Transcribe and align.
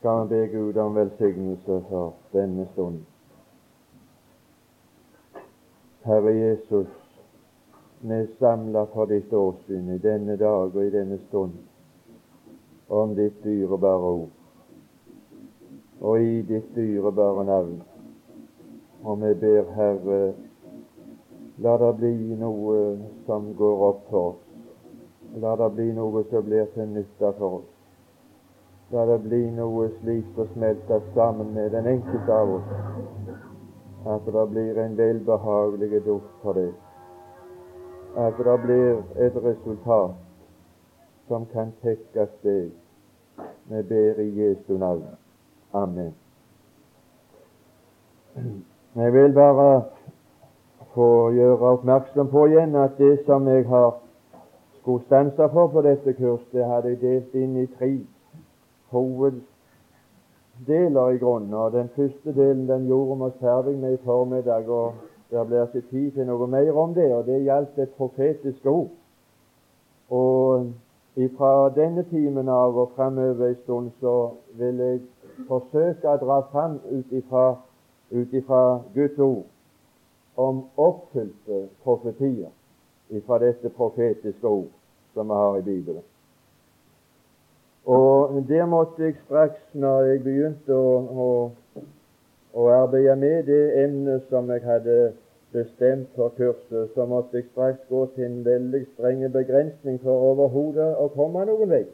skal 0.00 0.28
vi 0.28 0.28
be 0.28 0.46
Gud 0.46 0.76
om 0.76 0.94
velsignelse 0.94 1.84
for 1.88 2.12
denne 2.32 2.66
stund. 2.72 3.00
Herre 6.02 6.30
Jesus, 6.32 6.86
vi 8.00 8.14
er 8.14 8.26
samla 8.38 8.86
for 8.94 9.04
ditt 9.06 9.32
åsyn 9.32 9.90
i 9.92 9.98
denne 9.98 10.36
dag 10.40 10.72
og 10.76 10.84
i 10.84 10.90
denne 10.90 11.18
stund 11.28 11.58
om 12.88 13.12
ditt 13.14 13.44
dyrebare 13.44 14.12
ord 14.12 14.30
og 16.00 16.22
i 16.22 16.40
ditt 16.48 16.70
dyrebare 16.74 17.44
navn. 17.44 17.82
Og 19.04 19.20
vi 19.20 19.34
ber, 19.34 19.68
Herre, 19.74 20.32
la 21.58 21.76
det 21.76 21.90
bli 21.98 22.38
noe 22.40 22.78
som 23.26 23.52
går 23.56 23.84
opp 23.90 24.08
for 24.08 24.32
oss. 24.32 24.40
La 25.44 25.52
det 25.60 25.70
bli 25.76 25.90
noe 25.92 26.24
som 26.32 26.48
blir 26.48 26.72
til 26.72 26.88
nytte 26.88 27.34
for 27.36 27.60
oss. 27.60 27.79
La 28.90 29.04
det 29.06 29.20
bli 29.22 29.44
noe 29.54 29.84
slikt 30.00 30.38
å 30.42 30.48
smelte 30.50 30.96
sammen 31.14 31.52
med 31.54 31.70
den 31.70 31.86
enkelte 31.86 32.34
av 32.34 32.54
oss, 32.56 32.72
at 34.14 34.26
det 34.34 34.46
blir 34.50 34.80
en 34.82 34.96
velbehagelig 34.98 36.00
duft 36.08 36.32
for 36.42 36.58
det. 36.58 36.72
At 38.18 38.42
det 38.42 38.56
blir 38.64 38.98
et 39.14 39.38
resultat 39.44 40.18
som 41.28 41.46
kan 41.54 41.70
tekkes 41.84 42.34
deg. 42.42 42.74
Vi 43.70 43.86
ber 43.94 44.18
i 44.18 44.28
Jesu 44.42 44.74
navn. 44.74 45.06
Amen. 45.72 46.14
Jeg 48.98 49.12
vil 49.12 49.32
bare 49.38 49.82
få 50.94 51.30
gjøre 51.30 51.76
oppmerksom 51.76 52.34
på 52.34 52.48
igjen 52.50 52.74
at 52.74 52.98
det 52.98 53.20
som 53.26 53.46
jeg 53.46 53.68
har 53.70 54.00
skulle 54.80 55.06
stanse 55.06 55.52
for 55.52 55.70
på 55.70 55.86
dette 55.86 56.18
kurs, 56.18 56.42
det 56.50 56.66
hadde 56.66 56.96
jeg 56.96 57.04
delt 57.04 57.34
inn 57.38 57.60
i 57.62 57.70
tre 57.78 58.00
hoveddeler 58.90 61.08
i 61.08 61.18
grunnen. 61.18 61.54
Og 61.54 61.72
Den 61.72 61.88
første 61.96 62.34
delen 62.34 62.68
den 62.68 62.86
gjorde 62.86 63.16
vi 63.16 63.22
oss 63.24 63.38
ferdig 63.40 63.78
med 63.78 63.92
i 63.92 64.04
formiddag, 64.04 64.68
og 64.68 64.92
det 65.30 65.46
blir 65.46 65.62
ikke 65.62 65.88
tid 65.90 66.12
til 66.12 66.26
noe 66.26 66.46
mer 66.46 66.72
om 66.72 66.94
det. 66.94 67.14
og 67.14 67.26
Det 67.26 67.44
gjaldt 67.44 67.78
et 67.78 67.90
profetisk 67.98 68.66
ord. 68.66 68.88
Og 70.10 70.66
fra 71.36 71.68
denne 71.74 72.04
timen 72.10 72.48
av 72.48 72.78
og 72.78 72.90
framover 72.96 73.48
en 73.48 73.56
stund 73.62 73.90
så 74.00 74.30
vil 74.58 74.78
jeg 74.78 75.00
forsøke 75.48 76.08
å 76.08 76.20
dra 76.22 76.40
fram 76.52 76.78
ut 76.90 78.32
ifra 78.34 78.62
Guds 78.94 79.18
ord 79.18 79.44
om 80.36 80.64
oppfylte 80.76 81.66
profetier 81.84 82.50
ifra 83.10 83.38
dette 83.42 83.70
profetiske 83.74 84.46
ord 84.46 84.70
som 85.14 85.28
vi 85.28 85.42
har 85.42 85.58
i 85.58 85.62
Bibelen. 85.62 86.09
Og 87.86 88.44
det 88.48 88.68
måtte 88.68 89.02
jeg 89.02 89.14
straks, 89.24 89.60
når 89.72 90.00
jeg 90.00 90.22
begynte 90.22 90.76
å, 90.76 90.92
å, 91.24 91.82
å 92.52 92.68
arbeide 92.74 93.16
med 93.16 93.48
det 93.48 93.62
emnet 93.84 94.28
som 94.28 94.50
jeg 94.52 94.62
hadde 94.64 94.96
bestemt 95.52 96.08
for 96.14 96.34
kurset, 96.36 96.92
så 96.94 97.06
måtte 97.06 97.40
jeg 97.40 97.48
straks 97.50 97.80
gå 97.88 98.04
til 98.14 98.24
en 98.28 98.44
veldig 98.44 98.84
streng 98.92 99.24
begrensning 99.32 99.98
for 100.04 100.28
overhodet 100.30 100.92
å 101.00 101.08
komme 101.16 101.44
noen 101.48 101.72
vei. 101.72 101.84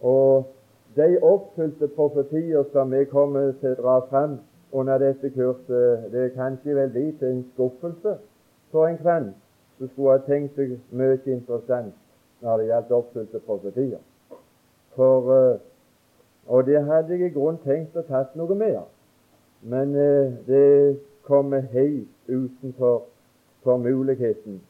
Og 0.00 0.48
de 0.96 1.18
oppfylte 1.22 1.88
profetier 1.94 2.64
som 2.72 2.92
jeg 2.96 3.10
kommer 3.12 3.52
til 3.60 3.76
å 3.76 3.80
dra 3.82 4.00
fram 4.10 4.38
under 4.72 4.98
dette 4.98 5.30
kurset, 5.30 6.08
det 6.12 6.24
er 6.24 6.34
kanskje 6.34 6.74
vel 6.74 6.90
bli 6.90 7.06
en 7.28 7.44
skuffelse 7.52 8.16
for 8.72 8.88
en 8.88 8.98
kvann 8.98 9.30
som 9.78 9.92
skulle 9.92 10.16
ha 10.16 10.24
tenkt 10.26 10.56
seg 10.56 10.78
mye 10.90 11.20
interessant 11.26 11.94
når 12.40 12.58
det 12.58 12.70
gjaldt 12.72 12.94
oppfylte 12.96 13.44
profetier. 13.46 14.00
For, 14.96 15.32
uh, 15.32 15.58
og 16.46 16.66
det 16.66 16.84
hadde 16.84 17.16
jeg 17.16 17.30
i 17.30 17.34
grunnen 17.34 17.60
tenkt 17.64 17.96
å 17.96 18.04
tatt 18.08 18.36
noe 18.38 18.54
mer, 18.56 18.86
men 19.62 19.92
uh, 19.96 20.32
det 20.48 20.96
kommer 21.26 21.66
helt 21.72 22.08
utenfor 22.28 23.04
for 23.62 23.76
muligheten. 23.76 24.60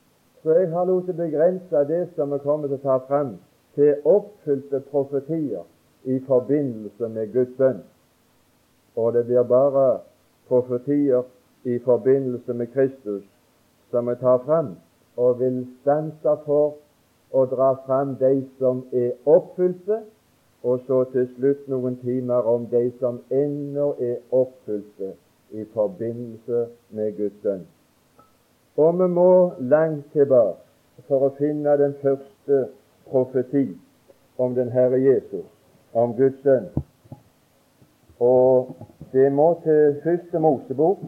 Så 0.43 0.55
jeg 0.57 0.71
har 0.73 0.87
latt 0.89 1.13
begrense 1.17 1.85
det 1.89 2.09
som 2.17 2.33
vi 2.33 2.39
kommer 2.43 2.71
til 2.71 2.79
å 2.79 2.85
ta 2.85 2.99
fram, 3.09 3.37
til 3.77 4.01
oppfylte 4.09 4.81
profetier 4.91 5.65
i 6.07 6.21
forbindelse 6.27 7.09
med 7.13 7.33
Guds 7.33 7.57
bønn. 7.59 7.83
Og 8.97 9.13
det 9.13 9.27
blir 9.29 9.45
bare 9.45 9.87
profetier 10.49 11.27
i 11.65 11.79
forbindelse 11.85 12.55
med 12.55 12.73
Kristus 12.73 13.25
som 13.91 14.09
vi 14.09 14.15
tar 14.21 14.39
fram 14.47 14.77
og 15.17 15.41
vil 15.41 15.65
stanse 15.83 16.37
for 16.47 16.77
å 17.33 17.45
dra 17.51 17.73
fram 17.87 18.15
de 18.21 18.45
som 18.59 18.85
er 18.93 19.13
oppfylte, 19.27 20.03
og 20.67 20.81
så 20.87 21.05
til 21.13 21.29
slutt 21.37 21.69
noen 21.71 21.95
timer 22.03 22.47
om 22.51 22.65
de 22.71 22.89
som 22.99 23.21
ennå 23.31 23.93
er 24.03 24.17
oppfylte 24.35 25.13
i 25.55 25.63
forbindelse 25.75 26.65
med 26.91 27.13
Guds 27.19 27.37
sønn. 27.43 27.63
Og 28.77 28.99
vi 28.99 29.07
må 29.15 29.31
langt 29.73 30.11
tilbake 30.13 31.07
for 31.07 31.29
å 31.29 31.35
finne 31.39 31.77
den 31.79 31.95
første 32.03 32.65
profeti 33.07 33.69
om 34.43 34.59
den 34.59 34.75
Herre 34.75 34.99
Jesus, 34.99 35.47
om 35.95 36.17
Guds 36.19 36.43
sønn. 36.43 36.67
Og 38.19 38.75
det 39.15 39.31
må 39.33 39.53
til 39.63 40.01
første 40.03 40.43
Mosebok, 40.43 41.05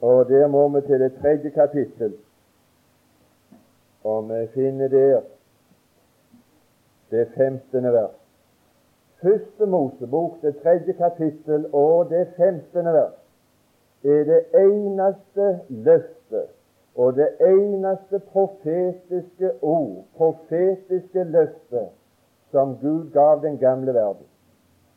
og 0.00 0.28
der 0.28 0.48
må 0.50 0.66
vi 0.74 0.82
til 0.88 1.06
det 1.06 1.12
tredje 1.20 1.54
kapittel. 1.54 2.16
Og 4.04 4.26
vi 4.32 4.46
finner 4.54 4.88
der 4.88 5.20
det 7.10 7.28
femtende 7.36 7.92
vers. 7.92 8.19
Første 9.22 9.66
Mosebok, 9.66 10.42
det 10.42 10.56
tredje 10.62 10.92
kapittel 10.92 11.66
og 11.72 12.10
det 12.10 12.28
femtende 12.36 12.92
vers 12.92 13.18
er 14.04 14.24
det 14.24 14.44
eneste 14.56 15.60
løftet 15.68 16.46
og 16.94 17.16
det 17.16 17.28
eneste 17.40 18.18
profetiske 18.18 19.50
ord, 19.62 20.04
profetiske 20.16 21.24
løftet, 21.24 21.88
som 22.50 22.76
Gud 22.80 23.10
gav 23.10 23.42
den 23.42 23.58
gamle 23.58 23.94
verden. 23.94 24.26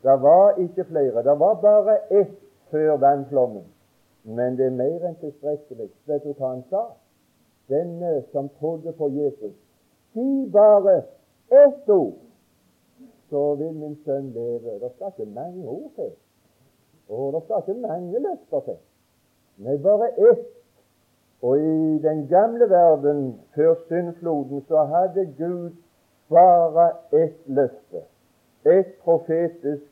Det 0.04 0.22
var 0.22 0.56
ikke 0.58 0.84
flere. 0.84 1.24
Det 1.24 1.40
var 1.40 1.54
bare 1.54 1.98
ett 2.22 2.40
før 2.72 2.98
vannflommen. 2.98 3.64
Men 4.24 4.58
det 4.58 4.66
er 4.66 4.76
mer 4.76 5.06
enn 5.08 5.16
tilstrekkelig. 5.20 5.90
Vet 6.08 6.24
du 6.24 6.34
hva 6.34 6.56
han 6.56 6.64
sa? 6.70 6.84
Denne 7.70 8.24
som 8.32 8.50
trodde 8.60 8.92
på 8.98 9.10
Jesus. 9.12 9.56
Si 10.14 10.50
bare 10.52 11.02
ett 11.52 11.90
ord, 11.90 12.23
så 13.34 13.56
vil 13.56 13.74
min 13.74 13.96
sønn 14.06 14.30
leve. 14.34 14.80
Det 14.82 14.92
skal 14.96 15.14
ikke 15.14 15.32
mange 15.34 15.68
ord 15.68 15.92
til. 15.96 16.12
Og 17.10 17.34
det 17.34 17.42
skal 17.44 17.64
ikke 17.64 17.82
mange 17.88 18.20
løfter 18.26 18.60
til. 18.68 18.76
Nei, 19.66 19.78
bare 19.82 20.10
ett. 20.30 20.44
Og 21.42 21.58
i 21.60 21.98
den 22.04 22.28
gamle 22.28 22.70
verden, 22.70 23.24
før 23.56 23.74
syndfloden, 23.88 24.62
så 24.68 24.84
hadde 24.92 25.26
Gud 25.38 25.72
bare 26.30 26.86
ett 27.24 27.40
løfte. 27.46 28.04
Et 28.66 28.94
profetisk 29.04 29.90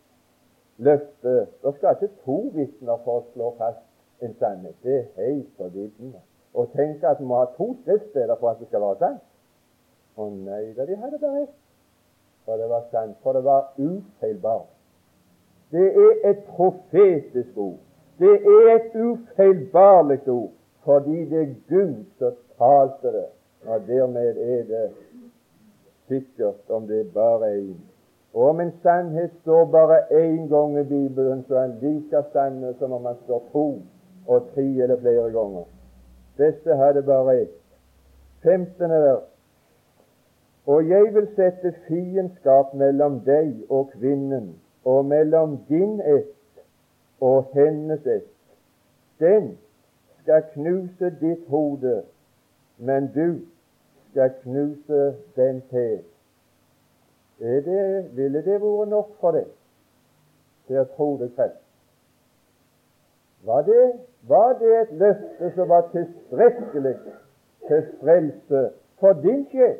løfte. 0.77 1.33
Det 1.63 1.73
skal 1.75 1.97
ikke 1.97 2.13
to 2.25 2.37
vitner 2.53 3.01
for 3.07 3.23
å 3.23 3.25
slå 3.33 3.49
fast 3.57 3.81
en 4.21 4.37
sannhet. 4.37 4.77
Det 4.85 4.99
er 4.99 5.09
helt 5.17 5.49
på 5.57 5.71
vidden. 5.73 6.13
Å 6.53 6.67
tenke 6.77 7.09
at 7.09 7.19
vi 7.19 7.25
må 7.25 7.41
ha 7.41 7.49
to 7.57 7.73
skriftsteder 7.81 8.37
for 8.37 8.53
at 8.53 8.61
det 8.61 8.69
skal 8.69 8.85
være 8.85 9.01
sant. 9.01 9.27
Å 10.21 10.29
nei 10.29 10.63
da, 10.77 10.85
de 10.85 11.01
hadde 11.01 11.19
bare 11.25 11.43
ett. 11.47 11.60
For 12.45 12.57
det 12.57 12.69
var 12.69 12.83
sant, 12.91 13.17
for 13.23 13.33
det 13.33 13.43
var 13.43 13.73
ufeilbart. 13.77 14.69
Det 15.71 15.87
er 15.95 16.29
et 16.29 16.43
profetisk 16.43 17.57
ord. 17.57 17.79
Det 18.19 18.33
er 18.33 18.75
et 18.75 18.95
ufeilbarlig 18.95 20.27
ord, 20.27 20.51
fordi 20.83 21.25
det 21.29 21.41
er 21.41 21.53
Gud 21.69 22.03
som 22.17 22.33
talte 22.57 23.07
det. 23.17 23.29
Og 23.67 23.87
dermed 23.87 24.37
er 24.37 24.63
det 24.63 24.89
sikkert 26.07 26.69
om 26.69 26.87
det 26.87 26.99
er 26.99 27.13
bare 27.13 27.53
én. 27.57 27.77
Og 28.33 28.49
om 28.49 28.59
en 28.59 28.73
sannhet 28.83 29.31
står 29.41 29.65
bare 29.65 29.97
én 30.11 30.47
gang 30.49 30.79
i 30.79 30.83
Bibelen, 30.83 31.45
så 31.47 31.55
er 31.55 31.67
den 31.67 31.77
like 31.81 32.23
sann 32.33 32.75
som 32.79 32.91
om 32.91 33.03
den 33.03 33.15
står 33.23 33.43
to 33.51 33.81
og 34.27 34.41
tre 34.55 34.63
eller 34.63 34.99
flere 34.99 35.31
ganger. 35.31 35.63
Disse 36.37 36.75
hadde 36.75 37.03
bare 37.03 37.41
ett. 37.41 37.57
15. 38.43 38.89
vers. 38.89 39.30
Og 40.71 40.89
jeg 40.89 41.13
vil 41.13 41.25
sette 41.35 41.73
fiendskap 41.87 42.69
mellom 42.79 43.17
deg 43.25 43.65
og 43.69 43.89
kvinnen, 43.91 44.53
og 44.87 45.05
mellom 45.05 45.57
din 45.67 45.97
ett 45.99 46.61
og 47.19 47.49
hennes 47.53 48.05
ett. 48.07 48.29
Den 49.19 49.49
skal 50.21 50.45
knuse 50.53 51.11
ditt 51.19 51.43
hode, 51.51 51.97
men 52.77 53.11
du 53.15 53.41
skal 54.11 54.31
knuse 54.43 55.01
den 55.35 55.61
til. 55.73 55.99
Det, 57.41 58.15
ville 58.15 58.45
det 58.45 58.61
vært 58.61 58.89
nok 58.95 59.11
for 59.19 59.35
deg 59.35 59.51
til 60.71 60.81
å 60.85 60.87
tro 60.95 61.11
det 61.19 61.33
kreft? 61.35 61.61
Var 63.43 63.63
det, 63.67 63.85
var 64.29 64.59
det 64.63 64.73
et 64.79 64.97
løfte 65.03 65.53
som 65.55 65.69
var 65.75 65.87
tilstrekkelig 65.91 66.99
til 67.67 67.87
frelse 67.99 68.67
for 69.01 69.23
din 69.23 69.47
sjel? 69.51 69.79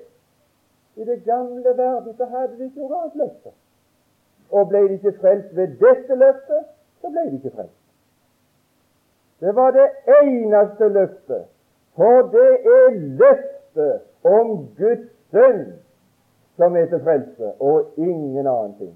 I 0.95 1.03
det 1.05 1.23
gamle 1.23 1.77
verden 1.77 2.13
så 2.17 2.25
hadde 2.25 2.57
de 2.57 2.63
ikke 2.63 2.79
noe 2.81 2.97
annet 3.01 3.19
løfte. 3.23 3.53
Og 4.51 4.67
ble 4.69 4.81
de 4.87 4.97
ikke 4.99 5.13
frelst 5.21 5.55
ved 5.55 5.77
dette 5.79 6.15
løftet, 6.15 6.65
så 7.01 7.09
ble 7.09 7.23
de 7.29 7.37
ikke 7.39 7.53
frelst. 7.55 7.77
Det 9.41 9.55
var 9.55 9.71
det 9.71 9.87
eneste 10.21 10.87
løftet. 10.87 11.45
For 11.95 12.27
det 12.33 12.51
er 12.73 12.89
løftet 13.23 14.01
om 14.23 14.51
Guds 14.77 15.07
sønn 15.31 15.63
som 16.55 16.75
er 16.77 16.85
til 16.91 17.01
frelse, 17.03 17.53
og 17.59 17.95
ingen 17.97 18.47
annen 18.47 18.75
ting. 18.77 18.93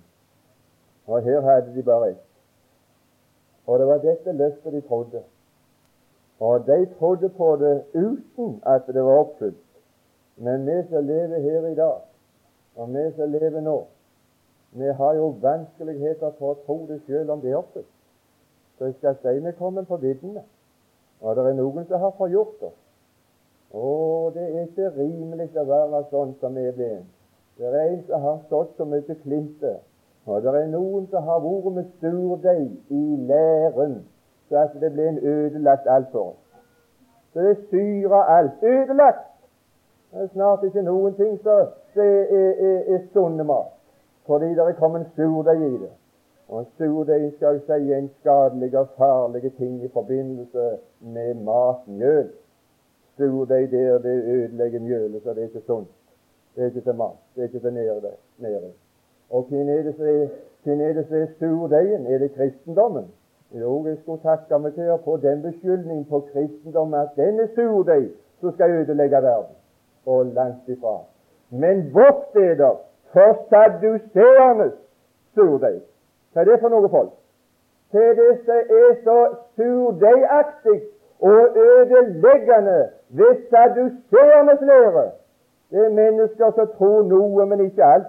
Og 1.08 1.22
her 1.22 1.42
hadde 1.42 1.74
de 1.76 1.84
bare 1.84 2.10
ett. 2.10 2.22
Og 3.66 3.80
det 3.80 3.88
var 3.88 3.98
dette 3.98 4.32
løftet 4.32 4.74
de 4.74 4.82
trodde. 4.82 5.24
Og 6.40 6.68
de 6.68 6.86
trodde 7.00 7.30
på 7.30 7.56
det 7.56 7.84
uten 7.94 8.62
at 8.66 8.88
det 8.88 9.04
var 9.04 9.20
oppfylt. 9.20 9.65
Men 10.38 10.66
vi 10.66 10.84
som 10.90 11.06
lever 11.06 11.40
her 11.40 11.68
i 11.68 11.76
dag, 11.76 12.02
og 12.76 12.94
vi 12.94 13.12
som 13.16 13.32
lever 13.32 13.62
nå, 13.62 13.78
vi 14.76 14.86
har 14.86 15.14
jo 15.16 15.30
vanskeligheter 15.42 16.34
for 16.40 16.52
å 16.52 16.62
tro 16.66 16.82
det 16.90 17.00
selv 17.08 17.32
om 17.32 17.42
det 17.42 17.54
er 17.54 17.62
oppe. 17.62 17.86
Så 18.78 18.90
jeg 18.90 18.98
skal 18.98 19.16
si 19.22 19.40
vi 19.40 19.52
kommer 19.56 19.86
på 19.88 19.98
viddene. 19.98 20.44
Og 21.22 21.36
det 21.36 21.46
er 21.48 21.56
noen 21.56 21.86
som 21.88 22.02
har 22.04 22.12
forgjort 22.18 22.66
oss. 22.68 22.80
Å, 23.72 24.32
det 24.36 24.44
er 24.44 24.66
ikke 24.66 24.92
rimelig 24.98 25.48
å 25.56 25.64
være 25.70 26.02
sånn 26.12 26.34
som 26.42 26.58
er 26.60 26.76
blitt. 26.76 27.06
Det 27.56 27.70
er 27.72 27.78
en 27.86 28.02
som 28.10 28.26
har 28.28 28.42
stått 28.50 28.74
så 28.76 28.86
mye 28.88 29.16
klinte, 29.22 29.78
og 30.28 30.44
det 30.44 30.52
er 30.60 30.68
noen 30.74 31.06
som 31.12 31.24
har 31.24 31.40
vært 31.40 31.70
med 31.78 31.94
surdeig 32.02 32.92
i 32.92 33.04
læren, 33.30 34.02
så 34.50 34.60
at 34.66 34.76
det 34.82 34.92
ble 34.92 35.08
en 35.14 35.22
ødelagt 35.24 35.88
alt 35.88 36.12
for 36.12 36.34
oss. 36.34 36.42
Så 37.32 37.48
det 37.48 37.56
syrer 37.70 38.34
alt. 38.36 38.64
Ødelagt! 38.64 39.35
Det 40.16 40.24
er 40.24 40.28
snart 40.32 40.62
ikke 40.64 40.82
noen 40.82 41.16
ting 41.16 41.34
som 41.44 41.52
er, 41.52 41.72
er, 42.00 42.52
er, 42.68 42.76
er 42.96 43.00
sunn 43.12 43.42
mat, 43.44 43.74
fordi 44.30 44.54
det 44.56 44.64
er 44.64 44.78
kommet 44.80 45.10
surdeig 45.18 45.64
i 45.66 45.80
det. 45.82 45.90
Og 46.48 46.70
surdeig 46.78 47.34
skal 47.34 47.58
jo 47.58 47.64
si 47.66 47.92
en 47.94 48.08
skadelig 48.22 48.70
og 48.80 48.94
farlig 48.96 49.52
ting 49.58 49.82
i 49.84 49.90
forbindelse 49.92 50.68
med 51.00 51.42
matmjøl. 51.50 52.30
Surdeig 53.18 53.68
der 53.72 54.00
det 54.06 54.14
ødelegger 54.36 54.80
mjølet, 54.80 55.24
så 55.24 55.34
det 55.34 55.44
er 55.44 55.52
ikke 55.52 55.66
sunt. 55.68 55.92
Det 56.56 56.64
er 56.64 56.72
ikke 56.72 56.86
til 56.88 56.96
mat. 56.96 57.20
Det 57.36 57.42
er 57.42 57.48
ikke 57.48 57.60
til 57.60 57.74
næring. 57.74 58.74
Og 59.30 59.44
hvem 59.50 59.70
er 59.70 59.84
det 59.84 59.96
som 59.96 60.06
er, 60.80 61.20
er 61.20 61.28
surdeigen? 61.40 62.08
Er 62.08 62.18
det 62.18 62.32
kristendommen? 62.34 63.12
Jo, 63.52 63.86
jeg 63.86 63.98
skulle 63.98 64.24
takke 64.24 64.60
meg 64.60 64.74
til 64.80 64.96
å 64.96 64.98
få 65.04 65.20
den 65.28 65.44
beskyldningen 65.44 66.08
på 66.08 66.24
kristendommen 66.32 67.00
at 67.04 67.20
den 67.20 67.40
er 67.40 67.52
surdeig 67.56 68.10
som 68.40 68.56
skal 68.56 68.80
ødelegge 68.80 69.24
verden. 69.28 69.56
Og 70.06 70.26
langt 70.26 70.68
ifra. 70.68 70.98
Men 71.50 71.94
vårt 71.94 72.24
steder 72.30 72.74
for 73.14 73.38
saduseernes 73.50 74.74
surdeig. 75.34 75.82
Hva 76.34 76.42
er 76.42 76.50
det 76.50 76.60
for 76.62 76.74
noe 76.74 76.90
folk? 76.90 77.14
Til 77.92 78.16
det 78.20 78.32
som 78.46 78.74
er 78.80 78.96
så 79.04 79.20
surdeigaktig 79.56 80.82
og 81.20 81.58
ødeleggende 81.68 82.80
ved 83.10 83.46
saduseernes 83.50 84.62
lære 84.62 85.06
det 85.72 85.86
er 85.86 85.90
mennesker 85.90 86.52
som 86.52 86.68
tror 86.78 87.04
noe, 87.04 87.46
men 87.46 87.60
ikke 87.60 87.84
alt. 87.84 88.08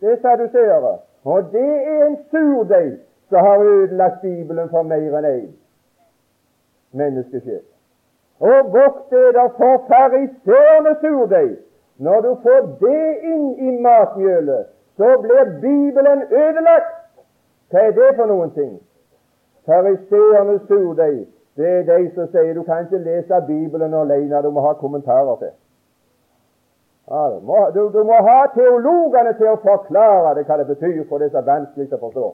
Det 0.00 0.12
er 0.12 0.16
saduseere. 0.22 0.98
Og 1.24 1.42
det 1.52 1.72
er 1.92 2.06
en 2.06 2.16
surdeig 2.30 2.98
som 3.28 3.38
har 3.38 3.58
ødelagt 3.58 4.20
Bibelen 4.22 4.68
for 4.70 4.82
mer 4.82 5.18
enn 5.18 5.28
én 5.30 5.52
menneskesjel. 6.92 7.62
Og 8.40 8.72
vokt 8.72 9.10
dere 9.10 9.48
for 9.56 9.84
fariseernes 9.88 10.98
surdeig. 11.00 11.56
Når 11.98 12.20
du 12.20 12.32
får 12.42 12.66
det 12.80 13.04
inn 13.24 13.46
i 13.56 13.78
matmjølet, 13.80 14.66
så 14.96 15.14
blir 15.22 15.44
Bibelen 15.60 16.22
ødelagt. 16.30 16.92
Hva 17.70 17.86
er 17.86 17.94
det 17.96 18.10
for 18.16 18.28
noen 18.28 18.52
ting? 18.52 18.74
Fariseernes 19.66 20.66
surdeig, 20.68 21.24
det 21.56 21.70
er 21.78 21.86
de 21.88 22.10
som 22.14 22.28
sier 22.28 22.52
du 22.54 22.62
kan 22.62 22.84
ikke 22.84 23.00
lese 23.00 23.40
Bibelen 23.46 23.94
alene, 23.94 24.42
du 24.42 24.50
må 24.50 24.60
ha 24.60 24.74
kommentarer 24.76 25.36
til. 25.40 25.54
Ja, 27.10 27.22
du, 27.32 27.40
må, 27.40 27.58
du, 27.74 27.80
du, 27.98 28.04
må, 28.04 28.18
ha 28.28 28.38
teologene 28.54 29.32
til 29.38 29.48
å 29.54 29.60
forklare 29.62 30.34
det, 30.36 30.44
hva 30.46 30.58
det 30.60 30.66
betyr, 30.66 31.04
for 31.08 31.22
det 31.22 31.30
er 31.30 31.38
så 31.38 31.42
vanskelig 31.46 31.92
å 31.94 32.00
forstå. 32.02 32.30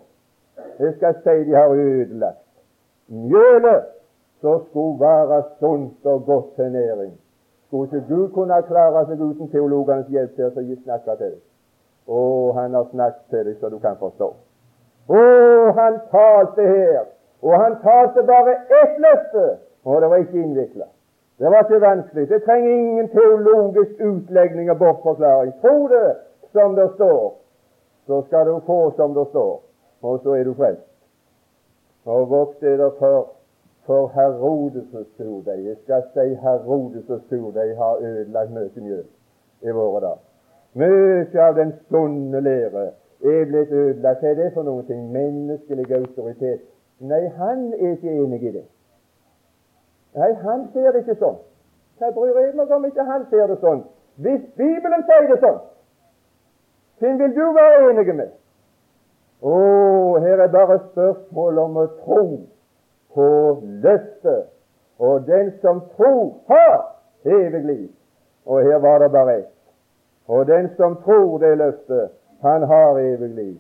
Jeg 0.81 0.95
skal 0.97 1.19
si 1.23 1.35
de 1.47 1.55
har 1.55 1.75
ødelagt 1.77 2.41
mjølet 3.13 3.91
som 4.43 4.65
skulle 4.69 5.01
være 5.01 5.43
sunt 5.59 6.07
og 6.07 6.25
godt 6.27 6.55
til 6.57 6.73
næring. 6.73 7.13
Skulle 7.67 7.89
ikke 7.89 8.15
Gud 8.15 8.29
kunne 8.29 8.63
klare 8.69 9.07
seg 9.07 9.21
uten 9.21 9.49
teologenes 9.49 10.09
hjelp 10.13 10.35
til 10.37 10.51
å 10.51 10.53
snakke 10.85 11.17
til 11.17 11.29
deg? 11.31 11.37
Å, 12.07 12.23
han 12.59 12.75
har 12.75 12.89
snakket 12.91 13.29
til 13.31 13.45
deg 13.47 13.61
så 13.61 13.71
du 13.71 13.79
kan 13.79 13.97
forstå. 14.01 14.29
Å, 15.09 15.23
han 15.79 16.01
talte 16.11 16.67
her, 16.67 17.05
og 17.43 17.55
han 17.63 17.79
talte 17.83 18.27
bare 18.27 18.57
ett 18.83 18.99
løfte, 19.07 19.47
og 19.85 20.03
det 20.03 20.11
var 20.11 20.25
ikke 20.27 20.43
innvikla. 20.43 20.89
Det 21.39 21.51
var 21.51 21.65
ikke 21.65 21.81
vanskelig. 21.87 22.29
Det 22.29 22.43
trenger 22.45 22.71
ingen 22.71 23.09
teologisk 23.09 24.03
utlegning 24.11 24.71
og 24.71 24.79
bortforklaring. 24.79 25.55
Tro 25.63 25.89
det 25.91 26.09
som 26.53 26.75
det 26.77 26.91
står, 26.95 27.35
så 28.07 28.23
skal 28.27 28.47
du 28.47 28.59
få 28.67 28.81
som 28.97 29.15
det 29.15 29.27
står, 29.31 29.55
og 30.03 30.21
så 30.23 30.37
er 30.39 30.45
du 30.45 30.55
frelst. 30.55 30.87
Og 32.05 32.29
vokt 32.31 32.63
er 32.63 32.77
det 32.77 32.91
for, 32.99 33.31
for 33.87 34.09
Herodes' 34.15 34.95
og 34.95 35.07
surdeig. 35.17 35.65
Jeg 35.65 35.77
skal 35.85 36.03
si 36.13 36.35
Herodes' 36.35 37.13
og 37.13 37.21
surdeig 37.29 37.77
har 37.77 37.97
ødelagt 38.01 38.51
mye 38.51 38.71
mjøl 38.77 39.07
i 39.63 39.71
våre 39.71 40.01
dager. 40.01 40.23
Mye 40.75 41.41
av 41.41 41.57
den 41.57 41.73
sunne 41.89 42.41
lære 42.41 42.85
er 43.25 43.45
blitt 43.51 43.73
ødelagt. 43.73 44.21
Hva 44.21 44.29
er 44.29 44.35
det 44.35 44.53
for 44.55 44.63
noen 44.63 44.87
ting? 44.87 45.11
Menneskelig 45.13 45.93
autoritet. 45.93 46.61
Nei, 47.01 47.27
han 47.27 47.73
er 47.73 47.97
ikke 47.97 48.11
enig 48.11 48.43
i 48.43 48.53
det. 48.53 48.65
Nei, 50.15 50.33
han 50.33 50.69
ser 50.73 50.93
det 50.93 51.03
ikke 51.03 51.19
sånn. 51.19 51.41
Hva 51.99 52.11
bryr 52.15 52.39
jeg 52.41 52.55
meg 52.57 52.71
om 52.71 52.85
ikke 52.87 53.05
han 53.09 53.27
ser 53.31 53.47
det 53.51 53.59
sånn? 53.61 53.83
Hvis 54.23 54.43
Bibelen 54.57 55.05
sier 55.09 55.29
det 55.31 55.39
sånn, 55.41 55.61
hvem 57.01 57.19
vil 57.19 57.33
du 57.35 57.45
være 57.57 57.79
enig 57.91 58.15
med? 58.15 58.35
Å, 59.43 59.55
her 60.23 60.43
er 60.45 60.51
bare 60.53 60.77
spørsmål 60.93 61.59
om 61.59 61.79
å 61.83 61.87
tro 62.03 62.25
på 63.15 63.63
løftet. 63.63 64.45
Og 64.99 65.27
den 65.27 65.53
som 65.61 65.83
tror, 65.97 66.35
har 66.47 66.97
evig 67.25 67.65
liv. 67.65 67.91
Og 68.47 68.63
her 68.63 68.79
var 68.79 68.99
det 68.99 69.13
bare 69.13 69.39
ett. 69.39 69.55
Og 70.27 70.47
den 70.47 70.71
som 70.77 70.97
tror 71.05 71.39
det 71.39 71.59
løftet, 71.59 72.09
han 72.43 72.63
har 72.63 72.99
evig 72.99 73.29
liv. 73.29 73.59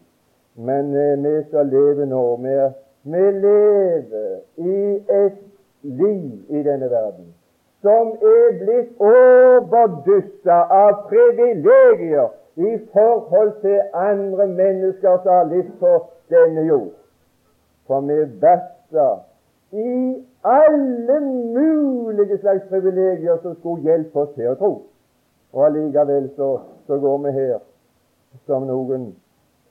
Men 0.55 0.97
eh, 0.97 1.19
vi 1.25 1.43
skal 1.49 1.67
leve 1.67 2.07
nå. 2.07 2.37
Vi, 2.37 2.57
vi 3.03 3.31
lever 3.31 4.39
i 4.57 5.05
et 5.11 5.39
liv 5.83 6.33
i 6.49 6.63
denne 6.63 6.91
verden, 6.91 7.35
som 7.83 8.13
er 8.23 8.53
blitt 8.61 9.01
overdyssa 9.01 10.59
av 10.71 11.09
privilegier 11.09 12.29
i 12.57 12.79
forhold 12.93 13.53
til 13.61 13.81
andre 13.95 14.47
mennesker 14.47 15.19
som 15.23 15.33
har 15.33 15.49
livt 15.51 15.73
på 15.81 15.93
denne 16.31 16.67
jord. 16.69 16.93
For 17.87 18.01
vi 18.07 18.21
verser 18.45 19.23
i 19.73 20.25
alle 20.45 21.21
mulige 21.57 22.39
slags 22.39 22.69
privilegier 22.69 23.39
som 23.43 23.57
skulle 23.59 23.83
hjelpe 23.83 24.21
oss 24.21 24.35
til 24.37 24.53
å 24.53 24.57
tro. 24.61 24.73
Og 25.53 25.67
allikevel 25.67 26.31
så, 26.37 26.55
så 26.87 26.99
går 27.01 27.19
vi 27.27 27.35
her 27.37 27.59
som 28.47 28.65
noen 28.69 29.13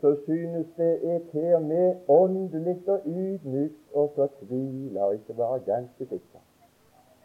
så 0.01 0.15
synes 0.25 0.67
det 0.77 1.13
er 1.13 1.19
til 1.31 1.55
og 1.55 1.61
med 1.61 1.95
åndelig 2.07 2.89
og 2.89 3.01
ydmykt, 3.05 3.77
og 3.93 4.11
så 4.15 4.27
tviler 4.39 5.11
ikke 5.11 5.33
bare 5.33 5.59
ganske 5.59 6.05
sikker. 6.05 6.41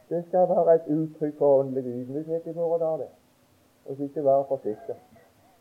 Det 0.08 0.24
skal 0.28 0.48
være 0.48 0.74
et 0.74 0.90
uttrykk 0.96 1.38
for 1.38 1.60
åndelig 1.60 1.92
ydmykhet 2.00 2.46
i 2.46 2.54
våre 2.54 2.78
dager, 2.78 3.08
og 3.86 4.00
ikke 4.00 4.24
være 4.24 4.44
for 4.48 4.60
sikker. 4.62 4.94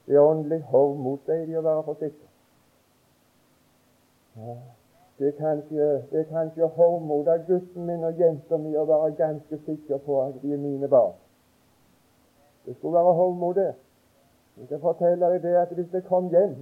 Det 0.07 0.15
er 0.15 0.19
åndelig 0.19 0.62
hovmot, 0.62 1.24
sier 1.25 1.45
de, 1.45 1.57
å 1.57 1.63
være 1.63 1.84
for 1.88 2.03
sikker. 2.03 2.31
Ja, 4.36 4.57
det 5.19 5.27
er 5.27 5.31
kanskje, 5.31 5.86
det 6.12 6.19
er 6.19 6.24
kanskje 6.24 6.67
hovmod 6.67 7.27
av 7.27 7.45
gutten 7.48 7.86
min 7.86 8.03
og 8.03 8.19
jenta 8.19 8.57
mi 8.57 8.75
å 8.75 8.84
være 8.89 9.13
ganske 9.15 9.60
sikker 9.65 10.01
på 10.03 10.17
at 10.25 10.41
de 10.41 10.53
er 10.53 10.60
mine 10.60 10.88
barn. 10.91 11.13
Det 12.65 12.75
skulle 12.75 12.98
være 12.98 13.13
hovmot, 13.13 13.55
det. 13.55 13.74
Jeg 14.57 14.67
kan 14.67 14.81
fortelle 14.81 15.29
deg 15.31 15.41
det 15.43 15.55
at 15.55 15.72
hvis 15.72 15.93
jeg 15.93 16.03
kom 16.10 16.27
hjem 16.29 16.55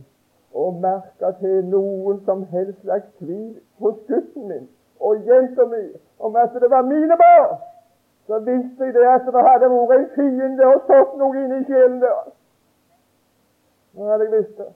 og 0.53 0.77
merka 0.85 1.31
til 1.39 1.65
noen 1.65 2.21
som 2.25 2.45
helst 2.51 2.81
slags 2.81 3.09
tvil 3.17 3.57
hos 3.81 3.97
gutten 4.07 4.47
min 4.47 4.69
og 4.99 5.25
jenta 5.27 5.65
mi 5.65 5.83
om 6.19 6.35
at 6.35 6.53
det 6.61 6.69
var 6.69 6.85
mine 6.85 7.17
barn, 7.17 7.57
så 8.27 8.39
visste 8.39 8.85
jeg 8.85 8.93
det 8.93 9.07
at 9.15 9.25
det 9.25 9.45
hadde 9.49 9.69
vært 9.73 9.97
en 9.97 10.07
fiende 10.15 10.69
og 10.69 10.85
stått 10.85 11.17
noe 11.17 11.41
inni 11.41 11.65
sjelen 11.67 11.99
deres. 12.05 12.31
Nå 13.93 14.09
hadde 14.09 14.29
jeg 14.29 14.33
visst 14.37 14.57
det. 14.57 14.69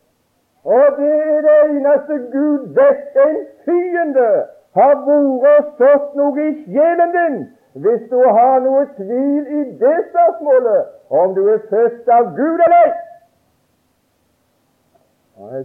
Og 0.67 0.88
det 1.00 1.15
er 1.33 1.41
det 1.47 1.57
eneste 1.69 2.15
Gud 2.31 2.67
vet. 2.79 3.19
En 3.27 3.38
fiende 3.65 4.29
har 4.77 4.95
vært 5.05 5.51
og 5.51 5.69
stått 5.75 6.15
noe 6.19 6.43
i 6.43 6.51
sjelen 6.65 7.13
din 7.15 7.38
hvis 7.77 8.03
du 8.09 8.17
har 8.17 8.59
noe 8.65 8.88
tvil 8.97 9.43
i 9.59 9.62
det 9.79 9.97
spørsmålet 10.09 11.13
om 11.19 11.36
du 11.36 11.43
er 11.53 11.62
født 11.69 12.09
av 12.09 12.31
Gud 12.38 12.63
eller 12.65 12.88
ei. 12.88 12.93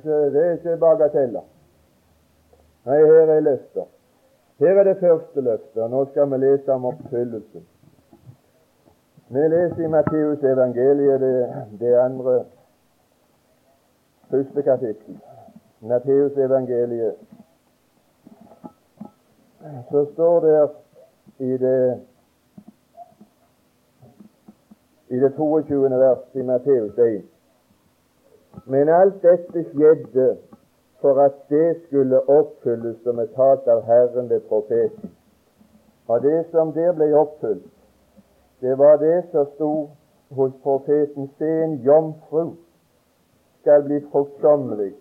Det 0.04 0.42
er 0.44 0.52
ikke 0.59 0.76
bagateller. 0.76 1.44
Nei, 2.87 2.99
her 3.00 3.35
er 3.37 3.40
løfter. 3.40 3.88
Her 4.61 4.80
er 4.80 4.85
det 4.85 4.99
første 5.00 5.40
løftet, 5.40 5.85
nå 5.90 6.04
skal 6.11 6.28
vi 6.30 6.42
lese 6.44 6.73
om 6.73 6.85
oppfyllelsen. 6.92 7.64
Vi 9.32 9.47
leser 9.49 9.85
i 9.85 9.88
Matteus 9.88 10.44
evangeliet, 10.44 11.21
det, 11.21 11.64
det 11.80 11.94
andre 11.99 12.42
første 14.33 14.62
kapittel. 14.62 15.21
Matteus 15.81 16.33
evangeliet. 16.37 17.15
Så 19.91 20.07
står 20.12 20.41
det 20.41 20.71
i 21.39 21.57
det 21.59 22.01
i 25.09 25.21
det 25.21 25.33
22. 25.37 25.91
vers 25.91 26.19
i 26.35 26.43
Matteus 26.43 26.99
1. 26.99 27.25
Men 28.67 28.89
alt 28.89 29.23
dette 29.23 29.65
skjedde 29.65 30.37
for 31.01 31.21
at 31.21 31.33
det 31.49 31.77
skulle 31.87 32.29
oppfylles 32.29 32.97
som 33.05 33.19
er 33.19 33.29
talt 33.37 33.69
av 33.69 33.85
Herren 33.85 34.31
ved 34.31 34.41
profeten. 34.41 35.12
Og 36.07 36.23
det 36.23 36.47
som 36.51 36.73
der 36.73 36.93
ble 36.93 37.12
oppfylt, 37.17 37.73
det 38.61 38.79
var 38.79 38.97
det 38.97 39.25
som 39.33 39.47
sto 39.55 39.73
hos 40.31 40.53
profeten 40.62 41.29
Se, 41.39 41.65
en 41.65 41.75
jomfru 41.75 42.55
skal 43.62 43.83
bli 43.87 44.00
fruktsommelig 44.11 44.92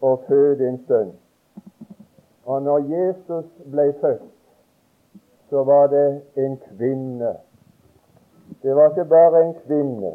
og 0.00 0.22
føde 0.28 0.68
en 0.68 0.78
sønn. 0.88 1.12
Og 2.44 2.62
når 2.62 2.78
Jesus 2.88 3.46
ble 3.72 3.92
født, 4.00 4.30
så 5.50 5.64
var 5.64 5.86
det 5.86 6.22
en 6.36 6.56
kvinne. 6.56 7.34
Det 8.62 8.76
var 8.76 8.90
ikke 8.90 9.04
bare 9.04 9.44
en 9.44 9.54
kvinne, 9.64 10.12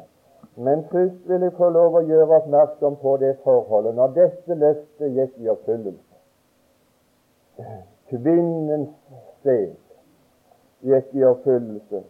men 0.56 0.86
først 0.92 1.30
vil 1.30 1.42
jeg 1.42 1.54
få 1.58 1.70
lov 1.70 1.96
å 2.00 2.04
gjøre 2.08 2.40
oppmerksom 2.40 2.98
på 3.02 3.18
det 3.22 3.36
forholdet 3.44 3.96
når 3.96 4.14
dette 4.18 4.58
løftet 4.60 5.14
gikk 5.20 5.38
i 5.44 5.50
oppfyllelse. 5.54 6.16
Kvinnens 8.10 8.96
sted 9.40 9.76
gikk 10.82 11.14
i 11.14 11.24
oppfyllelse. 11.28 12.02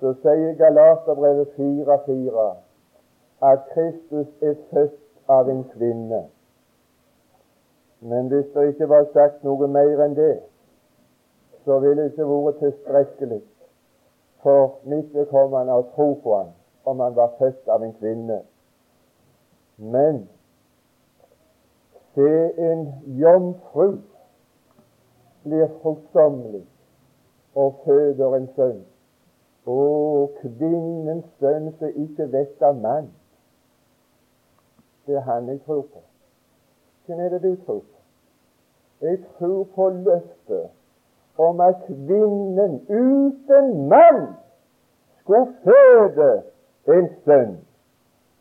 Så 0.00 0.14
sier 0.22 0.54
Galaterbrevet 0.58 1.54
4.4 1.58 2.48
at 3.50 3.68
Kristus 3.74 4.28
er 4.42 4.54
født 4.70 5.07
av 5.28 5.50
en 5.50 5.64
kvinne. 5.74 6.22
Men 8.00 8.28
hvis 8.28 8.46
det 8.54 8.68
ikke 8.72 8.88
var 8.88 9.08
sagt 9.12 9.44
noe 9.44 9.68
mer 9.68 10.04
enn 10.04 10.16
det, 10.16 10.34
så 11.64 11.78
ville 11.82 12.02
det 12.02 12.12
ikke 12.14 12.28
vært 12.30 12.60
tilstrekkelig 12.62 13.40
for 14.42 14.78
mitt 14.88 15.10
vedkommende 15.14 15.74
å 15.74 15.86
tro 15.94 16.12
på 16.22 16.36
ham 16.36 16.54
om 16.88 17.02
han 17.04 17.16
var 17.16 17.34
født 17.40 17.68
av 17.68 17.82
en 17.84 17.94
kvinne. 17.98 18.38
Men 19.76 20.22
se, 22.14 22.30
en 22.70 22.86
jomfru 23.18 23.98
blir 25.44 25.68
fruktsommelig 25.82 26.64
og 27.58 27.82
føder 27.84 28.38
en 28.38 28.48
sønn. 28.56 28.80
Å, 29.68 29.78
kvinnens 30.40 31.26
sønn 31.42 31.72
som 31.76 32.02
ikke 32.06 32.30
vet 32.32 32.62
av 32.64 32.78
mann. 32.80 33.10
Det 35.08 35.16
er 35.16 35.20
han 35.20 35.48
jeg 35.48 35.60
tror 35.66 35.80
på. 35.80 36.00
Hvem 37.06 37.20
er 37.20 37.28
det 37.28 37.42
du 37.42 37.56
tror 37.64 37.78
på? 37.78 37.98
Jeg 39.00 39.18
tror 39.38 39.64
på 39.74 39.88
løftet 39.88 40.68
om 41.38 41.60
at 41.60 41.74
kvinnen 41.86 42.74
uten 42.88 43.88
mann 43.88 44.26
skulle 45.20 45.46
føde 45.64 46.42
en 46.88 47.08
sønn, 47.24 47.56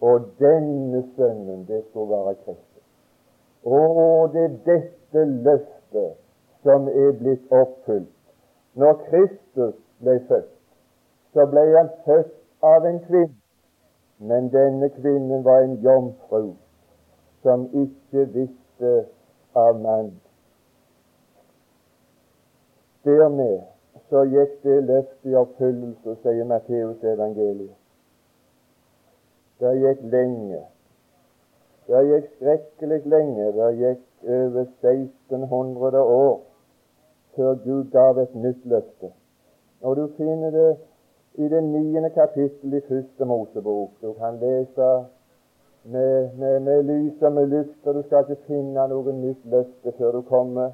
og 0.02 0.20
denne 0.40 1.04
sønnen, 1.16 1.66
det 1.68 1.84
skulle 1.90 2.10
være 2.10 2.36
Kristus. 2.36 2.84
Og 3.64 4.34
det 4.34 4.44
er 4.44 4.58
dette 4.66 5.26
løftet 5.26 6.14
som 6.64 6.88
er 6.88 7.12
blitt 7.20 7.52
oppfylt. 7.52 8.14
Når 8.74 8.94
Kristus 9.10 9.76
ble 10.04 10.20
født, 10.28 10.54
så 11.34 11.46
ble 11.46 11.64
han 11.78 11.90
født 12.06 12.34
av 12.64 12.86
en 12.86 13.00
kvinne, 13.08 13.47
men 14.18 14.50
denne 14.54 14.90
kvinnen 14.90 15.44
var 15.46 15.62
en 15.62 15.76
jomfru 15.82 16.54
som 17.42 17.68
ikke 17.74 18.26
visste 18.34 18.94
av 19.56 19.82
mann. 19.82 20.14
Dermed 23.06 23.60
så 24.10 24.24
gikk 24.24 24.58
det 24.64 24.80
løftet 24.88 25.32
i 25.32 25.36
oppfyllelse, 25.36 26.16
sier 26.24 26.48
Matteus 26.48 27.04
evangeliet. 27.04 27.76
Det 29.60 29.74
gikk 29.82 30.04
lenge. 30.12 30.60
Det 31.88 32.04
gikk 32.10 32.28
skrekkelig 32.36 33.00
lenge. 33.06 33.48
Det 33.56 33.72
gikk 33.80 34.04
over 34.28 34.66
1600 34.84 36.04
år 36.04 36.36
før 37.38 37.56
Gud 37.64 37.90
gav 37.94 38.20
et 38.22 38.36
nytt 38.36 38.66
løfte. 38.66 39.12
Og 39.82 39.96
du 39.98 40.08
finner 40.18 40.52
det 40.52 40.70
i 41.38 41.48
det 41.50 41.64
niende 41.64 42.10
kapittel 42.10 42.74
i 42.74 42.82
første 42.90 43.26
Mosebok. 43.26 43.90
Du 44.02 44.14
kan 44.14 44.40
lese 44.42 45.06
med, 45.84 46.30
med, 46.38 46.60
med 46.60 46.84
lys 46.84 47.22
og 47.22 47.32
med 47.32 47.46
lykt, 47.48 47.88
og 47.88 47.94
du 47.94 48.02
skal 48.02 48.26
ikke 48.26 48.48
finne 48.48 48.88
noe 48.90 49.14
nytt 49.14 49.46
løfte 49.46 49.94
før 50.00 50.18
du 50.18 50.22
kommer 50.22 50.72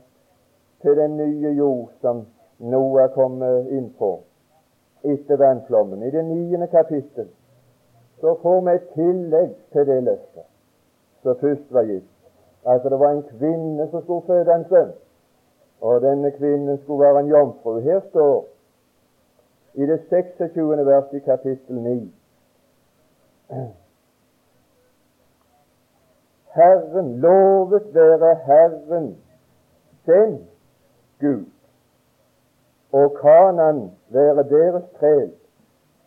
til 0.82 0.96
den 0.98 1.17
nye 1.17 1.51
jord 1.58 1.91
som 2.01 2.24
Noah 2.60 3.10
kommer 3.12 3.67
inn 3.75 3.89
på 4.00 4.13
etter 5.03 5.38
vannflommen. 5.41 6.03
I 6.03 6.12
det 6.15 6.24
niende 6.25 6.67
kapittel 6.72 7.27
så 8.22 8.38
får 8.41 8.62
vi 8.63 8.77
et 8.77 8.89
tillegg 8.96 9.51
til 9.75 9.88
det 9.88 10.00
løftet 10.08 10.48
som 11.24 11.36
først 11.43 11.67
var 11.75 11.91
gitt. 11.91 12.08
Altså 12.65 12.89
det 12.89 13.00
var 13.00 13.12
en 13.12 13.25
kvinne 13.36 13.89
som 13.91 14.01
skulle 14.01 14.27
føde 14.27 14.55
en 14.55 14.65
sønn, 14.72 14.96
og 15.82 16.01
denne 16.01 16.32
kvinnen 16.32 16.79
skulle 16.84 17.03
være 17.03 17.20
en 17.20 17.32
jomfru. 17.36 17.79
Her 17.79 18.00
står 18.10 18.52
i 19.74 19.82
det 19.82 20.01
26. 20.10 20.86
verset 20.86 21.13
i 21.13 21.20
kapittel 21.20 21.75
9 21.75 22.13
Herren, 26.53 27.20
lovet 27.20 27.94
være 27.94 28.36
Herren, 28.36 29.18
den 30.06 30.48
Gud, 31.20 31.46
og 32.92 33.18
Kanan 33.22 33.92
være 34.10 34.50
deres 34.50 34.84
trel 35.00 35.34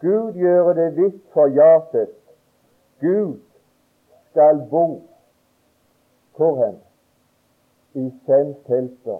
Gud 0.00 0.32
gjøre 0.32 0.74
det 0.74 0.92
hvitt 0.92 1.22
for 1.32 1.46
Jafet. 1.46 2.10
Gud 3.00 3.40
skal 4.30 4.60
bo 4.70 5.02
hvor 6.36 6.64
hen? 6.64 6.76
I 7.94 8.12
fem 8.26 8.54
telter. 8.66 9.18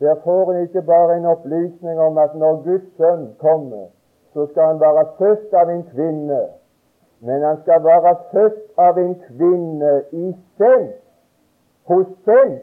Der 0.00 0.14
får 0.24 0.52
en 0.52 0.62
ikke 0.62 0.82
bare 0.82 1.16
en 1.16 1.26
opplysning 1.26 2.00
om 2.00 2.18
at 2.18 2.34
når 2.34 2.62
Guds 2.64 2.96
sønn 2.96 3.34
kommer, 3.38 3.86
så 4.32 4.46
skal 4.46 4.62
han 4.62 4.80
være 4.80 5.06
født 5.18 5.54
av 5.54 5.70
en 5.70 5.82
kvinne, 5.92 6.40
men 7.20 7.42
han 7.42 7.56
skal 7.62 7.84
være 7.84 8.16
født 8.32 8.78
av 8.78 8.98
en 8.98 9.14
kvinne 9.28 9.92
i 10.12 10.36
selv, 10.58 10.88
hos 11.86 12.06
selv 12.24 12.58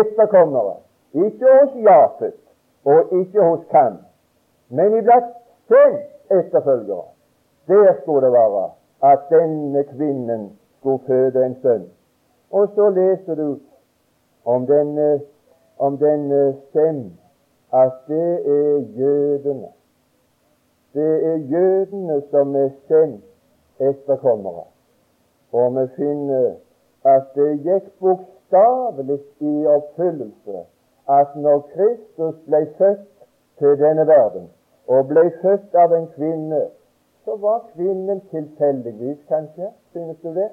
etterkommere. 0.00 0.76
Ikke 1.12 1.46
hos 1.60 1.74
Jafet 1.84 2.40
og 2.84 3.12
ikke 3.20 3.42
hos 3.42 3.64
Kam, 3.70 3.98
men 4.68 4.98
iblant 4.98 5.34
selv 5.68 5.98
etterfølgere. 6.30 7.04
Der 7.68 7.94
skulle 8.00 8.26
det 8.26 8.32
være 8.32 8.70
at 9.02 9.18
denne 9.30 9.84
kvinnen 9.84 10.58
skulle 10.78 11.04
føde 11.06 11.46
en 11.46 11.56
sønn. 11.62 11.84
Og 12.50 12.68
så 12.74 12.88
leser 12.90 13.34
du 13.34 13.58
om 14.44 14.66
denne, 14.66 15.20
om 15.82 15.98
denne 15.98 16.40
Sem 16.72 17.12
at 17.72 17.92
det 18.08 18.32
er 18.56 18.84
jødene. 18.96 19.68
Det 20.94 21.12
er 21.30 21.36
jødene 21.36 22.22
som 22.30 22.56
er 22.56 22.68
sendt 22.88 23.24
etterkommere. 23.80 24.64
Og 25.52 25.76
vi 25.76 25.86
finner 25.96 26.52
at 27.04 27.32
det 27.34 27.48
gikk 27.64 27.88
bokstavelig 28.00 29.18
i 29.40 29.54
oppfyllelse 29.66 30.62
at 31.08 31.34
når 31.36 31.58
Kristus 31.74 32.36
ble 32.46 32.60
født 32.78 33.08
til 33.58 33.78
denne 33.78 34.06
verden, 34.06 34.46
og 34.86 35.08
ble 35.08 35.24
født 35.42 35.74
av 35.74 35.94
en 35.96 36.06
kvinne, 36.14 36.62
så 37.24 37.36
var 37.36 37.64
kvinnen 37.74 38.20
tilfeldigvis, 38.30 39.18
kanskje. 39.28 39.70
Synes 39.92 40.18
du 40.22 40.28
det? 40.34 40.48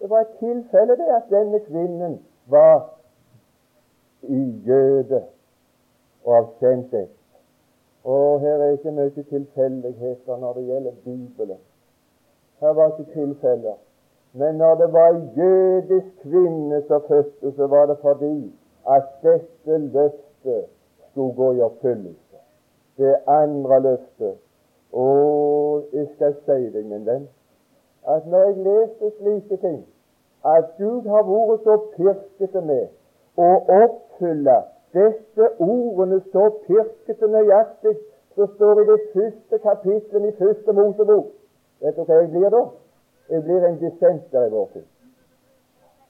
Det 0.00 0.10
var 0.10 0.20
et 0.20 0.36
tilfelle 0.38 0.96
det 0.96 1.08
at 1.16 1.30
denne 1.30 1.60
kvinnen 1.68 2.18
var 2.46 2.88
i 4.28 4.42
jøde 4.66 5.22
og 6.24 6.36
av 6.36 6.50
kjent 6.60 6.94
ett. 6.94 7.14
Og 8.04 8.40
her 8.40 8.60
er 8.60 8.76
ikke 8.76 8.92
mye 8.92 9.24
tilfeldigheter 9.30 10.36
når 10.40 10.52
det 10.58 10.66
gjelder 10.68 11.00
Bibelen. 11.04 11.62
Her 12.60 12.76
var 12.76 12.92
ikke 12.92 13.12
tilfeller. 13.12 13.78
Men 14.32 14.54
når 14.54 14.74
det 14.74 14.92
var 14.92 15.08
en 15.08 15.30
jødisk 15.36 16.22
kvinne 16.22 16.82
som 16.88 17.02
fødte, 17.08 17.52
så 17.56 17.66
var 17.66 17.86
det 17.86 17.98
fordi 18.02 18.52
at 18.90 19.02
dette 19.22 19.78
løftet 19.78 20.64
skulle 21.10 21.34
gå 21.34 21.52
i 21.52 21.60
oppfyllelse 21.60 22.24
det 22.96 23.16
andre 23.26 23.82
løftet. 23.82 24.34
Og 24.92 25.84
jeg 25.92 26.08
skal 26.14 26.34
si 26.44 26.70
deg, 26.72 26.84
min 26.86 27.06
venn, 27.06 27.26
at 28.06 28.26
når 28.26 28.44
jeg 28.44 28.56
leser 28.66 29.14
slike 29.18 29.56
ting, 29.56 29.80
at 30.46 30.76
Gud 30.78 31.08
har 31.08 31.24
vært 31.26 31.64
så 31.64 31.78
pirkete 31.96 32.60
med 32.60 32.86
å 33.36 33.50
oppfylle 33.82 34.56
disse 34.94 35.48
ordene 35.58 36.20
så 36.32 36.48
pirkete 36.66 37.28
nøyaktig 37.30 37.96
som 38.34 38.50
står 38.54 38.82
i 38.82 38.86
det 38.90 39.00
første 39.14 39.58
kapittelet 39.58 40.28
i 40.32 40.36
første 40.38 40.72
Mosebok. 40.72 41.30
Vet 41.82 41.96
du 41.96 42.04
hva 42.06 42.20
jeg 42.20 42.30
blir 42.30 42.50
da? 42.54 42.64
Jeg 43.30 43.42
blir 43.46 43.66
en 43.66 43.78
dissenter 43.80 44.46
i 44.46 44.50
vår 44.52 44.66
tid. 44.72 44.86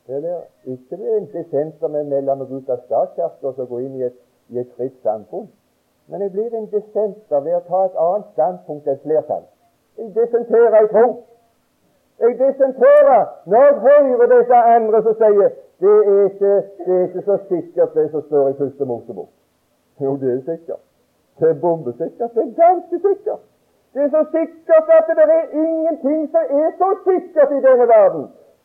Det 0.07 0.21
blir 0.21 0.73
ikke 0.75 0.97
blir 0.97 1.17
en 1.17 1.29
dissenter 1.33 1.89
med 1.89 2.09
mellom 2.13 2.45
å 2.45 2.49
ut 2.51 2.71
av 2.71 2.83
statskirken 2.85 3.49
og 3.49 3.55
så 3.57 3.69
gå 3.69 3.81
inn 3.87 4.01
i 4.01 4.09
et, 4.09 4.17
i 4.53 4.61
et 4.61 4.73
fritt 4.77 4.97
samfunn. 5.03 5.47
Men 6.09 6.21
jeg 6.21 6.33
blir 6.33 6.57
en 6.57 6.69
dissenter 6.73 7.41
ved 7.41 7.57
å 7.57 7.63
ta 7.69 7.85
et 7.89 8.01
annet 8.07 8.33
standpunkt 8.35 8.89
enn 8.93 9.01
flertall. 9.05 9.47
Jeg 9.97 10.11
dissenterer 10.17 10.85
i 10.85 10.91
tro. 10.93 11.07
Jeg 12.21 12.37
dissenterer 12.41 13.23
når 13.49 13.65
jeg 13.65 13.79
hører 13.87 14.33
disse 14.35 14.61
andre 14.77 15.03
som 15.07 15.17
sier 15.23 15.55
det 15.81 15.97
er, 16.07 16.25
ikke, 16.25 16.53
det 16.87 16.93
er 16.97 17.03
ikke 17.09 17.23
så 17.23 17.39
sikkert 17.49 17.95
det 17.95 18.11
som 18.11 18.23
står 18.29 18.49
i 18.49 18.59
første 18.61 18.85
Mosebok. 18.85 19.31
Jo, 20.01 20.17
det 20.17 20.31
er 20.33 20.41
sikkert. 20.51 20.83
Det 21.41 21.49
er 21.51 21.61
bombesikkert. 21.61 22.35
Det 22.35 22.43
er 22.43 22.53
ganske 22.65 22.97
sikkert. 23.09 23.43
Det 23.95 24.03
er 24.03 24.11
så 24.17 24.23
sikkert 24.37 24.87
at 24.99 25.11
det 25.19 25.27
er 25.39 25.47
ingenting 25.65 26.31
som 26.31 26.45
er 26.63 26.71
så 26.81 26.91
sikkert 27.09 27.51
i 27.59 27.61
denne 27.67 27.87
verden 27.97 28.25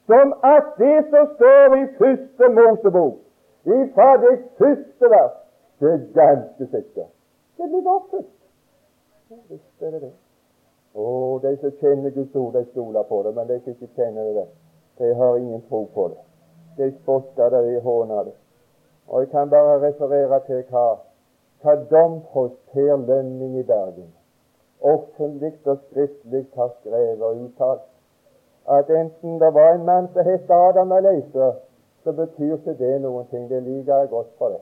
som 0.10 0.28
at 0.44 0.66
det 0.78 1.00
som 1.12 1.24
står 1.36 1.76
i 1.82 1.86
første 2.02 2.46
Mosebok, 2.58 3.16
ifra 3.78 4.10
det 4.26 4.36
første 4.58 5.06
vers, 5.16 5.36
det 5.80 5.90
er 5.94 6.02
ganske 6.22 6.64
sikkert. 6.76 7.12
Det 7.58 7.66
blir 7.70 7.92
oppfylt. 7.98 8.40
Visst 9.50 9.82
er 9.82 9.92
det 9.92 10.02
det. 10.02 10.14
Og 10.94 11.42
de 11.44 11.58
som 11.62 11.72
kjenner 11.82 12.10
Guds 12.10 12.36
ord, 12.36 12.54
de 12.54 12.66
stoler 12.72 13.04
på 13.04 13.24
det. 13.26 13.36
Men 13.36 13.48
de 13.48 13.60
som 13.64 13.72
ikke 13.72 13.94
kjenner 13.96 14.34
det, 14.40 14.48
de 14.98 15.14
har 15.16 15.36
ingen 15.36 15.62
tro 15.70 15.84
på 15.94 16.08
det. 16.08 16.22
De 16.80 16.92
spotta, 17.02 17.50
det, 17.52 17.64
de 17.68 17.82
det. 18.30 18.36
Og 19.08 19.20
jeg 19.22 19.30
kan 19.30 19.50
bare 19.50 19.82
referere 19.84 20.40
til 20.48 20.64
hva, 20.72 20.86
hva 21.62 21.76
domprost 21.92 22.56
Per 22.74 22.96
Lønning 22.96 23.60
i 23.60 23.66
Bergen 23.68 24.14
offentlig 24.82 25.54
og 25.66 25.78
skriftlig 25.90 26.48
har 26.56 26.70
skrevet 26.80 27.22
og 27.22 27.36
uttalt 27.36 27.82
at 28.70 28.90
enten 28.90 29.40
det 29.42 29.54
var 29.54 29.74
en 29.74 29.86
mann 29.86 30.08
som 30.14 30.26
het 30.26 30.50
Adam 30.50 30.92
eller 30.92 31.12
Leise, 31.12 31.52
så 32.04 32.12
betyr 32.12 32.54
ikke 32.54 32.76
det 32.84 33.02
noen 33.02 33.26
ting. 33.32 33.50
Det 33.50 33.64
liker 33.64 33.96
jeg 33.96 34.10
godt 34.10 34.28
for 34.38 34.48
det. 34.48 34.62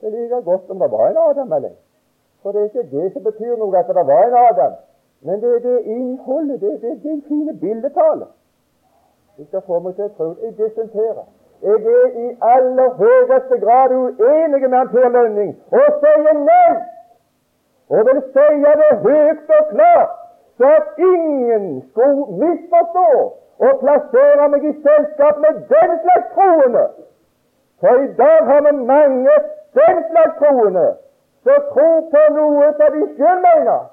Det 0.00 0.12
liker 0.12 0.40
godt 0.40 0.70
om 0.70 0.78
det 0.78 0.90
var 0.90 1.08
en 1.08 1.16
Adam 1.16 1.52
eller. 1.52 1.70
For 2.42 2.52
det 2.52 2.60
er 2.60 2.64
ikke 2.64 2.90
det 2.96 3.12
som 3.12 3.22
betyr 3.22 3.56
noe 3.56 3.78
at 3.78 3.88
det 3.88 4.06
var 4.06 4.26
en 4.26 4.36
Adam. 4.50 4.72
Men 5.20 5.40
det 5.40 5.54
er 5.54 5.58
det 5.68 5.80
innholdet, 5.84 6.60
det, 6.60 6.82
det, 6.82 7.02
det 7.02 7.10
er 7.10 7.14
en 7.14 7.28
fine 7.28 7.58
bildetale. 7.60 8.26
Du 9.40 9.46
skal 9.46 9.62
få 9.66 9.78
meg 9.80 9.94
til 9.96 10.04
å 10.04 10.10
tro 10.16 10.26
jeg 10.44 10.50
dissenterer. 10.58 11.22
Jeg 11.64 11.92
er 11.98 12.16
i 12.22 12.26
aller 12.44 12.90
høyeste 12.98 13.56
grad 13.62 13.92
uenig 13.96 14.68
med 14.74 14.90
Per 14.92 15.06
Lønning 15.14 15.54
og 15.78 15.86
sier 16.02 16.34
nei! 16.40 16.72
Og 17.88 18.02
vil 18.08 18.20
si 18.34 18.44
det 18.64 18.90
høyt 19.04 19.54
og 19.58 19.70
klart, 19.70 20.12
så 20.60 20.72
at 20.80 21.00
ingen 21.06 21.64
skulle 21.86 22.26
misforstå 22.42 23.06
og 23.68 23.80
plassere 23.84 24.48
meg 24.56 24.66
i 24.68 24.74
selskap 24.88 25.40
med 25.46 25.62
den 25.72 25.94
slags 26.02 26.28
troende. 26.34 26.84
For 27.80 28.04
i 28.04 28.10
dag 28.20 28.44
har 28.50 28.60
vi 28.68 28.74
mange 28.92 29.38
den 29.80 30.04
slags 30.10 30.36
troende 30.42 30.84
som 31.48 31.64
tror 31.72 32.04
på 32.12 32.26
noe 32.36 32.68
som 32.76 32.92
de 32.98 33.08
selv 33.16 33.48
mener 33.48 33.88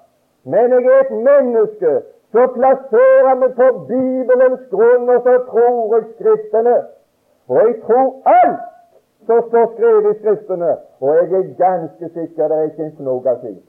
men 0.52 0.72
jeg 0.72 0.92
er 0.92 1.00
et 1.06 1.12
menneske. 1.12 1.94
Så 2.32 2.48
plasserer 2.54 3.36
vi 3.42 3.48
på 3.60 3.68
Bibelens 3.88 4.64
grunn, 4.72 5.10
og 5.10 5.22
så 5.24 5.36
tror 5.52 5.96
jeg 5.96 6.06
Skriftene. 6.16 6.78
Og 7.48 7.56
jeg 7.56 7.76
tror 7.86 8.22
alt 8.26 8.66
som 9.26 9.44
står 9.50 9.66
skrevet 9.74 10.16
i 10.16 10.20
Skriftene. 10.20 10.72
Og 11.00 11.16
jeg 11.16 11.40
er 11.40 11.54
ganske 11.66 12.10
sikker 12.10 12.48
det 12.48 12.58
er 12.58 12.70
ikke 12.70 12.86
en 12.86 12.96
fnugg 12.98 13.28
av 13.28 13.40
tvil. 13.44 13.62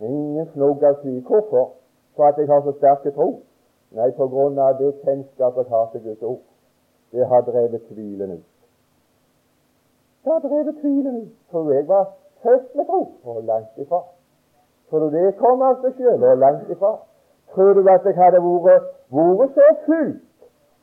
Ingen 0.00 0.48
fnugg 0.54 0.82
av 0.84 0.98
tvil. 1.02 1.20
Hvorfor? 1.22 1.70
For 2.16 2.24
at 2.26 2.38
jeg 2.38 2.48
har 2.48 2.62
så 2.62 2.74
sterke 2.78 3.10
tro? 3.10 3.28
Nei, 3.94 4.10
på 4.10 4.26
grunn 4.28 4.58
av 4.58 4.74
det 4.78 4.90
kjennskapet 5.04 5.68
jeg 5.68 5.76
har 5.76 5.86
til 5.92 6.02
Guds 6.08 6.22
ord. 6.22 6.42
Det 7.14 7.26
har 7.30 7.46
drevet 7.46 7.86
tvilen 7.92 8.32
ut. 8.32 8.50
Det 10.24 10.32
har 10.32 10.42
drevet 10.42 10.76
tvilen 10.80 11.22
ut. 11.22 11.32
For 11.50 11.70
jeg 11.70 11.88
var 11.88 12.10
født 12.42 12.74
med 12.74 12.84
tro, 12.90 13.02
og 13.24 13.42
langt 13.44 13.78
ifra. 13.78 14.02
Tror 14.90 15.00
du 15.00 15.16
det 15.16 15.36
kom 15.38 15.62
av 15.62 15.80
seg 15.82 15.96
sjøl 15.98 16.22
og 16.22 16.38
langt 16.38 16.70
ifra? 16.70 16.92
Tror 17.54 17.72
du 17.74 17.88
at 17.90 18.04
jeg 18.04 18.16
hadde 18.18 18.40
vært, 18.42 18.90
vært 19.14 19.56
så 19.58 19.70
fullt 19.86 20.20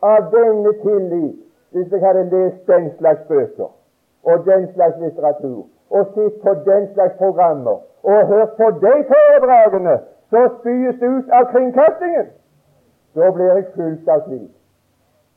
av 0.02 0.32
denne 0.34 0.74
tillit 0.82 1.38
hvis 1.72 1.92
jeg 1.92 2.02
hadde 2.04 2.24
lest 2.32 2.66
den 2.68 2.90
slags 2.98 3.28
bøker 3.28 3.70
og 4.24 4.46
den 4.46 4.68
slags 4.74 4.98
litteratur 5.00 5.64
og 5.92 6.16
sett 6.16 6.42
på 6.42 6.54
den 6.66 6.88
slags 6.94 7.18
programmer 7.20 7.80
og 8.04 8.28
hørt 8.28 8.56
på 8.58 8.72
de 8.82 8.94
foredragene 9.12 9.98
som 10.32 10.50
spyes 10.60 11.02
ut 11.02 11.30
av 11.30 11.52
kringkastingen? 11.52 12.32
Da 13.16 13.32
blir 13.36 13.54
jeg 13.54 13.66
fullt 13.76 14.10
av 14.10 14.26
tvil. 14.28 14.48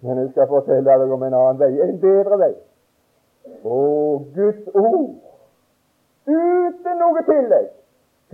Men 0.05 0.19
jeg 0.19 0.31
skal 0.31 0.49
fortelle 0.49 0.99
deg 1.01 1.13
om 1.13 1.23
en 1.23 1.35
annen 1.35 1.59
vei, 1.59 1.73
en 1.83 1.97
bedre 2.01 2.39
vei. 2.39 2.53
Å, 3.65 3.79
Guds 4.35 4.69
ord 4.75 5.15
uten 6.25 7.01
noe 7.01 7.23
tillegg 7.27 7.73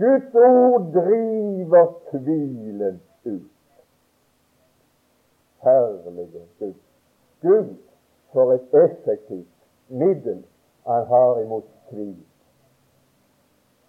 Guds 0.01 0.35
ord 0.35 0.93
driver 0.93 1.87
tvilen 2.09 3.01
ut. 3.25 3.41
Herlige 5.63 6.45
Gud. 6.59 6.73
Gud, 7.41 7.75
for 8.33 8.53
et 8.53 8.73
effektivt 8.83 9.47
middel 9.87 10.43
han 10.87 11.05
har 11.05 11.39
imot 11.39 11.63
tvil. 11.89 12.17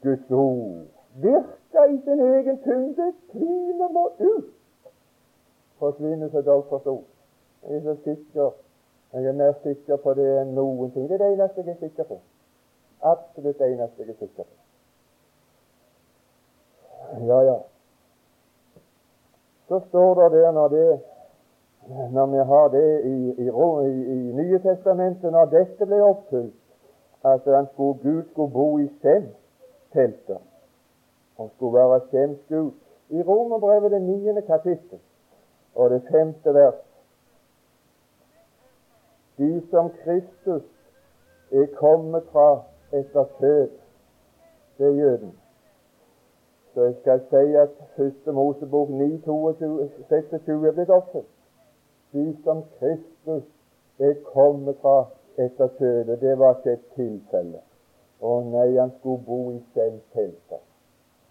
Guds 0.02 0.30
ord 0.30 0.84
virker 1.14 1.84
i 1.94 2.00
sin 2.04 2.20
egen 2.20 2.58
tyngde. 2.62 3.12
Tvilen 3.32 3.92
må 3.92 4.10
ut. 4.18 4.52
Forsvinner 5.78 6.28
så 6.28 6.42
dog 6.42 6.66
forsto. 6.68 7.04
Jeg 7.62 7.76
er 7.76 7.82
så 7.82 7.96
sikker 8.04 8.50
jeg 9.12 9.24
er 9.24 9.32
mer 9.32 9.52
sikker 9.62 9.96
på 9.96 10.14
det 10.16 10.28
enn 10.40 10.54
noen 10.56 10.92
ting. 10.92 11.08
Det 11.08 11.18
er 11.18 11.24
det 11.24 11.32
eneste 11.34 11.60
jeg 11.60 11.74
er 11.74 11.80
sikker 11.84 12.08
på. 12.08 12.20
Absolutt 13.02 13.58
det 13.58 13.72
eneste 13.74 14.00
jeg 14.00 14.08
er 14.08 14.20
sikker 14.24 14.42
på. 14.42 14.61
Ja, 17.20 17.42
ja. 17.42 17.58
Så 19.68 19.80
står 19.88 20.28
det 20.28 20.32
der 20.32 20.50
når, 20.50 20.68
det, 20.68 21.00
når 22.12 22.26
vi 22.26 22.36
har 22.36 22.68
det 22.68 23.04
i, 23.04 23.30
i, 23.30 23.48
i, 23.86 24.12
i 24.12 24.32
Nye 24.32 24.58
testamentet, 24.58 25.32
når 25.32 25.44
dette 25.44 25.86
ble 25.86 26.02
oppfylt, 26.04 26.54
at 27.24 27.40
han 27.46 27.66
skulle, 27.72 27.98
Gud 28.02 28.22
skulle 28.30 28.52
bo 28.52 28.78
i 28.78 28.88
Sem-teltet 29.02 30.38
og 31.36 31.50
skulle 31.56 31.78
være 31.78 32.00
Sems 32.10 32.38
Gud. 32.48 32.70
I 33.08 33.22
Romerbrevet 33.22 33.90
det 33.90 34.02
niende 34.02 34.42
kapittel 34.42 34.98
og 35.74 35.90
det 35.90 36.02
femte 36.10 36.54
vers 36.54 36.80
De 39.38 39.62
som 39.70 39.90
Kristus 40.04 40.62
er 41.52 41.66
kommet 41.76 42.22
fra 42.32 42.62
etter 42.92 43.24
kjød, 43.38 43.68
det 44.78 44.86
er 44.86 44.90
jøden. 44.90 45.41
Så 46.74 46.82
jeg 46.82 46.94
skal 47.00 47.20
si 47.30 47.54
at 47.54 47.68
første 47.96 48.32
Mosebok 48.32 48.88
9, 48.88 49.18
22, 49.24 49.90
26 50.08 50.68
er 50.68 50.72
blitt 50.72 50.90
oppfylt. 50.90 51.28
De 52.12 52.36
som 52.44 52.62
Kristus 52.78 53.44
er 53.98 54.14
kommet 54.24 54.76
fra 54.80 55.04
etter 55.38 55.68
kjødet, 55.78 56.20
det 56.20 56.38
var 56.38 56.56
ikke 56.56 56.72
et 56.72 56.86
tilfelle. 56.96 57.60
Å 58.22 58.40
nei, 58.46 58.68
han 58.78 58.92
skulle 58.98 59.24
bo 59.26 59.40
i 59.50 59.60
selvteltet. 59.74 60.62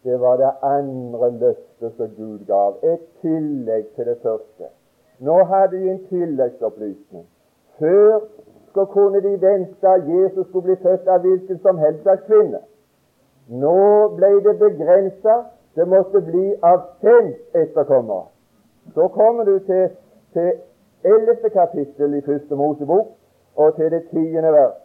Det 0.04 0.17
var 0.19 0.38
det 0.41 0.51
andre 0.65 1.30
løftet 1.32 1.97
som 1.97 2.13
Gud 2.17 2.45
gav. 2.45 2.77
Et 2.84 3.04
tillegg 3.21 3.91
til 3.95 4.06
det 4.06 4.17
første. 4.21 4.71
Nå 5.19 5.43
hadde 5.43 5.77
de 5.77 5.91
en 5.91 6.01
tilleggsopplysning. 6.10 7.27
Før 7.80 8.19
så 8.73 8.86
kunne 8.86 9.21
de 9.21 9.41
vente 9.41 9.88
at 9.88 10.10
Jesus 10.10 10.47
skulle 10.47 10.63
bli 10.71 10.75
født 10.82 11.08
av 11.08 11.21
hvilken 11.21 11.60
som 11.62 11.77
helst 11.77 12.01
slags 12.01 12.25
kvinne. 12.30 12.62
Nå 13.51 14.07
ble 14.15 14.39
det 14.43 14.59
begrensa. 14.59 15.43
Det 15.75 15.87
måtte 15.87 16.21
bli 16.21 16.55
av 16.61 16.81
fem 17.01 17.33
etterkommere. 17.53 18.25
Så 18.93 19.07
kommer 19.07 19.43
du 19.43 19.59
til, 19.59 19.89
til 20.33 20.51
11. 21.03 21.49
kapittel 21.53 22.13
i 22.13 22.21
Første 22.21 22.55
Mosebok 22.55 23.07
og 23.55 23.75
til 23.75 23.91
det 23.91 24.03
tiende 24.09 24.51
vers. 24.51 24.79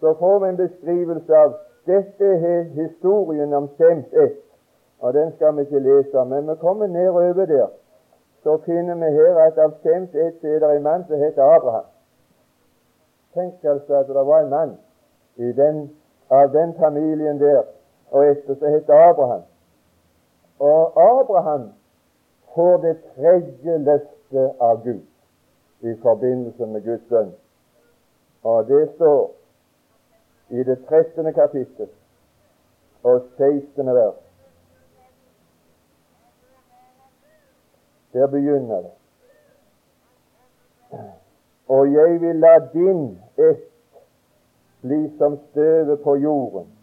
Så 0.00 0.14
får 0.18 0.38
vi 0.38 0.48
en 0.48 0.56
beskrivelse 0.56 1.36
av 1.36 1.54
dette 1.86 2.24
er 2.24 2.62
historien 2.62 3.54
om 3.54 3.68
Sems 3.76 4.12
ett. 4.12 4.40
Og 5.00 5.14
den 5.14 5.32
skal 5.36 5.56
vi 5.56 5.60
ikke 5.60 5.78
lese, 5.78 6.24
men 6.24 6.48
vi 6.48 6.54
kommer 6.60 6.86
nedover 6.86 7.46
der. 7.46 7.66
Så 8.42 8.56
finner 8.66 8.94
vi 8.94 9.10
her 9.16 9.38
at 9.46 9.58
av 9.58 9.72
Sems 9.82 10.14
ett 10.14 10.44
er 10.44 10.58
det 10.58 10.76
en 10.76 10.82
mann 10.82 11.04
som 11.08 11.18
heter 11.18 11.42
Abraham. 11.42 11.84
Tenk 13.34 13.64
altså 13.64 13.94
at 13.94 14.06
det 14.06 14.26
var 14.26 14.40
en 14.40 14.50
mann 14.50 14.76
i 15.36 15.52
den, 15.52 15.90
av 16.30 16.52
den 16.52 16.74
familien 16.78 17.40
der 17.40 17.62
og 18.10 18.26
etter 18.30 18.54
så 18.54 18.66
heter 18.66 18.94
Abraham. 19.08 19.42
Og 20.58 21.02
Abraham 21.20 21.72
får 22.54 22.76
det 22.76 22.96
tredje 23.16 23.78
løftet 23.78 24.52
av 24.60 24.84
Gud. 24.84 25.02
i 25.84 25.94
forbindelse 26.02 26.66
med 26.66 26.84
Guds 26.84 27.08
sønn. 27.08 27.32
Og 28.42 28.66
det 28.66 28.88
står 28.94 29.34
i 30.48 30.62
det 30.64 30.78
13. 30.88 31.32
kapittel 31.34 31.88
og 33.02 33.22
16. 33.36 33.86
vers. 33.86 34.14
Der 38.12 38.26
begynner 38.26 38.82
det. 38.82 38.92
Og 41.68 41.92
jeg 41.92 42.20
vil 42.20 42.36
la 42.36 42.58
din 42.72 43.18
ett 43.38 43.70
bli 44.80 45.16
som 45.18 45.38
støvet 45.50 46.00
på 46.00 46.16
jorden. 46.16 46.73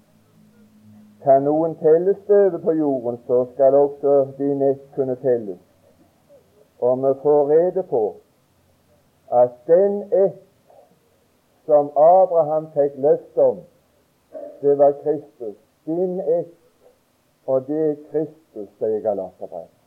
Kan 1.23 1.43
noen 1.45 1.75
telle 1.77 2.15
støvet 2.23 2.61
på 2.61 2.71
jorden, 2.71 3.19
så 3.27 3.45
skal 3.53 3.75
også 3.75 4.27
din 4.37 4.61
ett 4.61 4.81
kunne 4.95 5.15
telles. 5.15 5.59
Og 6.81 6.97
vi 6.97 7.13
får 7.21 7.49
rede 7.49 7.83
på 7.83 8.15
at 9.31 9.49
den 9.67 10.03
ett 10.13 10.41
som 11.65 11.91
Abraham 11.95 12.71
fikk 12.73 12.97
løfte 12.97 13.41
om, 13.41 13.59
det 14.61 14.77
var 14.77 14.91
Kristus. 15.03 15.55
Din 15.85 16.19
ett, 16.19 16.57
og 17.47 17.67
det 17.67 17.89
er 17.89 17.95
Kristus, 18.11 18.69
sier 18.79 18.99
Galaterbrevet. 18.99 19.77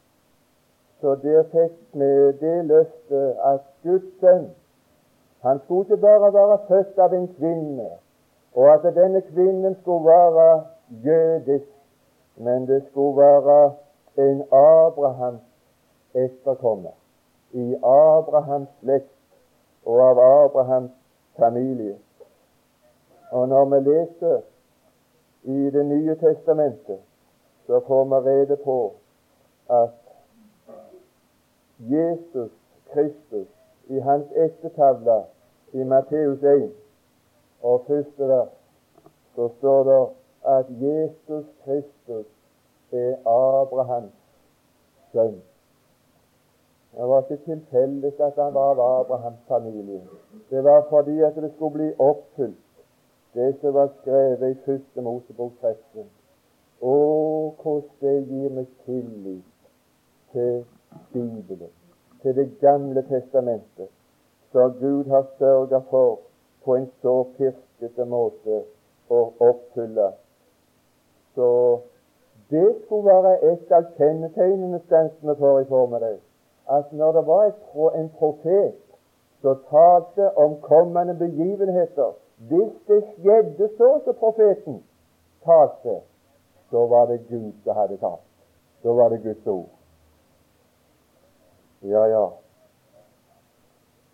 Så 1.01 1.15
der 1.23 1.43
fikk 1.53 1.75
vi 1.93 2.13
det 2.41 2.65
løftet 2.65 3.35
at 3.45 3.67
Guds 3.83 4.21
sønn 4.21 4.53
han 5.45 5.61
skulle 5.65 5.85
ikke 5.85 5.97
bare 5.97 6.33
være 6.33 6.59
født 6.69 6.99
av 6.99 7.15
en 7.15 7.27
kvinne, 7.39 7.89
og 8.55 8.69
at 8.73 8.95
denne 8.97 9.21
kvinnen 9.21 9.77
skulle 9.83 10.05
være 10.07 10.63
jødisk, 10.89 11.71
men 12.37 12.69
det 12.69 12.85
skulle 12.91 13.17
være 13.17 13.75
en 14.19 14.43
Abrahams 14.53 15.41
etterkommer, 16.15 16.91
i 17.53 17.75
Abrahams 17.83 18.69
slekt 18.81 19.11
og 19.85 20.01
av 20.09 20.45
Abrahams 20.45 20.91
familie. 21.39 21.99
Og 23.31 23.49
når 23.49 23.65
vi 23.65 23.91
leser 23.91 24.41
i 25.43 25.71
Det 25.71 25.87
nye 25.87 26.15
testamentet, 26.15 26.99
så 27.67 27.81
får 27.87 28.05
vi 28.05 28.31
rede 28.31 28.57
på 28.57 28.93
at 29.71 29.91
Jesus 31.79 32.51
Kristus 32.93 33.49
i 33.87 33.99
hans 33.99 34.27
ettertavle 34.37 35.23
i 35.73 35.85
Matteus 35.85 36.43
1 36.43 36.73
og 37.63 37.85
første 37.87 38.29
vers 38.29 38.53
så 39.35 39.49
står 39.59 39.85
det 39.85 40.03
at 40.45 40.67
Jesus 40.81 41.47
Kristus 41.65 42.27
er 42.93 43.17
Abrahams 43.27 44.13
sønn. 45.13 45.41
Det 46.95 47.09
var 47.09 47.23
ikke 47.23 47.45
tilfeldig 47.45 48.13
at 48.21 48.37
han 48.39 48.55
var 48.55 48.71
av 48.71 49.01
Abrahams 49.01 49.41
familie. 49.49 50.03
Det 50.51 50.65
var 50.65 50.87
fordi 50.91 51.21
at 51.21 51.37
det 51.37 51.53
skulle 51.55 51.75
bli 51.75 51.89
oppfylt, 51.99 52.85
det 53.35 53.57
som 53.61 53.75
var 53.75 53.89
skrevet 54.01 54.51
i 54.51 54.61
første 54.67 55.03
Mosebok 55.03 55.53
13. 55.61 56.07
Å, 56.81 56.95
hvordan 57.63 57.91
det 58.01 58.15
gir 58.29 58.55
meg 58.55 58.69
tillit 58.85 59.71
til 60.33 60.65
Bibelen, 61.13 61.73
til 62.23 62.37
Det 62.37 62.49
gamle 62.61 63.03
testamentet, 63.09 63.91
som 64.53 64.77
Gud 64.81 65.11
har 65.11 65.27
sørga 65.39 65.81
for 65.91 66.19
på 66.65 66.77
en 66.77 66.87
så 67.03 67.17
pirkete 67.39 68.05
måte 68.05 68.63
å 69.11 69.25
oppfylle. 69.49 70.13
Så 71.35 71.81
det 72.51 72.77
skulle 72.85 73.09
være 73.09 73.53
et 73.53 73.73
av 73.73 73.85
kjennetegnene 73.97 74.81
stansene 74.87 75.37
for 75.37 75.61
i 75.61 75.69
formiddag. 75.69 76.19
At 76.71 76.93
når 76.93 77.13
det 77.13 77.27
var 77.27 77.53
en 77.99 78.11
profet 78.19 78.75
som 79.41 79.61
talte 79.71 80.31
om 80.39 80.61
kommende 80.61 81.15
begivenheter 81.15 82.13
Hvis 82.39 82.73
det 82.87 83.05
skjedde 83.15 83.69
så 83.77 84.01
som 84.05 84.15
profeten 84.19 84.83
talte, 85.45 86.01
så 86.71 86.87
var 86.87 87.07
det 87.07 87.27
Gud 87.29 87.53
som 87.65 87.77
hadde 87.77 87.97
talt. 87.97 88.27
Da 88.83 88.93
var 88.93 89.09
det 89.09 89.23
Guds 89.23 89.47
ord. 89.47 89.69
Ja, 91.83 92.05
ja. 92.05 92.29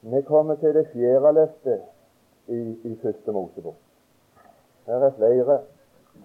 Vi 0.01 0.23
kommer 0.23 0.55
til 0.55 0.75
det 0.75 0.87
fjerde 0.93 1.33
løftet 1.33 1.81
i, 2.47 2.79
i 2.85 2.99
første 3.03 3.33
Mosebok. 3.33 3.77
Her 4.87 4.95
er 4.95 5.11
flere. 5.17 5.59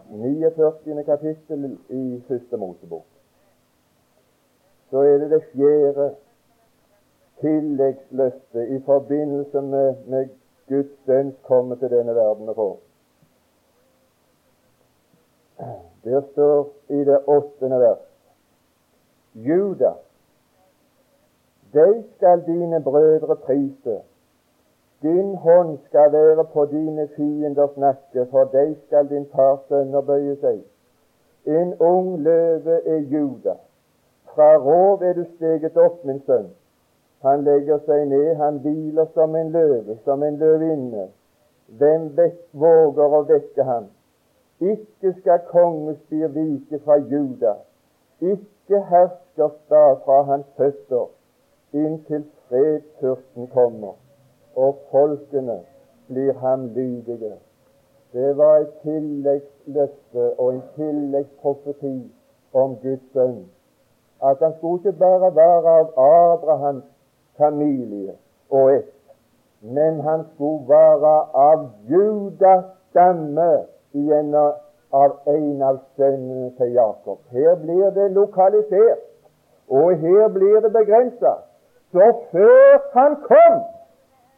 49. 0.09 1.03
kapittel 1.05 1.77
i 1.89 2.23
første 2.27 2.57
Mosebok. 2.57 3.05
Så 4.89 4.97
er 4.97 5.17
det 5.17 5.29
det 5.31 5.43
fjerde 5.53 6.15
tilleggsløftet 7.41 8.67
i 8.67 8.81
forbindelse 8.85 9.61
med, 9.61 9.95
med 10.07 10.29
Guds 10.69 11.05
sønns 11.05 11.35
komme 11.43 11.75
til 11.75 11.89
denne 11.89 12.15
verden 12.15 12.49
og 12.49 12.55
få. 12.55 12.69
Der 16.03 16.21
står 16.31 16.73
i 16.89 17.03
det 17.05 17.19
åttende 17.27 17.79
vers 17.79 18.03
Juda, 19.35 19.91
deg 21.73 22.03
skal 22.15 22.43
dine 22.45 22.79
brødre 22.83 23.35
prise 23.35 23.97
din 25.05 25.35
hånd 25.35 25.77
skal 25.85 26.11
være 26.11 26.43
på 26.53 26.65
dine 26.65 27.07
fienders 27.15 27.77
nakke, 27.77 28.25
for 28.31 28.49
deg 28.53 28.75
skal 28.85 29.09
din 29.09 29.25
fars 29.33 29.59
sønner 29.69 30.01
bøye 30.01 30.35
seg. 30.41 30.61
En 31.45 31.73
ung 31.79 32.07
løve 32.25 32.77
er 32.93 33.03
Juda. 33.11 33.53
Fra 34.33 34.55
rov 34.57 35.03
er 35.05 35.13
du 35.13 35.25
steget 35.35 35.77
opp, 35.77 35.99
min 36.09 36.21
sønn. 36.25 36.47
Han 37.25 37.43
legger 37.45 37.83
seg 37.85 38.07
ned, 38.09 38.31
han 38.39 38.57
hviler 38.63 39.05
som 39.13 39.35
en 39.35 39.51
løve, 39.53 39.97
som 40.05 40.23
en 40.23 40.39
løvinne. 40.41 41.05
Hvem 41.81 42.07
våger 42.63 43.17
å 43.19 43.21
vekke 43.29 43.67
ham? 43.69 43.91
Ikke 44.61 45.13
skal 45.19 45.43
kongespir 45.51 46.33
vike 46.33 46.79
fra 46.85 46.97
Juda, 47.11 47.53
ikke 48.21 48.81
herskerstad 48.89 50.01
fra 50.05 50.21
hans 50.31 50.49
føtter, 50.57 51.11
inntil 51.73 52.25
fredsfyrsten 52.47 53.51
kommer 53.53 53.99
og 54.55 54.77
folkene 54.91 55.59
blir 56.07 56.33
ham 56.33 56.67
lydige. 56.67 57.35
Det 58.13 58.37
var 58.37 58.57
et 58.57 58.73
tilleggsløfte 58.83 60.39
og 60.39 60.53
en 60.53 60.61
tilleggsprofeti 60.75 62.11
om 62.53 62.75
Guds 62.83 63.11
sønn. 63.13 63.45
At 64.23 64.37
han 64.41 64.53
skulle 64.57 64.79
ikke 64.79 64.99
bare 64.99 65.35
være 65.35 65.79
av 65.79 65.87
Abrahams 66.33 66.83
familie 67.37 68.13
og 68.49 68.75
ett, 68.75 68.93
men 69.61 69.99
han 70.01 70.23
skulle 70.33 70.69
være 70.69 71.15
av 71.33 71.69
Judas 71.89 72.63
stamme 72.89 73.51
gjennom 73.91 74.53
av 74.95 75.17
en 75.27 75.61
av 75.61 75.79
sønnene 75.97 76.51
til 76.57 76.71
Jakob. 76.75 77.19
Her 77.31 77.55
blir 77.59 77.89
det 77.95 78.11
lokalisert, 78.15 79.03
og 79.69 79.95
her 79.99 80.27
blir 80.33 80.61
det 80.63 80.71
begrensa. 80.73 81.33
Så 81.91 82.11
før 82.31 82.85
han 82.93 83.17
kom, 83.25 83.57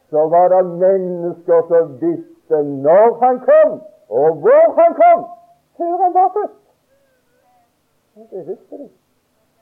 så 0.09 0.27
var 0.33 0.47
det 0.53 0.65
mennesker 0.65 1.59
som 1.67 1.97
visste 2.01 2.63
når 2.63 3.17
han 3.23 3.39
kom, 3.49 3.81
og 4.09 4.29
hvor 4.43 4.65
han 4.79 4.93
kom, 5.01 5.25
før 5.77 5.93
han 6.03 6.13
var 6.13 6.29
født. 6.37 6.57
Det 8.31 8.47
visste 8.47 8.77
de. 8.77 8.89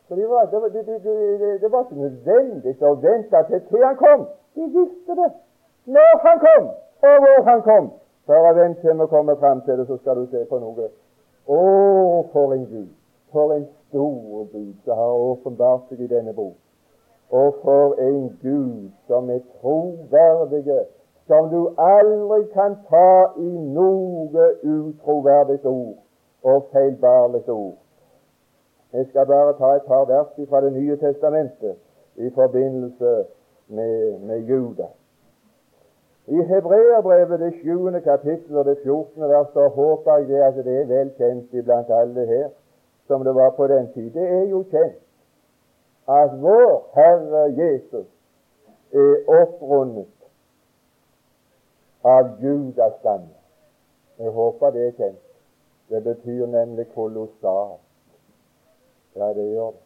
For 0.08 0.16
det 0.16 0.30
var, 0.30 0.46
det, 0.46 0.62
var, 0.62 0.68
det, 0.68 1.62
det 1.62 1.72
var, 1.72 1.82
ikke 1.84 2.02
nødvendig 2.02 2.76
å 2.82 2.94
vente 2.94 3.42
til 3.50 3.62
til 3.70 3.86
han 3.86 3.98
kom. 3.98 4.28
De 4.56 4.68
visste 4.78 5.16
det 5.22 5.32
når 5.86 6.14
han 6.28 6.40
kom, 6.40 6.68
og 7.10 7.16
hvor 7.24 7.40
han 7.50 7.62
kom. 7.62 7.92
Bare 8.28 8.56
vent 8.56 8.78
til 8.82 9.00
vi 9.00 9.08
kommer 9.08 9.36
fram 9.36 9.62
til 9.62 9.78
det, 9.78 9.88
så 9.88 9.98
skal 9.98 10.16
du 10.16 10.26
se 10.32 10.46
på 10.50 10.60
noe. 10.60 10.90
Å, 11.46 11.60
for 12.34 12.54
en 12.54 12.66
Gud! 12.70 12.94
For 13.32 13.54
en 13.54 13.66
stor 13.90 14.46
Gud 14.54 14.74
som 14.86 14.98
har 14.98 15.18
åpenbart 15.30 15.90
seg 15.90 16.06
i 16.06 16.08
denne 16.10 16.34
bok. 16.34 16.56
Og 17.30 17.60
for 17.62 17.98
en 18.02 18.30
Gud 18.42 18.90
som 19.08 19.30
er 19.30 19.42
troverdig, 20.50 20.86
som 21.28 21.50
du 21.50 21.74
aldri 21.78 22.44
kan 22.54 22.78
ta 22.90 23.34
i 23.38 23.50
noe 23.50 24.50
utroverdig 24.64 25.66
ord 25.66 25.98
og 26.44 26.68
feilbarlig 26.72 27.50
ord. 27.50 27.78
Jeg 28.94 29.08
skal 29.10 29.26
bare 29.26 29.54
ta 29.58 29.76
et 29.76 29.88
par 29.88 30.06
vers 30.06 30.50
fra 30.50 30.62
Det 30.62 30.74
nye 30.74 30.98
testamentet 30.98 31.76
i 32.16 32.30
forbindelse 32.30 33.26
med, 33.68 34.20
med 34.20 34.40
Juda. 34.40 34.88
I 36.28 36.42
Hebreabrevet, 36.42 37.40
det 37.40 37.54
sjuende 37.62 38.02
kapittel 38.02 38.58
og 38.58 38.66
det 38.66 38.78
fjortende 38.84 39.28
vers, 39.30 39.48
så 39.54 39.68
håper 39.68 40.18
jeg 40.18 40.28
det 40.28 40.42
at 40.42 40.56
det 40.66 40.82
er 40.82 40.86
vel 40.86 41.12
kjent 41.18 41.54
iblant 41.54 41.90
alle 41.90 42.26
her, 42.26 42.48
som 43.08 43.24
det 43.24 43.36
var 43.36 43.50
på 43.50 43.68
den 43.68 43.92
tid. 43.94 44.12
Det 44.12 44.30
er 44.30 44.44
jo 44.50 44.64
kjent 44.72 45.02
at 46.08 46.42
vår 46.42 46.90
Herre 46.94 47.44
Jesus 47.58 48.08
er 48.94 49.16
opprundet 49.42 50.06
av 52.06 52.30
Judas 52.42 52.94
stamme. 53.00 53.34
Jeg 54.20 54.32
håper 54.32 54.70
det 54.72 54.88
er 54.88 54.92
kjent. 55.00 55.24
Det 55.90 56.04
betyr 56.04 56.46
nemlig 56.46 56.86
kolossalt. 56.94 57.82
Ja, 59.16 59.34
det 59.34 59.48
gjør 59.54 59.72
det. 59.72 59.82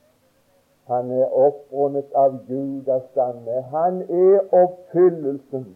Han 0.89 1.11
er 1.11 1.33
opprundet 1.45 2.13
av 2.15 2.39
Judas 2.49 3.03
stamme. 3.11 3.61
Han 3.71 4.01
er 4.01 4.39
oppfyllelsen 4.51 5.67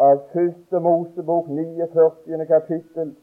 av 0.00 0.22
første 0.32 0.80
Mosebok 0.80 1.48
49. 1.48 2.46
kapittel. 2.46 3.14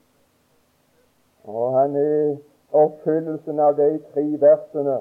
Og 1.44 1.80
han 1.80 1.96
er 1.96 2.36
oppfyllelsen 2.72 3.60
av 3.60 3.76
de 3.78 3.90
tre 4.14 4.28
versene 4.42 5.00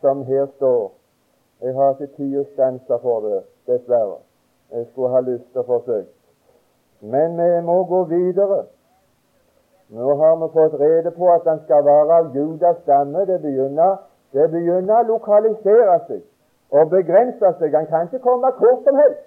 som 0.00 0.24
her 0.28 0.46
står. 0.56 0.92
Jeg 1.60 1.74
har 1.74 1.94
ikke 1.94 2.12
tid 2.16 2.38
å 2.38 2.44
stanse 2.52 2.98
for 3.02 3.24
det, 3.24 3.40
dessverre. 3.70 4.20
Jeg 4.70 4.86
skulle 4.90 5.14
ha 5.16 5.24
lyst 5.24 5.48
til 5.52 5.64
å 5.64 5.70
forsøke. 5.70 6.13
Men 7.04 7.36
vi 7.36 7.60
må 7.66 7.82
gå 7.84 8.04
videre. 8.08 8.64
Nå 9.92 10.14
har 10.16 10.36
vi 10.40 10.48
fått 10.52 10.80
rede 10.80 11.10
på 11.12 11.28
at 11.32 11.44
han 11.46 11.60
skal 11.64 11.84
være 11.84 12.18
av 12.18 12.30
Judas 12.36 12.76
stamme. 12.82 13.26
Det 13.28 13.40
begynner, 13.42 13.96
det 14.32 14.46
begynner 14.50 15.02
å 15.02 15.08
lokalisere 15.10 15.98
seg 16.06 16.22
og 16.72 16.90
begrense 16.94 17.50
seg. 17.58 17.76
Han 17.76 17.90
kan 17.90 18.08
ikke 18.08 18.22
komme 18.24 18.52
hvor 18.56 18.80
som 18.86 18.96
helst, 19.02 19.26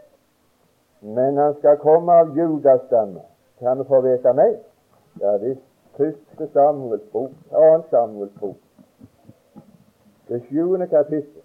men 1.01 1.37
han 1.37 1.53
skal 1.59 1.77
komme 1.83 2.17
av 2.23 2.33
Judas 2.37 2.81
stamme. 2.87 3.21
Kan 3.61 3.77
vi 3.79 3.85
få 3.91 4.01
vite 4.01 4.33
mer? 4.33 4.57
Ja 5.21 5.37
visst. 5.43 5.63
Første 5.97 6.49
Samuels 6.53 7.05
bok, 7.13 7.31
annen 7.49 7.85
Samuels 7.89 8.33
bok, 8.37 8.57
det 10.29 10.43
sjuende 10.45 10.85
kapittel. 10.87 11.41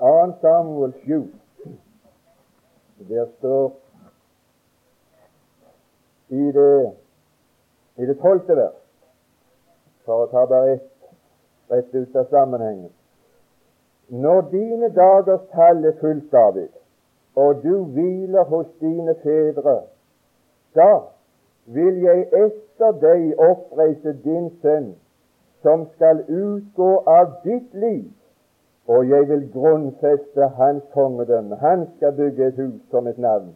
Annen 0.00 0.34
Samuels 0.40 0.98
sju. 1.06 1.22
Der 3.08 3.30
står 3.38 3.70
i 6.32 6.52
det 6.56 6.92
i 8.00 8.08
det 8.08 8.16
tolvte 8.22 8.56
vers, 8.56 8.78
for 10.06 10.24
å 10.24 10.30
ta 10.32 10.46
bare 10.48 10.76
ett 10.78 10.88
rett 11.72 11.94
ut 11.94 12.16
av 12.16 12.30
sammenhengen 12.30 12.90
Når 14.22 14.40
dine 14.52 14.88
dagers 14.96 15.44
tall 15.52 15.84
er 15.88 15.94
fullt, 16.00 16.32
David, 16.32 16.72
og 17.36 17.62
du 17.62 17.84
hviler 17.94 18.44
hos 18.44 18.66
dine 18.80 19.14
fedre, 19.22 19.76
da 20.76 20.90
vil 21.64 22.00
jeg 22.02 22.26
etter 22.32 22.98
deg 23.00 23.40
oppreise 23.40 24.12
din 24.24 24.50
sønn, 24.64 24.92
som 25.62 25.86
skal 25.94 26.24
utgå 26.26 26.90
av 27.08 27.38
ditt 27.44 27.72
liv, 27.74 28.10
og 28.90 29.08
jeg 29.08 29.28
vil 29.28 29.46
grunnfeste 29.54 30.48
hans 30.58 30.82
kongedømme. 30.92 31.56
Han 31.56 31.86
skal 31.96 32.16
bygge 32.18 32.46
et 32.46 32.58
hus 32.58 32.80
som 32.90 33.06
et 33.06 33.18
navn, 33.18 33.52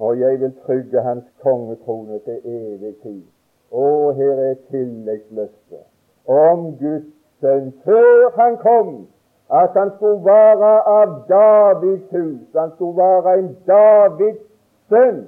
og 0.00 0.20
jeg 0.20 0.40
vil 0.40 0.52
trygge 0.66 1.00
hans 1.00 1.24
kongetrone 1.42 2.18
til 2.18 2.40
evig 2.44 2.94
tid. 3.02 3.22
Og 3.70 4.14
her 4.14 4.32
er 4.32 4.50
et 4.50 4.58
tilleggsløfte 4.70 5.80
om 6.26 6.76
Guds 6.78 7.08
sønn 7.40 7.72
før 7.84 8.30
han 8.40 8.56
kom, 8.56 9.08
at 9.50 9.70
han 9.76 9.90
skulle 9.96 10.24
være 10.24 10.70
av 10.98 11.12
Davids 11.28 12.08
hus. 12.10 12.46
Han 12.56 12.70
skulle 12.74 12.96
være 12.96 13.38
en 13.38 13.50
Davids 13.66 14.42
sønn. 14.88 15.20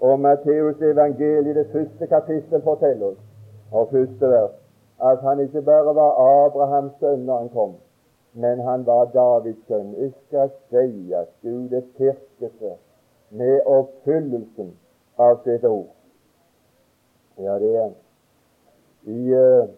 Og 0.00 0.20
Matteus 0.20 0.80
evangeliet, 0.82 1.56
det 1.56 1.66
første 1.72 2.06
kapittel, 2.06 2.62
forteller 2.62 3.06
oss, 3.06 3.18
og 3.72 3.88
første 3.92 4.26
vers, 4.26 4.56
at 5.10 5.18
han 5.18 5.40
ikke 5.40 5.62
bare 5.62 5.94
var 5.94 6.12
Abrahams 6.46 6.92
sønn 7.00 7.26
når 7.26 7.38
han 7.38 7.48
kom, 7.48 7.74
men 8.34 8.60
han 8.60 8.86
var 8.86 9.04
Davids 9.14 9.66
sønn. 9.68 9.94
Jeg 9.98 10.12
skal 10.26 10.50
si 10.70 11.12
at 11.12 11.28
Gud 11.42 11.70
er 11.72 11.86
styrkelse 11.94 12.74
med 13.32 13.60
oppfyllelsen 13.66 14.72
av 15.16 15.38
sitt 15.44 15.64
ord. 15.64 15.90
Ja, 17.40 17.58
det 17.58 17.76
er 17.76 17.94
I, 19.02 19.34
uh, 19.34 19.68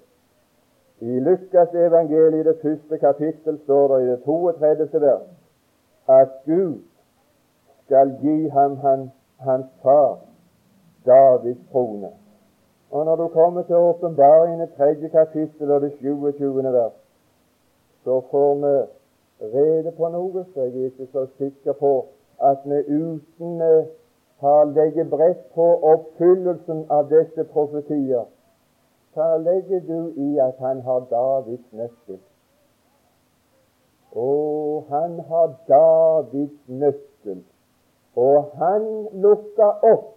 i 1.01 1.21
Lukas 1.21 1.75
evangeliet, 1.75 2.41
i 2.41 2.49
det 2.49 2.59
første 2.63 2.99
kapittel, 2.99 3.59
står 3.65 3.95
det 3.95 4.03
i 4.03 4.11
det 4.11 4.21
32. 4.25 5.01
vers 5.01 5.31
at 6.09 6.29
Gud 6.45 6.83
skal 7.85 8.17
gi 8.21 8.49
ham 8.49 8.77
han, 8.77 9.11
hans 9.39 9.67
far 9.83 10.19
Davids 11.07 11.61
trone. 11.73 12.11
Og 12.91 13.05
når 13.05 13.17
du 13.17 13.29
kommer 13.29 13.63
til 13.63 13.77
åpenbaringen, 13.77 14.61
det 14.61 14.75
tredje 14.77 15.09
kapittel 15.09 15.71
og 15.71 15.81
det 15.81 15.93
27. 15.99 16.63
vers, 16.63 16.93
så 18.05 18.21
får 18.31 18.55
vi 18.55 18.75
rede 19.57 19.93
på 19.97 20.09
noe, 20.09 20.45
så 20.55 20.61
jeg 20.61 20.81
er 20.81 20.85
ikke 20.85 21.07
så 21.13 21.27
sikker 21.39 21.73
på 21.73 22.07
at 22.43 22.65
vi 22.65 22.79
uten 22.89 23.63
uh, 23.63 23.85
har 24.45 24.65
legger 24.65 25.05
brett 25.05 25.55
på 25.55 25.67
oppfyllelsen 25.93 26.85
av 26.91 27.09
disse 27.09 27.45
profetier. 27.45 28.27
Hva 29.15 29.37
legger 29.39 29.81
du 29.87 30.11
i 30.21 30.39
at 30.43 30.59
han 30.59 30.83
har 30.83 31.07
Davids 31.11 31.71
nøkkel? 31.73 32.19
Å, 34.15 34.27
han 34.91 35.17
har 35.29 35.55
Davids 35.71 36.59
nøkkel, 36.69 37.41
og 38.17 38.53
han 38.61 38.85
lukka 39.23 39.71
opp, 39.91 40.13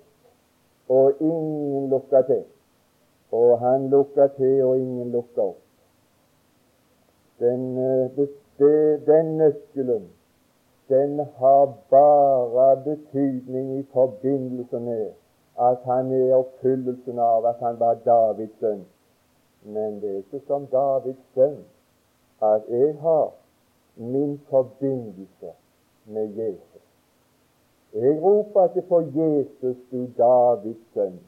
og 0.90 1.22
ingen 1.22 1.88
lukka 1.94 2.22
til. 2.28 2.44
Og 3.38 3.58
han 3.62 3.90
lukka 3.94 4.28
til, 4.38 4.60
og 4.66 4.78
ingen 4.82 5.12
lukka 5.12 5.50
opp. 5.54 5.64
Den, 7.42 7.66
eh, 7.78 8.28
den 9.06 9.34
nøkkelen 9.38 10.08
den 10.90 11.20
har 11.20 11.74
bare 11.90 12.78
betydning 12.84 13.80
i 13.80 13.86
forbindelse 13.94 14.80
med 14.80 15.08
at 15.60 15.78
han 15.86 16.12
er 16.14 16.36
oppfyllelsen 16.36 17.20
av 17.20 17.46
at 17.46 17.56
han 17.60 17.80
var 17.80 17.98
Davids 18.06 18.60
sønn. 18.60 18.86
Men 19.64 20.02
det 20.02 20.12
er 20.12 20.18
ikke 20.18 20.42
som 20.48 20.68
Davids 20.72 21.24
sønn 21.36 21.58
at 22.42 22.70
jeg 22.70 22.96
har 23.02 23.34
min 23.96 24.42
forbindelse 24.50 25.52
med 26.06 26.28
Jesus. 26.38 26.86
Jeg 27.94 28.22
roper 28.24 28.68
ikke 28.68 28.88
på 28.90 29.02
Jesus, 29.02 29.78
du 29.92 30.08
Davids 30.18 30.94
sønn. 30.94 31.20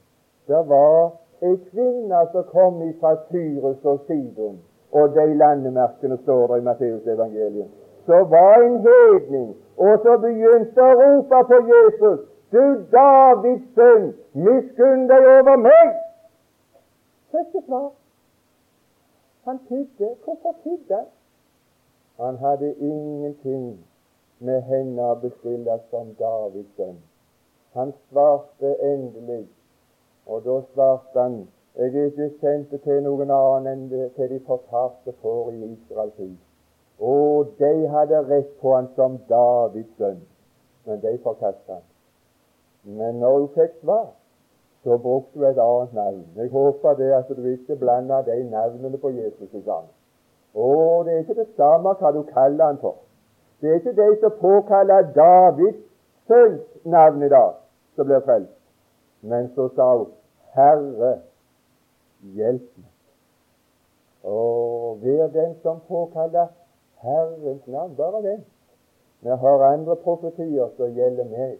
Det 0.47 0.63
var 0.69 1.11
ei 1.41 1.57
kvinne 1.71 2.23
som 2.31 2.47
kom 2.53 2.81
fra 2.99 3.15
Tyrus 3.31 3.85
og 3.85 3.99
Sidon, 4.07 4.59
og 4.91 5.13
de 5.15 5.33
landemerkene 5.37 6.17
står 6.23 6.47
der 6.47 6.55
i 6.55 6.61
Matteus 6.61 7.07
evangeliet 7.07 7.88
så 8.09 8.23
var 8.23 8.55
en 8.67 8.77
hedning, 8.87 9.49
og 9.77 9.99
så 10.03 10.15
begynte 10.17 10.81
å 10.81 10.93
rope 11.01 11.41
på 11.49 11.57
Jesus. 11.73 12.23
Du 12.49 12.63
Davids 12.93 13.67
sønn, 13.77 14.07
miskunn 14.45 15.03
deg 15.11 15.27
over 15.35 15.59
meg! 15.61 15.91
Første 17.29 17.61
svar. 17.67 17.91
Han 19.45 19.61
tydde. 19.69 20.09
Hvorfor 20.25 20.57
tydde 20.63 20.95
han? 20.95 21.05
Han 22.23 22.41
hadde 22.41 22.71
ingenting 22.73 23.77
med 24.39 24.65
henne 24.73 25.11
å 25.11 25.21
bestille 25.21 25.77
som 25.93 26.09
Davids 26.17 26.73
sønn. 26.81 26.97
Han 27.77 27.93
svarte 28.09 28.73
endelig, 28.89 29.45
og 30.25 30.41
da 30.49 30.61
svarte 30.73 31.27
han 31.27 31.41
jeg 31.77 31.93
er 31.93 32.09
ikke 32.09 32.33
sendt 32.41 32.73
til 32.83 33.03
noen 33.05 33.29
annen 33.31 33.73
enn 33.93 34.13
til 34.17 34.31
de 34.33 34.45
fortapte 34.49 35.13
får 35.21 35.51
i 35.53 35.67
Israels 35.75 36.17
hus. 36.17 36.48
Og 36.99 37.53
de 37.59 37.87
hadde 37.87 38.23
rett 38.27 38.49
på 38.61 38.75
han 38.75 38.89
som 38.95 39.17
Davids 39.29 39.91
sønn, 39.97 40.19
men 40.85 40.99
de 41.01 41.13
forkastet 41.23 41.73
han. 41.73 41.85
Men 42.83 43.21
når 43.21 43.37
hun 43.37 43.47
fikk 43.55 43.77
svar, 43.81 44.09
så 44.83 44.97
brukte 44.97 45.39
hun 45.39 45.47
et 45.47 45.61
annet 45.63 45.93
navn. 45.93 46.25
Jeg 46.35 46.51
håper 46.51 46.93
det 46.99 47.11
at 47.13 47.31
du 47.37 47.45
ikke 47.45 47.75
blander 47.75 48.21
de 48.21 48.43
navnene 48.49 48.97
på 48.97 49.09
Jesus 49.09 49.49
sammen. 49.51 49.91
Og 50.53 51.05
det 51.05 51.13
er 51.13 51.17
ikke 51.17 51.39
det 51.39 51.47
samme 51.55 51.93
hva 51.99 52.11
du 52.11 52.23
kaller 52.33 52.65
han 52.65 52.77
for. 52.81 52.95
Det 53.61 53.69
er 53.69 53.79
ikke 53.79 53.95
de 53.95 54.19
som 54.21 54.37
påkaller 54.39 55.11
Davids 55.15 55.83
sønns 56.27 56.85
navn 56.85 57.23
i 57.23 57.29
dag, 57.29 57.53
som 57.95 58.07
blir 58.07 58.23
frelst. 58.25 58.55
Men 59.21 59.51
så 59.55 59.67
sa 59.75 59.91
hun 59.97 60.07
Herre, 60.55 61.19
hjelp 62.35 62.71
meg. 62.77 62.93
Og 64.23 65.03
vær 65.03 65.27
den 65.35 65.55
som 65.63 65.79
påkaller 65.87 66.47
Herrens 67.01 67.67
navn. 67.67 67.95
Bare 67.95 68.21
det. 68.23 68.39
Vi 69.19 69.29
har 69.29 69.63
andre 69.63 69.95
profetier 69.95 70.69
som 70.77 70.95
gjelder 70.95 71.27
meg, 71.27 71.57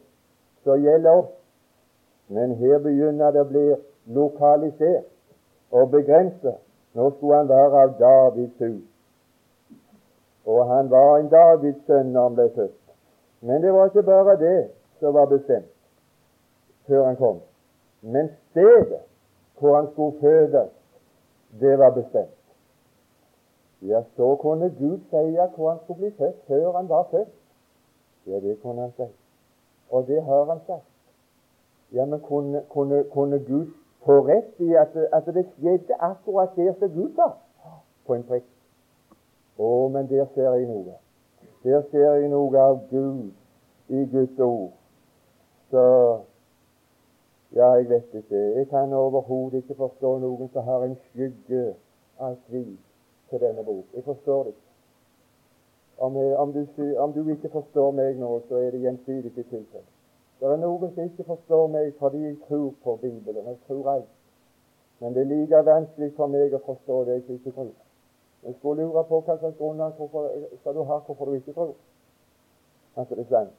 som 0.64 0.80
gjelder 0.84 1.12
oss. 1.12 1.34
Men 2.28 2.56
her 2.56 2.80
begynner 2.84 3.34
det 3.36 3.44
å 3.44 3.50
bli 3.50 3.66
lokalisert 4.16 5.10
og 5.72 5.92
begrenset. 5.92 6.60
Nå 6.94 7.10
skulle 7.16 7.42
han 7.42 7.50
være 7.50 7.84
av 7.84 7.98
Davids 8.00 8.64
hus. 8.64 8.86
Og 10.46 10.66
han 10.70 10.90
var 10.90 11.18
en 11.18 11.30
Davids 11.30 11.84
sønn 11.88 12.14
når 12.14 12.30
han 12.30 12.38
ble 12.38 12.48
født. 12.56 12.80
Men 13.42 13.62
det 13.62 13.74
var 13.74 13.92
ikke 13.92 14.08
bare 14.08 14.38
det 14.40 14.58
som 15.00 15.14
var 15.14 15.30
bestemt 15.32 15.70
før 16.90 17.06
han 17.06 17.20
kom. 17.20 17.40
Men 18.02 18.32
stedet 18.50 19.04
hvor 19.60 19.76
han 19.76 19.88
skulle 19.92 20.20
fødes, 20.22 20.70
det 21.60 21.80
var 21.80 21.90
bestemt. 21.90 22.39
Ja, 23.82 24.04
så 24.16 24.36
kunne 24.36 24.70
Gud 24.70 25.00
si 25.10 25.36
hvor 25.56 25.70
han 25.70 25.80
skulle 25.84 25.98
bli 25.98 26.12
født 26.18 26.36
før 26.48 26.78
han 26.78 26.90
var 26.90 27.08
født. 27.12 27.28
Ja, 28.28 28.40
det 28.40 28.62
kunne 28.62 28.82
han 28.82 28.92
si. 28.98 29.04
Og 29.90 30.08
det 30.08 30.24
har 30.24 30.44
han 30.46 30.60
sagt. 30.68 30.86
Ja, 31.94 32.06
men 32.06 32.20
kunne, 32.20 32.64
kunne, 32.70 33.04
kunne 33.04 33.40
Gud 33.40 33.68
få 34.06 34.28
rett 34.28 34.60
i 34.60 34.74
at, 34.74 34.96
at, 35.14 35.26
det 35.26 35.46
skjedde 35.56 35.94
akkurat 36.00 36.50
der 36.56 36.74
som 36.80 36.90
Gud 36.90 37.16
sa? 37.16 37.30
På 38.06 38.14
en 38.14 38.24
prikk. 38.24 38.46
Å, 39.60 39.88
men 39.88 40.10
der 40.10 40.28
ser 40.34 40.54
jeg 40.54 40.68
noe. 40.68 40.94
Der 41.64 41.82
ser 41.92 42.14
jeg 42.14 42.30
noe 42.30 42.60
av 42.60 42.80
Gud 42.90 43.32
i 43.90 44.06
Guds 44.12 44.40
ord. 44.40 44.72
Så 45.72 45.84
ja, 47.56 47.72
jeg 47.74 47.90
vet 47.90 48.14
ikke. 48.14 48.44
Jeg 48.60 48.68
kan 48.70 48.94
overhodet 48.94 49.64
ikke 49.64 49.76
forstå 49.76 50.18
noen 50.20 50.52
som 50.54 50.64
har 50.64 50.86
en 50.86 50.96
skygge 51.10 51.74
av 52.20 52.38
tvil 52.48 52.78
til 53.30 53.42
denne 53.42 53.64
bok. 53.64 53.86
Jeg 53.96 54.04
forstår 54.04 54.44
det. 54.44 54.54
Om, 55.98 56.16
om, 56.16 56.54
du, 56.54 56.66
om, 56.98 57.14
du, 57.14 57.30
ikke 57.30 57.50
forstår 57.50 57.92
meg 57.92 58.20
nå, 58.20 58.30
så 58.48 58.56
er 58.56 58.72
det 58.72 58.82
gjensidig 58.86 59.34
i 59.34 59.44
tilfelle. 59.44 59.90
Det 60.40 60.48
er 60.48 60.62
noen 60.62 60.94
som 60.96 61.04
ikke 61.04 61.26
forstår 61.28 61.68
meg 61.68 61.92
fordi 62.00 62.24
jeg 62.24 62.38
tror 62.48 62.72
på 62.84 62.96
Bibelen. 63.02 63.46
Jeg 63.52 63.58
tror 63.68 63.92
alt. 63.92 64.12
Men 65.00 65.14
det 65.14 65.22
er 65.22 65.32
like 65.34 65.64
vanskelig 65.66 66.14
for 66.16 66.32
meg 66.32 66.56
å 66.56 66.62
forstå 66.64 67.04
det 67.08 67.18
jeg 67.20 67.40
ikke 67.40 67.56
tror. 67.58 67.74
Jeg 68.44 68.56
skulle 68.60 68.86
lure 68.88 69.04
på 69.08 69.20
hva 69.28 69.36
slags 69.38 69.58
grunner 69.58 69.92
skal 70.62 70.76
du 70.76 70.84
ha 70.88 71.00
hvorfor 71.06 71.26
du 71.26 71.40
ikke 71.40 71.56
tror 71.58 71.76
at 72.96 73.10
det 73.10 73.20
er 73.20 73.28
sant. 73.30 73.58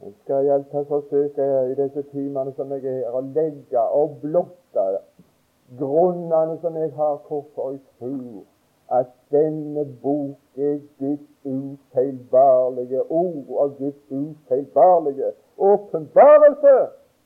Jeg 0.00 0.12
skal 0.22 0.46
iallfall 0.46 0.86
forsøke 0.88 1.46
i 1.70 1.74
disse 1.76 2.02
timene 2.12 2.52
som 2.56 2.70
jeg 2.72 2.84
er 2.88 3.00
her, 3.02 3.16
å 3.16 3.20
legge 3.20 3.82
og 3.96 4.20
blotte 4.22 4.84
grunnene 5.78 6.58
som 6.60 6.76
jeg 6.76 6.92
har 6.96 7.16
hvorfor 7.28 7.70
jeg 7.70 7.80
tror 7.98 8.42
at 9.00 9.06
denne 9.30 9.84
bok 10.02 10.38
er 10.56 10.78
Guds 10.98 11.28
ufeilbarlige 11.44 13.02
ord 13.10 13.44
og 13.48 13.76
Guds 13.78 14.00
ufeilbarlige 14.10 15.30
åpenbarelse 15.58 16.76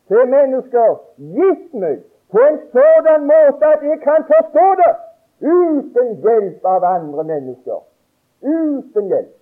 til 0.09 0.29
mennesker 0.37 0.99
gitt 1.17 1.73
meg 1.75 2.03
på 2.33 2.43
en 2.51 2.59
sådan 2.73 3.27
måte 3.31 3.67
at 3.75 3.83
jeg 3.91 3.99
kan 4.03 4.25
forstå 4.33 4.67
det 4.83 4.93
uten 5.41 6.17
hjelp 6.25 6.65
av 6.65 6.85
andre 6.85 7.25
mennesker. 7.25 7.81
Uten 8.43 9.07
hjelp. 9.07 9.37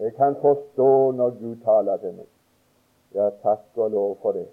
Jeg 0.00 0.14
kan 0.14 0.36
forstå 0.40 1.10
når 1.10 1.30
Gud 1.40 1.56
taler 1.64 1.96
til 1.96 2.14
meg. 2.14 2.28
Ja, 3.14 3.30
takk 3.42 3.64
og 3.76 3.90
lov 3.90 4.16
for 4.22 4.32
det. 4.32 4.46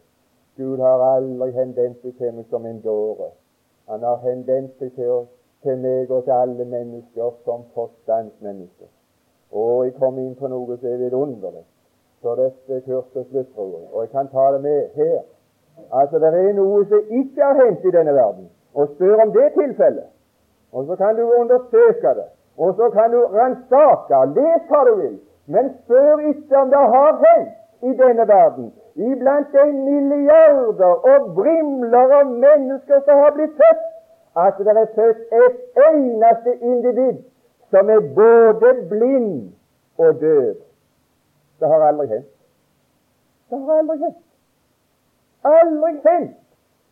Gud 0.58 0.80
har 0.80 1.04
aldri 1.15 1.52
henvendt 1.52 2.02
seg 2.02 2.18
til 2.18 2.34
meg 2.34 2.46
som 2.50 2.65
en 2.65 2.82
dåre. 2.84 3.32
Han 3.91 4.04
har 4.04 4.22
henvendt 4.24 4.78
seg 4.80 4.94
til 4.96 5.26
til 5.65 5.78
meg 5.82 6.12
og 6.12 6.24
til 6.24 6.32
alle 6.32 6.65
mennesker 6.65 7.32
som 7.46 7.63
forstandsmennesker. 7.74 8.89
Og 9.52 9.86
jeg 9.86 9.94
kom 10.02 10.20
inn 10.22 10.36
på 10.38 10.50
noe 10.52 10.78
som 10.78 10.89
er 10.91 11.00
vidunderlig. 11.02 11.63
Så 12.22 12.36
dette 12.39 12.82
kurset 12.86 13.30
sluttroen. 13.30 13.88
Og 13.94 14.04
jeg 14.04 14.12
kan 14.12 14.30
ta 14.34 14.46
det 14.54 14.62
med 14.62 14.94
her. 15.00 15.24
Altså, 15.91 16.20
det 16.20 16.32
er 16.34 16.54
noe 16.60 16.86
som 16.91 17.12
ikke 17.20 17.44
har 17.44 17.58
hendt 17.63 17.86
i 17.86 17.94
denne 17.98 18.13
verden. 18.13 18.50
Og 18.74 18.94
spør 18.94 19.24
om 19.26 19.34
det 19.34 19.52
tilfellet. 19.58 20.10
Og 20.72 20.86
så 20.88 20.96
kan 21.02 21.15
du 21.18 21.24
undersøke 21.39 22.13
det. 22.20 22.30
Og 22.58 22.76
så 22.78 22.89
kan 22.89 23.12
du 23.12 23.20
ransake. 23.38 24.22
Les 24.38 24.70
hva 24.70 24.82
du 24.89 24.94
vil. 25.02 25.20
Men 25.46 25.74
spør 25.84 26.26
ikke 26.32 26.58
om 26.62 26.70
det 26.70 26.86
har 26.96 27.22
hendt 27.26 27.54
i 27.89 27.98
denne 28.04 28.28
verden. 28.28 28.74
Iblant 28.95 29.51
de 29.51 29.65
milliarder 29.71 30.93
og 31.12 31.34
brimler 31.36 32.13
av 32.15 32.29
mennesker 32.31 33.01
som 33.03 33.23
har 33.23 33.34
blitt 33.36 33.58
født 33.60 33.84
at 34.45 34.60
det 34.67 34.75
er 34.77 34.93
født 34.95 35.34
et 35.39 35.81
eneste 35.88 36.53
individ 36.62 37.17
som 37.69 37.89
er 37.89 37.99
både 38.15 38.71
blind 38.89 39.51
og 39.97 40.21
død. 40.21 40.55
Det 41.60 41.67
har 41.67 41.88
aldri 41.88 42.08
hendt. 42.08 42.31
Det 43.49 43.60
har 43.60 43.77
aldri 43.77 43.97
hendt. 43.97 44.21
Aldri 45.43 45.91
hendt. 46.08 46.38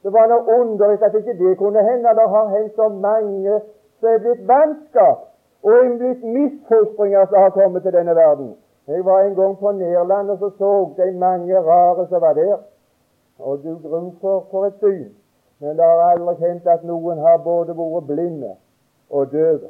Det 0.03 0.13
var 0.13 0.27
noe 0.27 0.59
underlig 0.59 1.03
at 1.03 1.15
ikke 1.15 1.37
det 1.39 1.57
kunne 1.57 1.83
hende. 1.83 2.15
Det 2.19 2.29
har 2.35 2.47
hendt 2.55 2.75
så 2.75 2.87
mange 2.89 3.61
som 3.99 4.09
er 4.09 4.19
blitt 4.25 4.47
vannskap 4.47 5.29
og 5.63 5.71
er 5.71 5.97
blitt 5.97 6.23
misfostringer 6.23 7.25
som 7.25 7.39
har 7.45 7.49
kommet 7.55 7.83
til 7.83 7.95
denne 7.95 8.15
verden. 8.15 8.55
Jeg 8.87 9.05
var 9.05 9.21
en 9.21 9.35
gang 9.35 9.57
på 9.57 9.71
Nederland 9.71 10.29
og 10.29 10.37
så 10.39 10.49
så 10.57 10.71
de 10.97 11.11
mange 11.11 11.59
rare 11.59 12.07
som 12.07 12.21
var 12.21 12.33
der. 12.33 12.57
Og 13.39 13.63
du 13.63 13.77
gru 13.77 14.11
for, 14.21 14.45
for 14.51 14.65
et 14.65 14.73
syn. 14.79 15.09
Men 15.59 15.69
det 15.69 15.85
har 15.85 16.11
aldri 16.11 16.35
hendt 16.47 16.67
at 16.67 16.83
noen 16.83 17.17
har 17.17 17.37
både 17.37 17.77
vært 17.77 18.07
blinde 18.07 18.55
og 19.09 19.31
døve. 19.31 19.69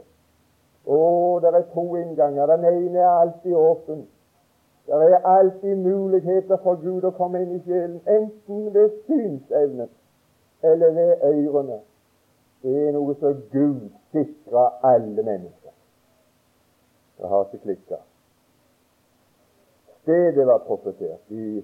Å, 0.86 0.98
det 1.40 1.52
er 1.54 1.66
to 1.74 1.86
innganger. 1.96 2.46
Den 2.50 2.66
ene 2.66 3.00
er 3.00 3.20
alltid 3.22 3.56
åpen. 3.56 4.08
Det 4.88 4.94
er 4.94 5.28
alltid 5.28 5.76
muligheter 5.76 6.58
for 6.64 6.76
Gud 6.82 7.06
å 7.08 7.14
komme 7.16 7.40
inn 7.44 7.54
i 7.56 7.62
sjelen, 7.64 8.02
enten 8.10 8.66
ved 8.74 8.98
synsevnen 9.08 9.92
eller 10.64 10.96
ved 10.98 11.24
ørene. 11.30 11.78
Det 12.64 12.74
er 12.88 12.92
noe 12.96 13.16
som 13.20 13.38
Gud 13.52 13.86
sikrer 14.12 14.74
alle 14.84 15.24
mennesker. 15.24 15.72
Det 17.20 17.30
har 17.30 17.48
ikke 17.48 17.64
klikka. 17.64 18.02
Stedet 20.04 20.48
var 20.48 20.58
profetert 20.68 21.32
i 21.32 21.64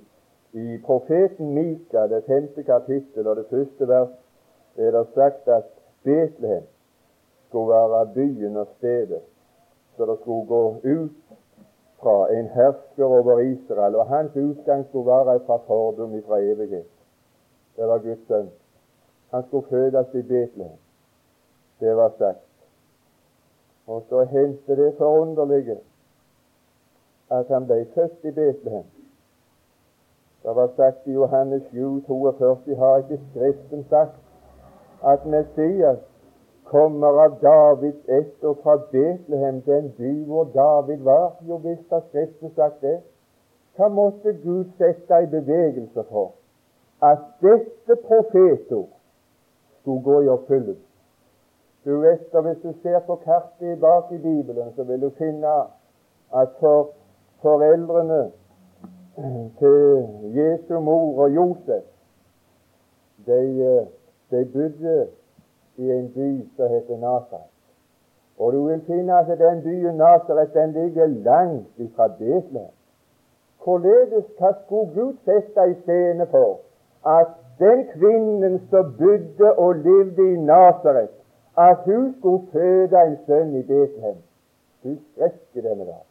i 0.53 0.77
profeten 0.81 1.53
Mika, 1.53 2.07
det 2.07 2.23
femte 2.25 2.63
kapittel 2.63 3.27
og 3.27 3.35
det 3.35 3.45
første 3.49 3.87
vers, 3.87 4.09
er 4.77 4.91
det 4.91 5.07
sagt 5.13 5.47
at 5.47 5.67
Betlehem 6.03 6.63
skulle 7.47 7.69
være 7.69 8.07
byen 8.15 8.57
og 8.57 8.67
stedet 8.77 9.21
så 9.99 10.05
det 10.05 10.17
skulle 10.21 10.47
gå 10.47 10.75
ut 10.83 11.11
fra 12.01 12.33
en 12.33 12.47
hersker 12.47 13.05
over 13.05 13.39
Israel, 13.39 13.95
og 13.95 14.07
hans 14.07 14.35
utgang 14.35 14.85
skulle 14.87 15.05
være 15.05 15.39
fra 15.45 15.57
fordom 15.67 16.23
fra 16.27 16.39
evighet. 16.39 16.87
Det 17.75 17.87
var 17.87 17.97
Guds 17.97 18.27
sønn. 18.27 18.49
Han 19.31 19.43
skulle 19.47 19.67
fødes 19.69 20.13
i 20.13 20.21
Betlehem. 20.21 20.79
Det 21.79 21.95
var 21.95 22.11
sagt. 22.17 22.47
Og 23.87 24.03
så 24.09 24.23
hendte 24.23 24.75
det 24.75 24.95
forunderlige 24.97 25.79
at 27.31 27.47
han 27.47 27.65
ble 27.65 27.85
født 27.95 28.23
i 28.23 28.31
Betlehem. 28.31 28.85
Det 30.43 30.55
var 30.55 30.69
sagt 30.75 31.07
i 31.07 31.11
Johannes 31.11 31.63
7, 31.71 32.01
42, 32.07 32.75
har 32.75 32.97
ikke 32.97 33.19
Skriften 33.31 33.85
sagt 33.89 34.15
at 35.03 35.25
Messias 35.25 35.99
kommer 36.63 37.07
av 37.23 37.39
Davids 37.41 38.09
ett 38.09 38.43
og 38.43 38.57
fra 38.63 38.75
Betlehem, 38.91 39.61
den 39.61 39.91
by 39.97 40.25
hvor 40.25 40.43
David 40.53 41.03
var? 41.03 41.35
Jo 41.47 41.55
visst 41.55 41.89
har 41.89 42.03
Skriften 42.09 42.53
sagt 42.55 42.81
det. 42.81 42.99
Hva 43.75 43.87
måtte 43.87 44.33
Gud 44.43 44.65
sette 44.77 45.23
i 45.23 45.31
bevegelse 45.31 46.03
for 46.11 46.31
at 47.01 47.19
dette 47.41 47.95
profetord 48.07 48.89
skulle 49.81 50.03
gå 50.03 50.21
i 50.21 50.27
oppfyllelse? 50.27 50.85
Du 51.85 51.99
vet, 51.99 52.33
og 52.33 52.41
Hvis 52.43 52.57
du 52.63 52.73
ser 52.81 52.99
på 52.99 53.15
kartet 53.15 53.79
bak 53.79 54.11
i 54.11 54.17
Bibelen, 54.17 54.73
så 54.75 54.83
vil 54.83 55.01
du 55.01 55.09
finne 55.09 55.47
at 56.35 56.49
for 56.59 56.89
foreldrene 57.41 58.31
til 59.59 60.07
Jesu 60.35 60.79
mor 60.79 61.21
og 61.23 61.35
Josef. 61.35 61.83
De, 63.25 63.39
eh, 63.69 63.87
de 64.31 64.45
bodde 64.53 65.07
i 65.77 65.91
en 65.91 66.11
by 66.15 66.47
som 66.55 66.69
heter 66.69 66.97
Nasaret. 66.97 67.53
Og 68.39 68.53
du 68.53 68.67
vil 68.67 68.81
finne 68.87 69.19
at 69.19 69.39
den 69.39 69.61
byen 69.61 69.95
Nasaret 69.95 70.53
den 70.53 70.71
ligger 70.71 71.07
langt 71.07 71.95
fra 71.95 72.07
Betlehem. 72.07 72.75
Hvorledes 73.63 74.25
hva 74.39 74.51
skulle 74.63 74.93
Gud 74.95 75.13
sette 75.25 75.65
i 75.71 75.75
scene 75.81 76.27
for 76.31 76.59
at 77.19 77.27
den 77.59 77.85
kvinnen 77.93 78.61
som 78.69 78.95
bodde 78.99 79.53
og 79.53 79.75
levde 79.75 80.33
i 80.33 80.37
Nasaret, 80.37 81.09
at 81.57 81.77
hun 81.85 82.15
skulle 82.19 82.47
føde 82.51 83.01
en 83.07 83.17
sønn 83.25 83.55
i 83.55 83.63
Betlehem? 83.63 84.21
Du 84.83 84.95
skrekker 85.11 85.69
denne 85.69 85.85
dag. 85.85 86.08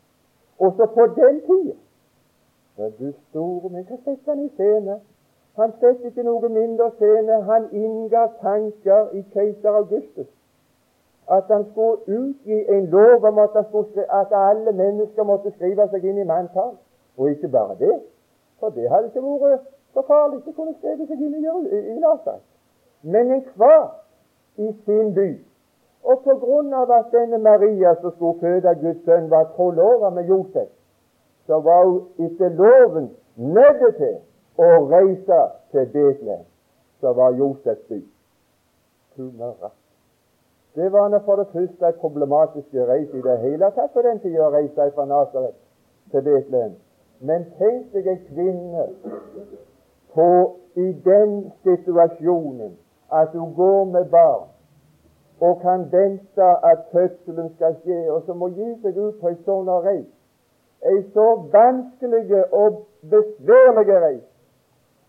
Også 0.59 0.87
på 0.95 1.07
den 1.17 1.41
tida 1.47 1.77
men 2.79 2.93
du 2.99 3.13
store 3.29 3.69
min, 3.69 3.85
hva 3.85 3.97
setter 4.05 4.35
han 4.35 4.45
i 4.45 4.49
scene? 4.55 5.01
Han 5.59 5.73
setter 5.81 6.11
ikke 6.11 6.23
noe 6.23 6.49
mindre 6.55 6.93
scene. 6.99 7.41
Han 7.49 7.65
innga 7.75 8.27
tanker 8.43 9.09
i 9.19 9.23
keiser 9.33 9.79
Augustus. 9.81 10.29
At 11.37 11.51
han 11.51 11.65
skulle 11.71 12.21
utgi 12.21 12.59
en 12.77 12.87
lov 12.93 13.27
om 13.31 13.41
at, 13.43 13.59
skulle, 13.69 14.05
at 14.21 14.31
alle 14.33 14.73
mennesker 14.73 15.27
måtte 15.27 15.51
skrive 15.57 15.89
seg 15.91 16.07
inn 16.07 16.23
i 16.23 16.29
manntall. 16.29 16.77
Og 17.19 17.31
ikke 17.35 17.51
bare 17.51 17.75
det, 17.83 17.99
for 18.63 18.71
det 18.71 18.87
hadde 18.91 19.11
ikke 19.11 19.27
vært 19.27 19.67
så 19.95 20.05
farlig 20.07 20.39
å 20.39 20.55
kunne 20.55 20.77
skrive 20.79 21.09
seg 21.11 21.19
inn 21.19 21.35
i, 21.35 21.43
i 21.43 21.99
Nasaret. 21.99 22.47
Men 23.03 23.35
enhver 23.41 23.89
i 24.63 24.71
sin 24.87 25.11
by. 25.19 25.33
Og 26.05 26.21
på 26.25 26.35
grunn 26.39 26.73
av 26.75 26.91
at 26.95 27.11
denne 27.13 27.39
Maria 27.39 27.95
som 28.01 28.13
skulle 28.15 28.41
føde 28.41 28.75
Guds 28.83 29.05
sønn, 29.05 29.31
var 29.31 29.51
trolova 29.57 30.11
med 30.11 30.29
Josef, 30.31 30.69
så 31.47 31.61
var 31.61 31.85
hun 31.85 32.01
etter 32.27 32.49
loven 32.49 33.11
nødt 33.37 33.85
til 33.97 34.17
å 34.59 34.71
reise 34.91 35.41
til 35.73 35.87
Betlehem, 35.93 36.47
som 37.01 37.17
var 37.17 37.37
Josefs 37.39 37.85
by. 37.89 38.03
Det 40.75 40.93
var 40.93 41.21
for 41.25 41.37
det 41.37 41.49
første 41.53 41.87
en 41.87 42.01
problematisk 42.01 42.75
reise 42.75 43.19
i 43.19 43.23
det 43.23 43.39
hele 43.39 43.71
tatt 43.75 43.93
på 43.93 44.03
den 44.03 44.21
tida 44.23 44.47
å 44.47 44.53
reise 44.55 44.91
fra 44.95 45.07
Nasaret 45.11 45.57
til 46.13 46.23
Betlehem. 46.23 46.77
Men 47.21 47.49
tenk 47.59 47.89
deg 47.93 48.07
en 48.07 48.21
kvinne 48.29 48.85
på, 50.15 50.29
i 50.79 50.93
den 51.03 51.51
situasjonen 51.67 52.77
at 53.11 53.33
hun 53.35 53.55
går 53.55 53.85
med 53.91 54.05
barn 54.13 54.47
og 55.41 55.61
kan 55.63 55.87
vente 55.93 56.49
at 56.71 56.79
fødselen 56.93 57.53
skal 57.55 57.77
skje, 57.83 58.13
og 58.13 58.23
som 58.27 58.37
må 58.37 58.49
gi 58.49 58.71
seg 58.83 58.97
ut 58.99 59.21
på 59.21 59.31
ei 59.31 59.37
sånn 59.47 59.71
reis, 59.85 60.09
ei 60.83 61.03
så 61.15 61.29
vanskelig 61.53 62.43
og 62.53 62.83
besværlig 63.11 64.01
reis. 64.03 64.27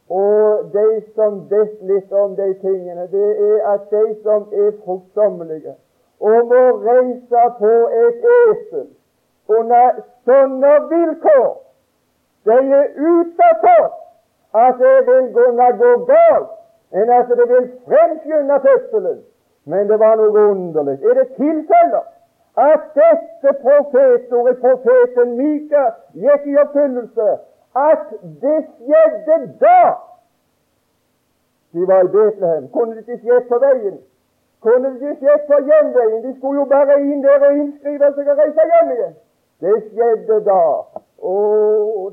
Og 0.09 0.69
de 0.73 0.87
som 1.15 1.43
vet 1.49 1.81
litt 1.85 2.13
om 2.13 2.35
de 2.35 2.53
tingene, 2.61 3.05
det 3.11 3.29
er 3.49 3.67
at 3.73 3.89
de 3.91 4.05
som 4.23 4.47
er 4.53 4.71
fruktsommelige 4.85 5.75
og 6.19 6.47
må 6.51 6.63
reise 6.83 7.43
på 7.59 7.73
et 8.03 8.25
esel 8.35 8.87
under 9.57 10.01
sånne 10.27 10.73
vilkår, 10.89 11.51
de 12.45 12.57
er 12.79 12.87
utsatt 13.11 13.61
for 13.65 13.85
at 14.65 14.81
det 14.81 14.95
vil 15.07 15.29
kunne 15.33 15.69
gå 15.81 15.91
galt, 16.09 16.51
enn 16.91 17.11
at 17.13 17.29
det 17.29 17.47
vil 17.49 17.67
fremskynde 17.85 18.59
fødselen. 18.65 19.19
Men 19.65 19.89
det 19.89 19.99
var 19.99 20.15
noe 20.15 20.45
underlig. 20.51 20.97
Er 21.03 21.13
det 21.13 21.27
tilfeller 21.35 22.05
at 22.57 22.81
dette 22.95 23.53
profetordet, 23.63 24.59
profeten 24.61 25.37
Mika, 25.37 25.85
gikk 26.13 26.45
i 26.45 26.57
oppfyllelse? 26.63 27.29
At 27.75 28.13
det 28.41 28.59
skjedde 28.75 29.39
da 29.61 29.81
de 31.73 31.87
var 31.87 32.03
i 32.03 32.07
Betlehem? 32.07 32.69
Kunne 32.73 32.95
det 32.95 33.07
ikke 33.07 33.17
skjedd 33.23 33.49
på 33.49 33.59
veien? 33.61 33.99
Kunne 34.61 34.89
det 34.89 34.95
ikke 35.01 35.15
skjedd 35.21 35.43
på 35.47 35.57
hjemveien? 35.69 36.23
De 36.23 36.37
skulle 36.37 36.59
jo 36.59 36.65
bare 36.65 37.01
inn 37.01 37.21
der 37.23 37.45
og 37.47 37.57
innskrive 37.57 38.13
seg 38.15 38.31
og 38.33 38.41
reise 38.41 38.65
hjem 38.71 38.93
igjen. 38.95 39.13
Det 39.61 39.75
skjedde 39.91 40.39
da. 40.47 40.63
Å, 41.19 41.35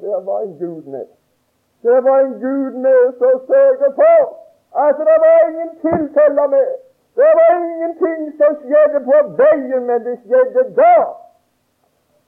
der 0.03 0.21
var 0.29 0.43
en 0.45 0.57
Gud 0.61 0.91
med. 0.93 1.07
Det 1.83 2.05
var 2.05 2.21
en 2.21 2.37
Gud 2.43 2.79
med 2.85 3.03
som 3.19 3.41
sørget 3.49 3.95
for 3.95 4.23
at 4.87 4.99
det 4.99 5.17
var 5.25 5.49
ingen 5.49 5.73
tilfeller 5.83 6.49
med. 6.55 6.71
Det 7.17 7.33
var 7.39 7.53
ingenting 7.65 8.33
som 8.39 8.57
skjedde 8.61 9.01
på 9.05 9.21
veien, 9.39 9.87
men 9.89 10.05
det 10.05 10.19
skjedde 10.27 10.65
da. 10.77 10.97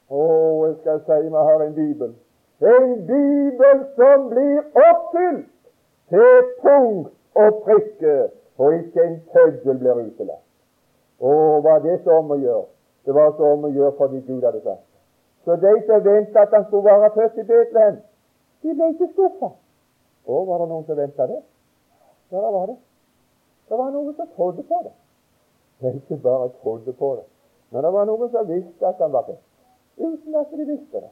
Å, 0.09 0.23
jeg 0.65 0.77
skal 0.81 1.03
si 1.05 1.19
vi 1.27 1.43
har 1.51 1.65
en 1.65 1.75
bibel. 1.77 2.15
En 2.73 2.95
bibel 3.11 3.83
som 3.99 4.25
blir 4.31 4.87
oppfylt 4.87 5.51
til 6.09 6.49
punkt 6.65 7.13
og 7.37 7.61
prikke, 7.67 8.17
og 8.57 8.79
ikke 8.79 9.05
en 9.05 9.21
tøddel 9.35 9.79
blir 9.85 10.01
utelatt. 10.07 10.45
Å, 11.21 11.37
var 11.69 11.85
det 11.85 12.01
så 12.07 12.17
om 12.23 12.33
å 12.33 12.41
gjøre? 12.41 12.67
Det 13.05 13.15
var 13.21 13.37
så 13.37 13.53
om 13.59 13.69
å 13.69 13.75
gjøre 13.77 13.93
fordi 14.01 14.25
Gud 14.25 14.49
hadde 14.49 14.65
sagt. 14.65 14.85
Så 15.45 15.61
de 15.61 15.77
som 15.85 16.05
ventet 16.05 16.41
at 16.41 16.57
han 16.57 16.65
skulle 16.67 16.89
være 16.89 17.13
født 17.15 17.39
i 17.45 17.49
Betlehem, 17.53 18.01
de 18.65 18.75
ble 18.75 18.93
ikke 18.97 19.13
skuffa. 19.13 19.53
Å, 20.29 20.45
var 20.49 20.65
det 20.65 20.73
noen 20.73 20.89
som 20.89 20.97
venta 20.97 21.29
det? 21.29 21.43
Ja, 22.33 22.41
det 22.41 22.57
var 22.57 22.71
det. 22.73 22.81
Det 23.69 23.79
var 23.79 23.91
noen 23.91 24.15
som 24.15 24.29
trodde 24.37 24.63
på 24.63 24.81
det. 24.85 24.93
De 25.81 25.95
ikke 25.95 26.17
bare 26.23 26.49
trodde 26.63 26.93
på 26.93 27.15
det, 27.17 27.25
men 27.71 27.85
det 27.85 27.93
var 27.93 28.05
noen 28.09 28.31
som 28.31 28.49
visste 28.49 28.87
at 28.87 28.99
han 28.99 29.13
var 29.13 29.27
født. 29.27 29.45
uten 29.99 30.35
at 30.35 30.51
de 30.51 30.65
visste 30.65 31.01
det. 31.01 31.11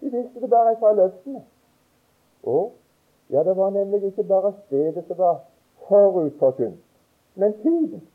De 0.00 0.10
visste 0.10 0.40
det 0.40 0.50
bare 0.50 0.76
fra 0.76 0.92
løftene. 0.92 1.42
Og 2.42 2.72
ja, 3.30 3.42
det 3.42 3.56
var 3.56 3.70
nemlig 3.70 4.02
ikke 4.04 4.24
bare 4.24 4.52
stedet 4.66 5.04
som 5.06 5.18
var 5.18 5.40
forutforkynt, 5.88 6.80
men 7.34 7.52
tiden 7.62 8.08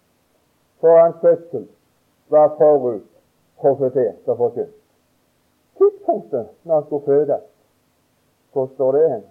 for 0.80 0.98
hans 1.00 1.16
fødsel 1.22 1.68
var 2.30 2.56
forut 2.58 3.04
profetert 3.58 4.28
og 4.28 4.38
forkynt. 4.38 4.76
Tidspunktet 5.78 6.48
når 6.64 6.74
han 6.76 6.86
skulle 6.86 7.06
fødes, 7.06 7.42
hvor 8.54 8.70
står 8.76 8.92
det 8.92 9.12
hen? 9.12 9.24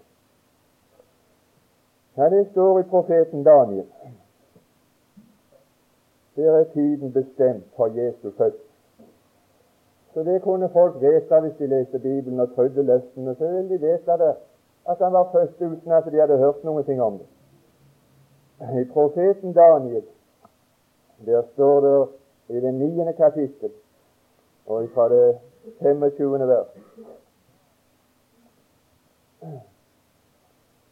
Ja, 2.16 2.28
Det 2.28 2.49
står 2.51 2.80
i 2.80 2.82
profeten 2.82 3.45
Daniel. 3.45 3.87
Der 6.37 6.53
er 6.53 6.64
tiden 6.64 7.12
bestemt 7.12 7.64
for 7.76 7.87
Jesu 7.87 8.30
fødsel. 8.39 8.61
Så 10.14 10.22
det 10.22 10.43
kunne 10.43 10.68
folk 10.68 10.95
vite 11.01 11.41
hvis 11.41 11.57
de 11.59 11.66
leste 11.66 11.99
Bibelen 11.99 12.41
og 12.41 12.55
trodde 12.55 12.82
løftene. 12.82 13.35
Så 13.35 13.47
ville 13.47 13.68
de 13.68 13.80
vite 13.80 14.12
det, 14.18 14.35
at 14.89 14.97
han 14.99 15.12
var 15.12 15.28
født 15.32 15.61
uten 15.61 15.93
at 15.93 16.05
de 16.05 16.20
hadde 16.20 16.39
hørt 16.39 16.64
noen 16.64 16.85
ting 16.85 17.03
om 17.03 17.18
det. 17.18 17.26
I 18.80 18.85
profeten 18.85 19.53
Daniel 19.53 20.03
der 21.26 21.43
står 21.53 21.80
det 21.80 22.09
i 22.57 22.61
det 22.61 22.74
niende 22.74 23.12
kapittel 23.12 23.70
og 24.66 24.89
fra 24.95 25.09
det 25.09 25.39
25. 25.80 26.49
vers 26.49 26.66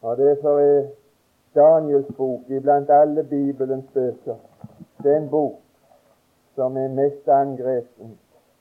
Og 0.02 0.16
det 0.16 0.30
er 0.30 0.88
Daniels 1.54 2.06
bok 2.16 2.40
iblant 2.48 2.90
alle 2.90 3.24
Bibelens 3.24 3.84
bøker 3.94 4.34
den 5.02 5.28
bok 5.30 5.60
som 6.54 6.76
er 6.76 6.88
mest 6.88 7.28
angrepet 7.28 8.16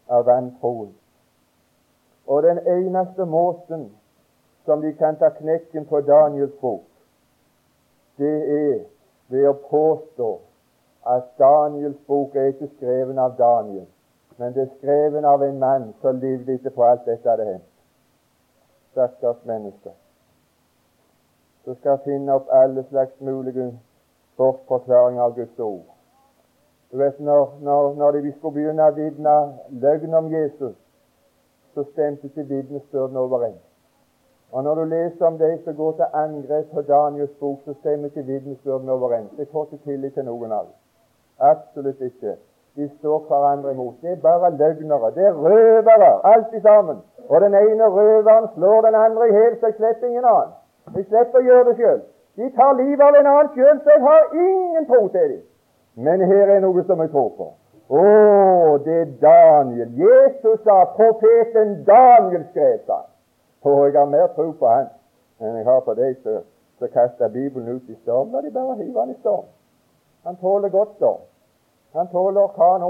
av 0.09 0.25
vantroen. 0.25 0.93
Og 2.27 2.43
den 2.43 2.59
eneste 2.67 3.25
måten 3.25 3.89
som 4.65 4.81
de 4.81 4.93
kan 4.93 5.17
ta 5.19 5.29
knekken 5.29 5.85
på 5.85 6.01
Daniels 6.01 6.53
bok, 6.61 6.85
det 8.17 8.37
er 8.55 8.79
ved 9.27 9.47
å 9.49 9.57
påstå 9.69 10.29
at 11.07 11.31
Daniels 11.39 11.97
bok 12.07 12.35
er 12.35 12.51
ikke 12.51 12.69
skreven 12.75 13.19
av 13.19 13.35
Daniel, 13.39 13.87
men 14.37 14.53
det 14.53 14.67
er 14.67 14.75
skreven 14.77 15.25
av 15.25 15.43
en 15.43 15.59
mann 15.59 15.87
som 16.01 16.19
levde 16.21 16.53
etterpå 16.53 16.85
alt 16.85 17.05
dette 17.05 17.29
hadde 17.29 17.47
hendt. 17.47 17.67
Stakkars 18.91 19.39
mennesker. 19.47 19.95
Som 21.63 21.77
skal 21.79 22.01
finne 22.05 22.35
opp 22.35 22.49
alle 22.51 22.83
slags 22.89 23.19
mulige 23.19 23.71
bortforklaringer 24.37 25.21
av 25.21 25.35
Guds 25.35 25.59
ord. 25.59 25.90
Du 26.91 26.97
vet, 26.97 27.19
når, 27.19 27.57
når, 27.61 27.93
når 27.95 28.11
de 28.11 28.33
skulle 28.37 28.53
begynne 28.53 28.83
å 28.83 28.95
vitne 28.95 29.35
løgn 29.83 30.13
om 30.13 30.31
Jesus, 30.33 30.75
så 31.73 31.85
stemte 31.93 32.27
ikke 32.27 32.43
vitnesbyrdene 32.49 33.19
overens. 33.19 33.61
Og 34.51 34.63
når 34.63 34.75
du 34.75 34.83
leser 34.91 35.25
om 35.25 35.37
de 35.39 35.51
som 35.63 35.75
går 35.75 35.91
til 35.91 36.05
angrep 36.23 36.71
på 36.73 36.81
Daniels 36.81 37.31
bok, 37.39 37.59
så 37.65 37.73
stemmer 37.79 38.11
ikke 38.11 38.25
vitnesbyrdene 38.27 38.91
overens. 38.91 39.29
Det 39.37 39.47
får 39.51 39.69
ikke 39.69 39.83
tillit 39.85 40.13
til 40.13 40.27
noen 40.27 40.51
av 40.51 40.65
dem. 40.65 40.75
Absolutt 41.51 42.01
ikke. 42.01 42.35
De 42.75 42.89
står 42.97 43.19
hverandre 43.29 43.71
imot. 43.71 43.95
Det 44.01 44.11
er 44.11 44.19
bare 44.23 44.51
løgnere. 44.57 45.11
Det 45.15 45.25
er 45.29 45.39
røvere, 45.45 46.11
alt 46.33 46.51
sammen. 46.61 46.97
Og 47.29 47.41
den 47.41 47.55
ene 47.55 47.87
røveren 47.87 48.47
slår 48.55 48.81
den 48.81 48.95
andre 48.95 49.29
i 49.29 49.31
hjel, 49.31 49.55
så 49.59 49.71
jeg 49.71 49.77
slipper 49.79 50.07
ingen 50.07 50.27
annen. 50.33 50.51
Jeg 50.95 51.05
slipper 51.07 51.39
å 51.39 51.47
gjøre 51.47 51.65
det 51.69 51.77
sjøl. 51.79 52.03
De 52.35 52.51
tar 52.59 52.75
livet 52.81 53.05
av 53.07 53.15
en 53.19 53.31
annen 53.33 53.53
sjøl, 53.55 53.79
så 53.83 53.95
jeg 53.95 54.03
har 54.09 54.35
ingen 54.35 54.87
tro 54.91 55.01
til 55.15 55.33
dem. 55.33 55.41
Men 55.95 56.21
her 56.21 56.55
er 56.55 56.61
noe 56.63 56.83
som 56.87 57.01
jeg 57.03 57.11
tror 57.11 57.31
på. 57.37 57.47
Å, 57.91 58.77
det 58.85 58.97
er 59.01 59.09
Daniel. 59.19 59.89
Jesus 59.99 60.61
sa 60.63 60.85
profeten 60.95 61.81
Daniel 61.87 62.45
skrev, 62.51 62.79
det. 62.87 63.01
Og 63.67 63.83
jeg 63.85 63.97
har 63.99 64.09
mer 64.09 64.31
tro 64.35 64.51
på 64.57 64.67
han 64.67 64.87
enn 65.41 65.57
jeg 65.57 65.65
har 65.65 65.81
på 65.85 65.93
deg 65.97 66.15
som 66.23 66.89
kaster 66.93 67.29
Bibelen 67.33 67.75
ut 67.75 67.89
i 67.89 67.97
storm. 68.01 68.31
La 68.33 68.41
de 68.41 68.53
bare 68.53 68.77
hive 68.79 68.99
han 68.99 69.11
i 69.11 69.17
storm. 69.19 69.45
Han 70.25 70.37
tåler 70.41 70.69
godt 70.69 70.95
storm. 70.95 71.25
Han 71.97 72.07
tåler 72.13 72.41
orkan. 72.41 72.85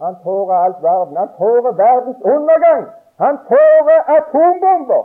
Han 0.00 0.16
tåler 0.24 0.54
alt 0.54 0.82
verden. 0.82 1.16
Han 1.16 1.32
tåler 1.38 1.72
verdens 1.72 2.22
undergang. 2.22 2.84
Han 3.22 3.38
tåler 3.48 4.00
atombomber. 4.16 5.04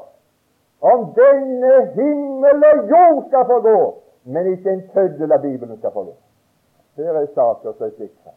Om 0.81 1.05
denne 1.15 1.73
himmel 1.95 2.65
og 2.71 2.89
jord 2.91 3.23
skal 3.27 3.45
få 3.45 3.59
gå, 3.61 3.79
men 4.23 4.51
ikke 4.51 4.71
en 4.71 4.83
tøddel 4.93 5.31
av 5.31 5.41
Bibelen 5.41 5.77
skal 5.77 5.91
få 5.91 6.03
gå. 6.03 6.13
Her 6.95 7.13
er 7.21 7.27
saker 7.35 7.73
som 7.77 7.85
er 7.87 7.93
sikra. 7.97 8.33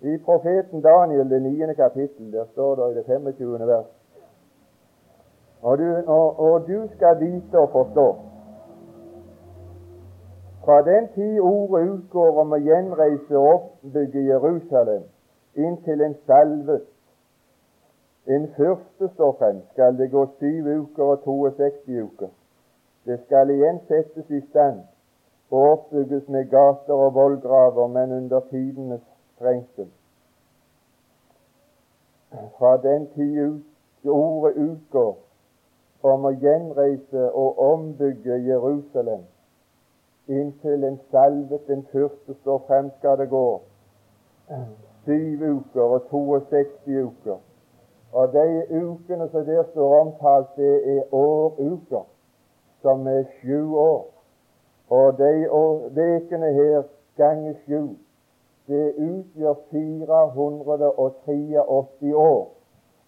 I 0.00 0.18
profeten 0.24 0.82
Daniel, 0.82 1.30
det 1.30 1.42
niende 1.42 1.74
kapittel, 1.74 2.32
der 2.32 2.44
står 2.52 2.74
det 2.74 2.90
i 2.90 2.94
det 2.94 3.04
25. 3.06 3.66
vers 3.66 3.86
og 5.62 5.78
du, 5.78 5.96
og, 6.06 6.40
og 6.40 6.68
du 6.68 6.88
skal 6.96 7.20
vite 7.20 7.58
og 7.58 7.70
forstå 7.70 8.16
fra 10.64 10.82
den 10.82 11.08
tid 11.14 11.40
ordet 11.40 11.88
utgår 11.88 12.40
om 12.40 12.52
å 12.52 12.60
gjenreise 12.60 13.36
og 13.36 13.48
oppbygge 13.52 14.22
Jerusalem 14.28 15.04
inntil 15.56 16.04
en 16.04 16.16
salvet 16.26 16.86
en 18.30 18.44
første 18.56 19.08
står 19.14 19.32
frem, 19.38 19.62
skal 19.72 19.96
det 19.98 20.10
gå 20.12 20.26
syv 20.38 20.66
uker 20.82 21.04
og 21.04 21.22
62 21.24 22.02
uker. 22.04 22.28
Det 23.08 23.16
skal 23.24 23.50
igjen 23.50 23.80
settes 23.88 24.28
i 24.30 24.40
stand 24.50 24.82
og 25.50 25.70
oppbygges 25.72 26.28
med 26.28 26.50
gater 26.50 26.94
og 26.94 27.14
vollgraver, 27.14 27.86
men 27.86 28.12
under 28.12 28.40
tidenes 28.50 29.00
trengsel. 29.38 29.88
Fra 32.58 32.76
den 32.76 33.08
tid 33.14 33.62
ordet 34.04 34.54
utgår 34.56 35.16
om 36.02 36.24
å 36.24 36.30
gjenreise 36.30 37.26
og 37.32 37.58
ombygge 37.58 38.38
Jerusalem, 38.46 39.26
inntil 40.28 40.84
en 40.84 41.00
salvet, 41.10 41.66
den 41.66 41.82
første, 41.92 42.34
står 42.42 42.62
frem, 42.68 42.90
skal 42.98 43.18
det 43.18 43.28
gå 43.28 43.60
syv 45.04 45.42
uker 45.42 45.82
og 45.82 46.06
62 46.10 47.02
uker. 47.02 47.38
Og 48.12 48.32
de 48.32 48.46
ukene 48.70 49.28
som 49.30 49.44
der 49.46 49.62
står 49.72 50.00
omtalt, 50.00 50.56
det 50.56 50.98
er 50.98 51.14
åruker, 51.14 52.06
som 52.82 53.06
er 53.06 53.24
sju 53.40 53.76
år. 53.76 54.09
Og 54.90 55.18
de 55.18 55.52
ukene 55.52 56.52
her 56.52 56.82
ganger 57.16 57.54
sju, 57.66 57.88
det 58.66 58.94
utgjør 58.98 59.54
483 59.70 62.14
år. 62.14 62.48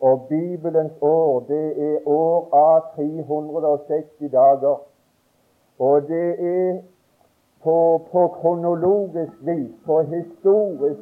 Og 0.00 0.26
Bibelens 0.28 0.92
år, 1.00 1.40
det 1.48 1.92
er 1.92 1.98
år 2.06 2.48
av 2.52 2.80
360 2.94 4.32
dager. 4.32 4.76
Og 5.78 6.02
det 6.08 6.40
er 6.40 6.78
på, 7.62 8.02
på 8.12 8.28
kronologisk 8.28 9.32
vis, 9.40 9.70
på 9.86 10.00
historisk 10.00 11.00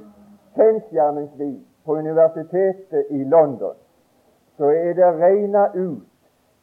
kjensgjerningsvis, 0.56 1.60
på 1.84 1.92
universitetet 1.92 3.06
i 3.10 3.24
London, 3.24 3.74
så 4.56 4.64
er 4.64 4.92
det 4.92 5.20
regna 5.20 5.66
ut 5.74 6.09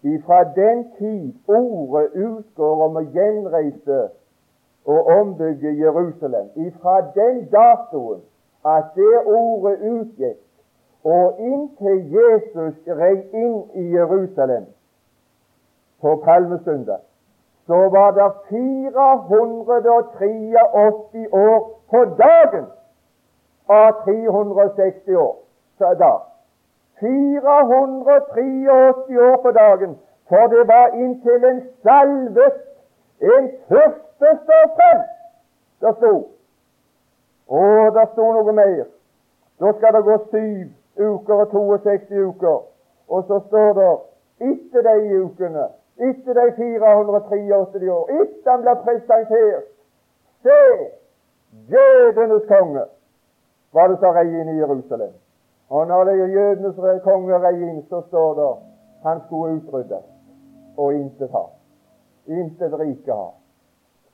ifra 0.03 0.43
den 0.55 0.91
tid 0.97 1.33
ordet 1.47 2.11
utgår 2.13 2.83
om 2.85 2.95
å 2.95 3.01
gjenreise 3.13 4.09
og 4.87 5.07
ombygge 5.19 5.71
Jerusalem, 5.75 6.47
ifra 6.55 7.01
den 7.15 7.49
datoen 7.51 8.21
at 8.65 8.83
det 8.95 9.23
ordet 9.25 9.79
utgikk, 9.83 10.37
og 11.03 11.39
inntil 11.39 12.13
Jesus 12.13 12.75
rei 12.87 13.21
inn 13.31 13.63
i 13.75 13.91
Jerusalem 13.95 14.65
på 16.01 16.15
palmesøndag, 16.25 16.99
så 17.67 17.89
var 17.91 18.11
det 18.15 18.31
483 18.49 20.57
år 21.33 21.77
på 21.89 22.05
dagen 22.19 22.65
av 23.67 23.91
360 24.03 25.15
år. 25.15 25.35
Så 25.77 25.93
da 25.99 26.11
483 26.99 28.69
år 29.29 29.37
på 29.41 29.51
dagen, 29.51 29.97
for 30.29 30.47
det 30.53 30.67
var 30.67 30.87
inntil 30.87 31.45
en 31.45 31.61
salvet, 31.83 32.57
en 33.21 33.51
første 33.69 34.29
står 34.43 34.65
frem. 34.77 35.01
Det 35.81 35.93
sto. 35.99 36.13
Å, 37.47 37.61
det 37.95 38.05
sto 38.13 38.31
noe 38.33 38.53
mer. 38.53 38.85
Da 39.61 39.71
skal 39.77 39.93
det 39.95 40.03
gå 40.05 40.17
syv 40.31 40.67
uker 40.97 41.33
og 41.45 41.47
62 41.53 42.25
uker. 42.31 42.59
Og 43.07 43.23
så 43.29 43.39
står 43.47 43.73
det 43.79 43.91
etter 44.49 44.81
de 44.89 45.21
ukene, 45.23 45.67
etter 45.97 46.33
de 46.33 46.51
483 46.57 47.89
år, 47.89 48.09
etter 48.21 48.51
han 48.51 48.61
blir 48.61 48.81
presentert 48.85 49.73
Se, 50.45 50.59
jødenes 51.71 52.43
konge 52.47 52.83
var 53.73 53.87
det 53.87 53.97
som 53.99 54.13
rei 54.13 54.27
inn 54.27 54.51
i 54.53 54.59
Jerusalem. 54.59 55.15
Og 55.69 55.87
når 55.87 56.03
det 56.03 56.13
er 56.21 56.27
jødenes 56.27 57.01
konge 57.03 57.51
inn, 57.51 57.83
så 57.89 58.01
står 58.07 58.33
det 58.33 58.51
han 59.03 59.21
skulle 59.25 59.55
utryddes 59.55 60.05
og 60.77 60.93
intet 60.93 61.29
ha. 61.31 61.43
Intet 62.27 62.79
rike 62.79 63.13
ha. 63.13 63.29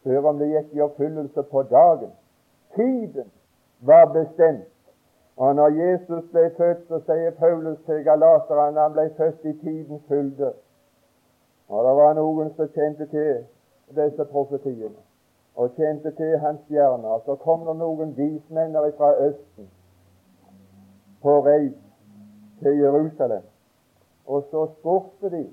Før 0.03 0.27
om 0.29 0.39
det 0.39 0.49
gikk 0.49 0.73
i 0.73 0.81
oppfyllelse 0.81 1.43
på 1.51 1.63
dagen. 1.63 2.11
Tiden 2.75 3.31
var 3.79 4.05
bestemt. 4.05 4.69
Og 5.37 5.55
når 5.55 5.67
Jesus 5.67 6.23
ble 6.31 6.49
født, 6.57 6.87
så 6.87 6.99
sier 7.05 7.31
Paulus 7.31 7.79
til 7.85 8.03
galaterne 8.05 8.81
han 8.81 8.93
ble 8.93 9.07
født 9.17 9.45
i 9.45 9.53
tidens 9.61 10.03
fylde. 10.07 10.51
Og 11.69 11.85
det 11.85 11.93
var 11.97 12.13
noen 12.13 12.51
som 12.57 12.69
kjente 12.75 13.07
til 13.09 13.45
disse 13.95 14.25
profetiene, 14.25 14.99
og 15.55 15.71
kjente 15.77 16.11
til 16.11 16.37
hans 16.37 16.59
stjerner. 16.67 17.23
Så 17.25 17.35
kom 17.35 17.65
det 17.65 17.77
noen 17.79 18.13
vismenn 18.17 18.77
fra 18.97 19.13
Østen 19.25 19.69
på 21.23 21.39
reis 21.45 21.73
til 22.59 22.79
Jerusalem. 22.79 23.43
Og 24.27 24.43
så 24.51 24.67
spurte 24.79 25.29
de 25.37 25.47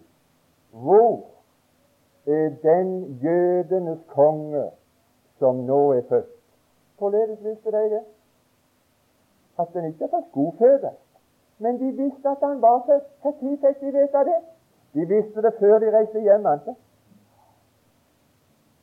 hvor 0.70 1.24
er 2.26 2.50
den 2.62 3.18
jødenes 3.22 3.98
konge 4.08 4.64
som 5.38 5.54
nå 5.56 5.92
er 5.92 6.02
født? 6.08 6.26
Hvorledes 6.98 7.44
visste 7.44 7.70
de 7.72 7.90
det? 7.90 8.02
At 9.58 9.66
den 9.72 9.84
ikke 9.84 10.08
skulle 10.08 10.28
skoføde. 10.30 10.90
Men 11.58 11.80
de 11.80 12.02
visste 12.02 12.28
at 12.28 12.36
han 12.42 12.62
var 12.62 12.82
født. 12.86 13.06
Når 13.24 13.32
fikk 13.40 13.80
de 13.80 13.86
vite 13.86 14.24
det? 14.30 14.40
De 14.94 15.06
visste 15.06 15.42
det 15.42 15.54
før 15.58 15.78
de 15.78 15.98
reiste 15.98 16.20
hjem. 16.20 16.46
Ikke? 16.54 16.74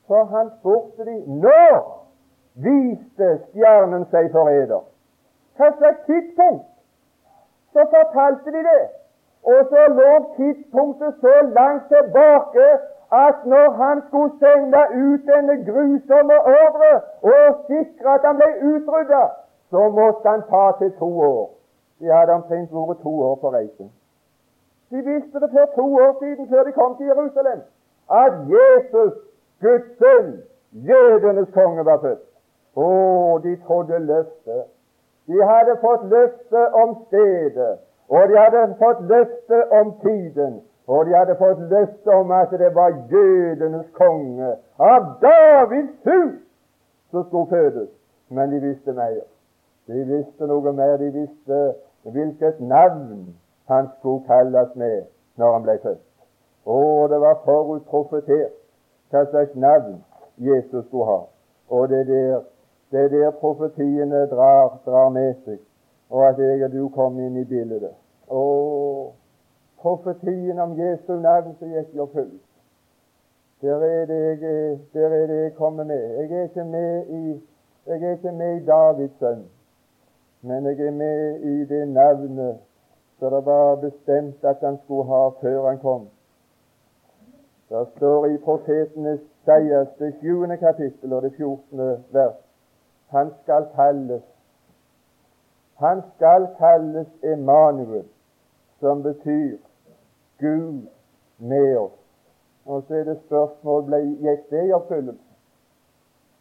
For 0.06 0.24
han 0.24 0.50
spurte 0.58 1.04
de 1.04 1.16
når 1.40 2.06
viste 2.54 3.28
stjernen 3.48 4.06
seg 4.10 4.30
for 4.32 4.48
eder? 4.48 4.82
Hva 5.56 5.70
slags 5.78 6.04
tidspunkt? 6.06 6.77
Så 7.78 7.84
fortalte 7.96 8.50
de 8.50 8.62
det. 8.70 8.84
Og 9.42 9.58
så 9.70 9.82
lå 9.98 10.12
tidspunktet 10.36 11.14
så 11.20 11.34
langt 11.58 11.84
tilbake 11.88 12.66
at 13.12 13.36
når 13.44 13.70
han 13.82 14.02
skulle 14.06 14.32
sende 14.38 14.82
ut 15.04 15.20
denne 15.32 15.56
grusomme 15.68 16.38
ordre 16.62 16.92
og 17.32 17.44
sikre 17.68 18.08
at 18.14 18.26
han 18.28 18.36
ble 18.40 18.48
utrydda, 18.70 19.22
så 19.70 19.88
måtte 19.98 20.28
han 20.28 20.42
ta 20.50 20.64
til 20.78 20.92
to 20.98 21.10
år. 21.20 21.50
De 22.00 22.06
hadde 22.16 22.32
omtrent 22.32 22.74
vært 22.74 23.00
to 23.02 23.12
år 23.28 23.34
på 23.34 23.52
reisen. 23.52 23.92
De 24.90 24.96
visste 25.10 25.40
det 25.40 25.50
for 25.54 25.66
to 25.74 25.86
år 26.04 26.16
siden, 26.22 26.48
før 26.48 26.62
de 26.64 26.72
kom 26.72 26.96
til 26.96 27.06
Jerusalem, 27.06 27.60
at 28.24 28.32
Jesus, 28.54 29.14
Guds 29.62 29.88
sønn, 29.98 30.42
jødenes 30.72 31.48
konge, 31.54 31.84
var 31.84 31.98
født. 31.98 32.26
Å, 32.76 32.88
de 33.44 33.56
trodde 33.66 33.98
løftet. 33.98 34.66
De 35.28 35.44
hadde 35.44 35.76
fått 35.80 36.04
løfte 36.08 36.64
om 36.82 36.96
stedet, 37.06 37.78
og 38.08 38.28
de 38.28 38.38
hadde 38.38 38.74
fått 38.80 39.00
løfte 39.10 39.58
om 39.80 39.92
tiden, 40.00 40.60
og 40.88 41.06
de 41.06 41.14
hadde 41.14 41.36
fått 41.36 41.60
løfte 41.70 42.14
om 42.16 42.30
at 42.32 42.50
det 42.50 42.74
var 42.74 42.94
jødenes 43.12 43.86
konge 43.92 44.54
av 44.78 45.10
Davids 45.20 45.98
hus 46.08 46.38
som 47.10 47.26
skulle 47.28 47.50
fødes. 47.50 47.90
Men 48.28 48.50
de 48.50 48.60
visste 48.60 48.92
mer. 48.92 49.20
De 49.88 50.04
visste 50.04 50.48
noe 50.48 50.72
mer. 50.72 50.96
De 50.96 51.10
visste 51.12 51.60
hvilket 52.02 52.60
navn 52.60 53.36
han 53.68 53.88
skulle 53.98 54.24
kalles 54.26 54.74
med 54.74 55.02
når 55.36 55.52
han 55.52 55.62
ble 55.62 55.78
født. 55.82 56.04
Og 56.64 57.08
det 57.10 57.20
var 57.20 57.40
forutprofetert 57.44 58.56
hva 59.12 59.24
slags 59.30 59.54
navn 59.56 60.00
Jesus 60.38 60.86
skulle 60.86 61.04
ha. 61.08 61.20
Og 61.68 61.88
det 61.88 62.00
er 62.00 62.08
der, 62.12 62.40
det 62.90 63.04
er 63.04 63.08
der 63.08 63.30
profetiene 63.30 64.26
drar, 64.26 64.78
drar 64.86 65.08
med 65.08 65.34
seg 65.44 65.58
og 66.10 66.28
at 66.28 66.38
jeg 66.38 66.64
og 66.64 66.72
du 66.72 66.88
kom 66.88 67.18
inn 67.20 67.36
i 67.36 67.44
bildet. 67.44 67.92
Og 68.28 69.14
profetien 69.80 70.58
om 70.58 70.76
Jesu 70.78 71.12
navn 71.20 71.54
som 71.58 71.72
gikk 71.72 71.94
i 71.94 72.00
oppfyllelse. 72.00 72.44
Der 73.60 73.82
er 73.82 74.06
det 74.06 74.18
jeg, 74.42 74.78
der 74.94 75.14
er 75.14 75.26
det 75.26 75.42
jeg 75.42 75.54
kommer 75.54 75.84
med. 75.84 76.02
Jeg 76.16 76.32
er 76.32 76.42
ikke 76.42 76.64
med 76.64 77.06
i, 77.06 77.40
jeg 77.86 78.02
er 78.02 78.12
ikke 78.12 78.32
med 78.32 78.56
i 78.56 78.64
Davids 78.64 79.18
sønn, 79.18 79.44
men 80.42 80.66
jeg 80.66 80.86
er 80.86 80.90
med 80.90 81.40
i 81.40 81.64
det 81.64 81.88
navnet 81.88 82.58
som 83.18 83.32
det 83.34 83.46
var 83.46 83.74
bestemt 83.76 84.44
at 84.44 84.56
han 84.62 84.78
skulle 84.84 85.04
ha 85.04 85.28
før 85.40 85.68
han 85.68 85.78
kom. 85.78 86.08
Det 87.68 87.86
står 87.96 88.26
i 88.26 88.36
profetenes 88.44 89.20
Seiers, 89.44 89.88
det 89.98 90.14
sjuende 90.20 90.56
kapittel 90.56 91.12
og 91.12 91.22
det 91.22 91.32
fjortende 91.36 92.02
vers, 92.12 92.38
han 93.10 93.32
skal 93.42 93.66
kalles 93.74 94.22
han 95.78 96.02
skal 96.16 96.48
kalles 96.58 97.06
Emanuel, 97.22 98.04
som 98.80 99.02
betyr 99.02 99.56
Gud 100.38 100.86
med 101.38 101.76
oss. 101.76 101.98
Og 102.66 102.82
så 102.88 102.94
er 102.94 103.04
det 103.04 103.18
spørsmål 103.26 103.84
ble, 103.84 104.00
gikk 104.24 104.50
det 104.50 104.64
i 104.68 104.72
oppfyllelse? 104.72 105.22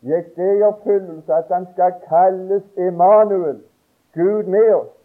Gikk 0.01 0.31
det 0.35 0.47
i 0.57 0.63
oppfyllelse 0.65 1.33
at 1.33 1.51
han 1.53 1.67
skal 1.73 1.93
kalles 2.09 2.63
Emanuel, 2.77 3.61
Gud 4.13 4.43
med 4.43 4.73
oss? 4.73 4.95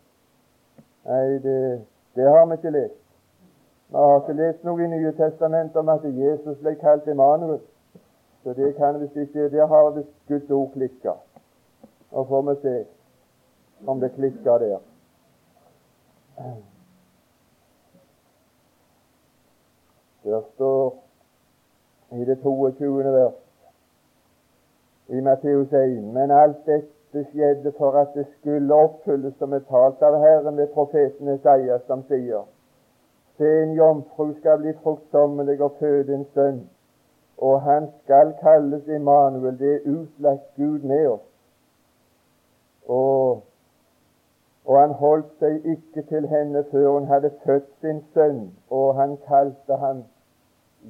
Nei, 1.04 1.38
det, 1.44 1.82
det 2.16 2.28
har 2.28 2.46
vi 2.46 2.56
ikke 2.56 2.70
lest. 2.70 3.00
Vi 3.88 3.96
har 3.96 4.20
ikke 4.20 4.38
lest 4.38 4.64
noe 4.64 4.80
i 4.84 4.88
Nye 4.88 5.12
testamentet 5.18 5.76
om 5.76 5.92
at 5.92 6.08
Jesus 6.08 6.56
ble 6.64 6.72
kalt 6.80 7.08
Emanuel. 7.08 7.60
Så 8.42 8.56
det 8.56 8.72
kan 8.76 9.00
visst 9.00 9.16
ikke 9.16 9.50
Der 9.50 9.66
har 9.66 9.90
visst 9.90 10.16
Guds 10.28 10.50
ord 10.50 10.72
klikka. 10.72 11.12
Nå 12.12 12.24
får 12.24 12.42
vi 12.42 12.60
se 12.60 12.84
om 13.86 14.00
det 14.00 14.08
klikker 14.14 14.58
der. 14.58 14.78
Der 20.24 20.42
står 20.54 20.94
i 22.12 22.24
det 22.24 22.42
22. 22.42 23.04
vers 23.04 23.32
i 25.08 25.20
Matteus 25.20 25.72
1.: 25.72 26.04
Men 26.04 26.30
alt 26.30 26.66
dette 26.66 27.24
skjedde 27.30 27.72
for 27.78 27.92
at 27.92 28.14
det 28.14 28.26
skulle 28.38 28.74
oppfylles 28.74 29.34
som 29.38 29.52
er 29.52 29.64
talt 29.72 30.02
av 30.02 30.20
Herren 30.20 30.56
ved 30.56 30.68
profeten 30.76 31.28
Esaias, 31.28 31.82
som 31.86 32.04
sier:" 32.08 32.44
Se, 33.36 33.62
en 33.62 33.74
jomfru 33.74 34.34
skal 34.34 34.58
bli 34.58 34.72
fruktsommelig 34.82 35.60
og 35.62 35.72
føde 35.80 36.14
en 36.14 36.26
sønn, 36.34 36.70
og 37.38 37.62
han 37.62 37.88
skal 38.02 38.34
kalles 38.40 38.88
Immanuel, 38.88 39.58
det 39.58 39.74
er 39.74 39.90
utlagt 39.90 40.54
Gud 40.56 40.80
med 40.80 41.06
oss. 41.08 41.31
Og 42.88 43.42
og 44.64 44.80
han 44.80 44.92
holdt 44.92 45.30
seg 45.38 45.64
ikke 45.66 46.02
til 46.08 46.28
henne 46.30 46.64
før 46.70 46.88
hun 46.90 47.06
hadde 47.10 47.30
født 47.44 47.70
sin 47.80 48.04
sønn, 48.14 48.52
og 48.70 48.94
han 48.94 49.16
kalte 49.26 49.76
ham 49.76 50.04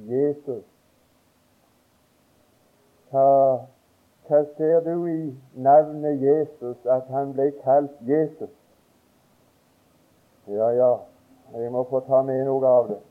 Jesus. 0.09 0.65
Hva, 3.09 3.29
Hva 4.27 4.43
ser 4.57 4.79
du 4.85 5.05
i 5.05 5.33
navnet 5.55 6.21
Jesus, 6.21 6.77
at 6.85 7.09
han 7.09 7.33
ble 7.33 7.49
kalt 7.63 7.97
Jesus? 8.07 8.53
Ja, 10.47 10.69
ja, 10.69 10.93
jeg 11.57 11.71
må 11.71 11.83
få 11.89 11.99
ta 12.07 12.21
med 12.21 12.45
noe 12.45 12.67
av 12.67 12.87
det. 12.91 13.01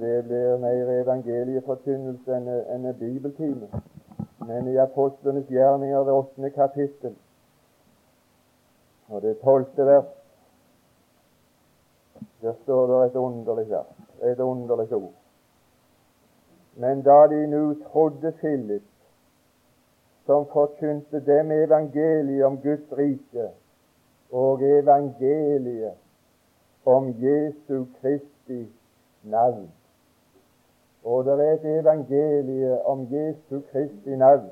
Det 0.00 0.12
blir 0.28 0.60
mer 0.60 0.92
evangelieforkynnelse 1.00 2.36
enn 2.36 2.86
en 2.86 2.94
bibeltime. 3.00 3.82
Men 4.46 4.68
i 4.68 4.78
apostlenes 4.80 5.48
gjerninger, 5.48 6.04
det 6.04 6.12
åttende 6.12 6.50
kapittel, 6.50 7.16
og 9.10 9.22
det 9.22 9.38
tolvte 9.38 9.86
vers, 9.86 10.04
der 12.42 12.52
står 12.62 12.86
det 12.86 13.06
et 13.06 13.16
underlig 13.16 13.70
vers, 13.70 13.96
et 14.22 14.40
underlig 14.40 14.92
ord. 14.92 15.12
Men 16.76 17.02
da 17.02 17.26
de 17.26 17.46
nå 17.46 17.74
trodde 17.74 18.32
Philip, 18.32 18.82
som 20.26 20.46
forkynte 20.52 21.20
dem 21.26 21.50
evangeliet 21.50 22.44
om 22.44 22.58
Guds 22.62 22.92
rike 22.98 23.48
og 24.30 24.62
evangeliet 24.62 25.94
om 26.86 27.08
Jesu 27.18 27.84
Kristi 28.00 28.72
navn. 29.22 29.70
Og 31.04 31.24
det 31.24 31.32
er 31.32 31.52
et 31.52 31.80
evangelie 31.80 32.84
om 32.86 33.06
Jesu 33.10 33.60
Kristi 33.72 34.16
navn, 34.16 34.50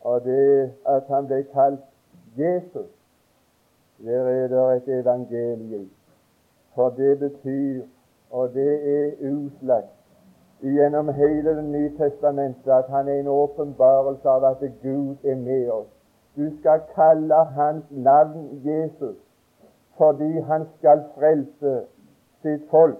og 0.00 0.24
det 0.24 0.72
at 0.86 1.06
han 1.08 1.26
ble 1.26 1.42
kalt 1.52 1.84
Jesus. 2.36 3.01
Der 4.04 4.28
er 4.28 4.48
det 4.48 4.76
et 4.76 5.00
evangelium. 5.00 5.90
For 6.74 6.88
det 6.90 7.18
betyr, 7.18 7.82
og 8.30 8.54
det 8.54 8.72
er 8.98 9.30
utlagt 9.30 9.86
gjennom 10.62 11.08
hele 11.08 11.56
Det 11.56 11.64
nye 11.64 11.92
testamentet, 11.98 12.70
at 12.70 12.84
han 12.88 13.08
er 13.08 13.20
en 13.20 13.26
åpenbarelse 13.26 14.28
av 14.28 14.44
at 14.44 14.58
Gud 14.82 15.16
er 15.24 15.36
med 15.36 15.70
oss. 15.70 15.88
Du 16.36 16.58
skal 16.60 16.80
kalle 16.94 17.34
hans 17.34 17.84
navn 17.90 18.62
Jesus 18.64 19.16
fordi 19.96 20.40
han 20.40 20.66
skal 20.78 21.02
frelse 21.18 21.82
sitt 22.42 22.62
folk 22.70 22.98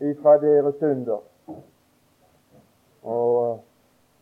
ifra 0.00 0.36
deres 0.38 0.74
synder. 0.74 1.22
Og 3.02 3.60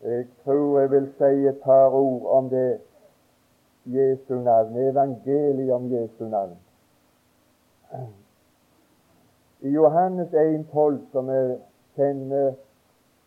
jeg 0.05 0.27
tror 0.45 0.81
jeg 0.81 0.91
vil 0.91 1.09
si 1.19 1.49
et 1.49 1.61
par 1.65 1.91
ord 1.91 2.27
om 2.27 2.51
det 2.51 2.79
Jesu 3.85 4.35
navn, 4.35 4.77
evangeliet 4.77 5.73
om 5.73 5.93
Jesu 5.93 6.25
navn. 6.29 6.57
I 9.61 9.69
Johannes 9.69 10.29
1,12, 10.29 10.99
som 11.13 11.29
vi 11.29 11.57
kjenner 11.97 12.53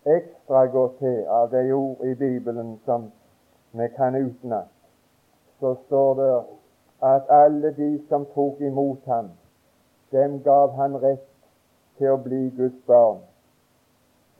ekstra 0.05 0.65
godt 0.65 0.97
til 0.99 1.25
av 1.27 1.49
de 1.51 1.71
ord 1.73 2.05
i 2.05 2.13
Bibelen 2.15 2.79
som 2.85 3.11
vi 3.71 3.87
kan 3.97 4.15
utenat, 4.15 4.69
så 5.59 5.75
står 5.85 6.13
det 6.21 6.43
at 7.01 7.29
alle 7.29 7.73
de 7.75 7.89
som 8.09 8.25
tok 8.35 8.61
imot 8.61 9.05
ham, 9.05 9.29
dem 10.11 10.39
gav 10.43 10.71
han 10.75 10.95
rett 11.01 11.27
til 11.97 12.13
å 12.13 12.21
bli 12.21 12.49
Guds 12.57 12.79
barn. 12.87 13.19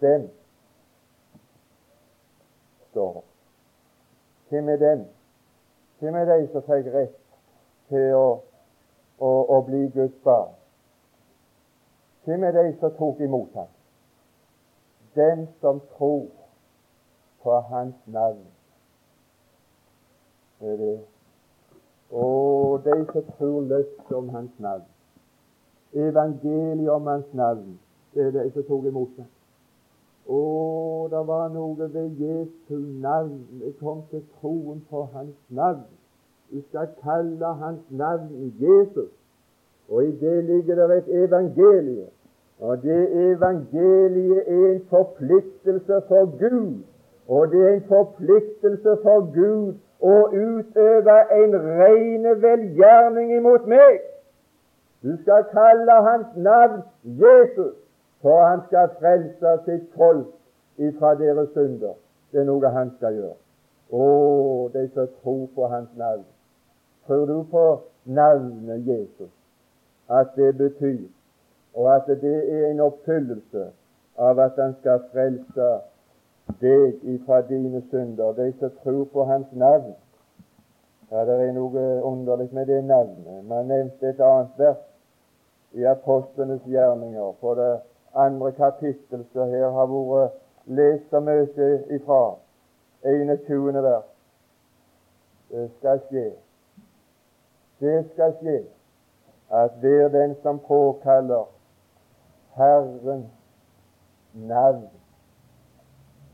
Dem, 0.01 0.30
står 2.91 3.14
det. 3.14 3.28
Hvem 4.49 4.70
er 4.70 4.78
dem? 4.78 5.03
Hvem 6.02 6.16
er 6.16 6.26
de 6.26 6.47
som 6.52 6.64
fikk 6.66 6.89
rett 6.93 7.18
til 7.91 8.16
å, 8.18 8.28
å, 9.22 9.32
å 9.56 9.60
bli 9.68 9.84
Guds 9.93 10.18
barn? 10.26 10.56
Hvem 12.26 12.45
er 12.47 12.58
de 12.58 12.64
som 12.80 12.95
tok 12.97 13.22
imot 13.22 13.54
ham? 13.58 13.70
Den 15.16 15.45
som 15.62 15.82
tror 15.95 16.26
på 17.43 17.60
Hans 17.70 17.97
navn. 18.06 18.41
Det 20.62 20.74
er 20.74 20.82
det. 20.82 20.95
Og 22.12 22.82
de 22.86 22.97
som 23.14 23.30
tror 23.38 23.62
løftet 23.70 24.18
om 24.18 24.34
Hans 24.34 24.58
navn 24.60 24.89
evangeliet 25.93 26.89
om 26.89 27.08
Hans 27.08 27.34
navn. 27.34 27.80
Det 28.14 28.26
er 28.26 28.32
de 28.32 28.52
som 28.52 28.64
tok 28.64 28.86
imot 28.86 29.10
det. 29.18 29.26
Å, 30.28 31.08
det 31.12 31.24
var 31.28 31.50
noe 31.54 31.88
ved 31.94 32.20
Jesu 32.22 32.78
navn. 33.02 33.42
Jeg 33.62 33.74
kom 33.80 34.04
til 34.12 34.24
troen 34.40 34.84
på 34.90 35.08
Hans 35.14 35.36
navn. 35.50 35.88
Du 36.52 36.62
skal 36.70 36.90
kalle 37.04 37.54
Hans 37.62 37.82
navn 37.90 38.54
Jesus. 38.60 39.12
Og 39.90 40.04
i 40.04 40.12
det 40.22 40.44
ligger 40.46 40.88
det 40.88 40.98
et 40.98 41.14
evangelie. 41.24 42.08
Og 42.62 42.84
det 42.84 43.02
evangeliet 43.34 44.44
er 44.48 44.66
en 44.72 44.82
forpliktelse 44.90 46.02
for 46.08 46.26
Gud. 46.40 46.84
Og 47.28 47.52
det 47.52 47.62
er 47.68 47.74
en 47.74 47.88
forpliktelse 47.90 48.98
for 49.04 49.26
Gud 49.34 49.74
å 50.02 50.16
utøve 50.34 51.18
en 51.38 51.56
rene 51.66 52.36
velgjerning 52.42 53.34
imot 53.38 53.68
meg. 53.70 54.02
Du 55.02 55.16
skal 55.22 55.48
kalle 55.54 55.98
hans 56.08 56.38
navn 56.38 56.82
Jesus, 57.04 57.74
for 58.22 58.46
han 58.46 58.62
skal 58.68 58.90
frelse 59.00 59.54
sitt 59.66 59.88
folk 59.96 60.28
ifra 60.78 61.16
deres 61.16 61.50
synder. 61.54 61.94
Det 62.32 62.42
er 62.42 62.48
noe 62.48 62.70
han 62.74 62.94
skal 62.98 63.18
gjøre. 63.18 63.38
Å, 63.92 64.04
de 64.74 64.86
som 64.94 65.10
tror 65.22 65.48
på 65.56 65.68
hans 65.68 65.90
navn. 66.00 66.26
Tror 67.08 67.26
du 67.28 67.42
på 67.52 67.66
navnet 68.06 68.88
Jesus? 68.88 69.32
At 70.10 70.36
det 70.36 70.54
betyr, 70.58 71.08
og 71.74 71.88
at 71.96 72.08
det 72.22 72.38
er 72.52 72.70
en 72.70 72.84
oppfyllelse 72.84 73.70
av 74.20 74.40
at 74.44 74.58
han 74.60 74.76
skal 74.80 75.04
frelse 75.12 75.68
deg 76.62 77.04
ifra 77.16 77.42
dine 77.48 77.82
synder, 77.90 78.34
de 78.38 78.52
som 78.60 78.74
tror 78.84 79.06
på 79.14 79.26
hans 79.26 79.52
navn. 79.52 79.94
Ja, 81.12 81.26
det 81.28 81.38
er 81.44 81.54
noe 81.56 81.86
underlig 82.08 82.50
med 82.56 82.68
det 82.72 82.84
navnet. 82.88 83.44
Man 83.48 83.68
nevnte 83.68 84.12
et 84.12 84.20
annet 84.24 84.60
vers 84.60 84.84
i 85.76 85.88
apostlenes 85.88 86.64
gjerninger, 86.68 87.32
på 87.40 87.56
det 87.60 87.72
andre 88.16 88.51
kapittel 88.51 89.26
som 89.34 89.49
her 89.49 89.70
har 89.70 89.88
vært 89.91 90.38
lest 90.66 91.09
så 91.09 91.20
mye 91.20 91.72
ifra, 91.95 92.36
21. 93.03 93.84
vers. 93.84 94.07
Det 95.51 95.70
skal 95.78 95.99
skje. 96.09 96.28
Det 97.82 97.97
skal 98.14 98.36
skje 98.39 98.59
at 99.51 99.72
hver 99.82 100.07
den 100.07 100.36
som 100.41 100.59
påkaller 100.59 101.49
Herrens 102.55 103.26
navn 104.34 104.89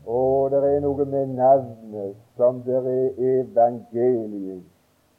Og 0.06 0.50
det 0.50 0.58
er 0.64 0.80
noe 0.80 1.04
med 1.04 1.34
navnet 1.36 2.14
som 2.36 2.62
det 2.64 2.76
er 2.78 3.18
evangeliet. 3.18 4.62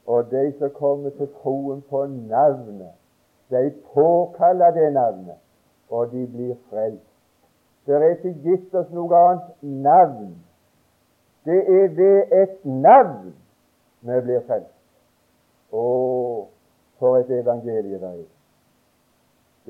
Og 0.06 0.30
de 0.30 0.52
som 0.58 0.70
kommer 0.74 1.10
til 1.10 1.28
troen 1.42 1.82
på 1.90 2.06
navnet, 2.06 2.96
de 3.50 3.70
påkaller 3.94 4.70
det 4.74 4.92
navnet, 4.92 5.38
og 5.90 6.12
de 6.12 6.26
blir 6.26 6.54
frelst. 6.70 7.06
Det 7.86 7.94
er 7.94 8.10
ikke 8.14 8.34
gitt 8.44 8.74
oss 8.74 8.90
noe 8.94 9.16
annet 9.16 9.62
navn. 9.62 10.34
Det 11.44 11.58
er 11.58 11.88
ved 11.96 12.34
et 12.42 12.58
navn 12.64 13.32
vi 14.00 14.20
blir 14.26 14.44
frelst. 14.46 14.76
Å, 15.72 15.86
for 16.98 17.18
et 17.20 17.32
evangelie 17.34 17.98
det 17.98 18.12
er. 18.12 18.28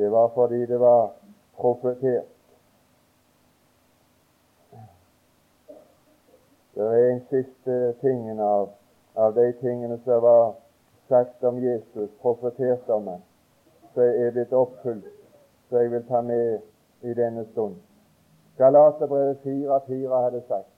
Det 0.00 0.10
var 0.12 0.28
fordi 0.34 0.64
det 0.66 0.80
var 0.80 1.12
profetert. 1.60 2.28
Det 6.74 6.86
er 6.86 7.10
en 7.10 7.24
siste 7.28 7.80
tingen 8.00 8.40
av, 8.40 8.70
av 9.16 9.34
de 9.36 9.50
tingene 9.60 9.98
som 10.04 10.22
var 10.22 10.54
sagt 11.08 11.44
om 11.44 11.58
Jesus, 11.60 12.10
profetert 12.22 12.88
om 12.88 13.08
ham 13.10 13.26
som 13.94 14.02
er 14.02 14.30
blitt 14.34 14.52
oppfylt, 14.54 15.08
som 15.70 15.78
jeg 15.78 15.90
vil 15.90 16.06
ta 16.06 16.20
med 16.20 16.58
i 17.02 17.14
denne 17.14 17.46
stund. 17.52 17.76
Galaterbrevet 18.58 19.38
4.4 19.46 20.22
hadde 20.24 20.42
sagt 20.48 20.68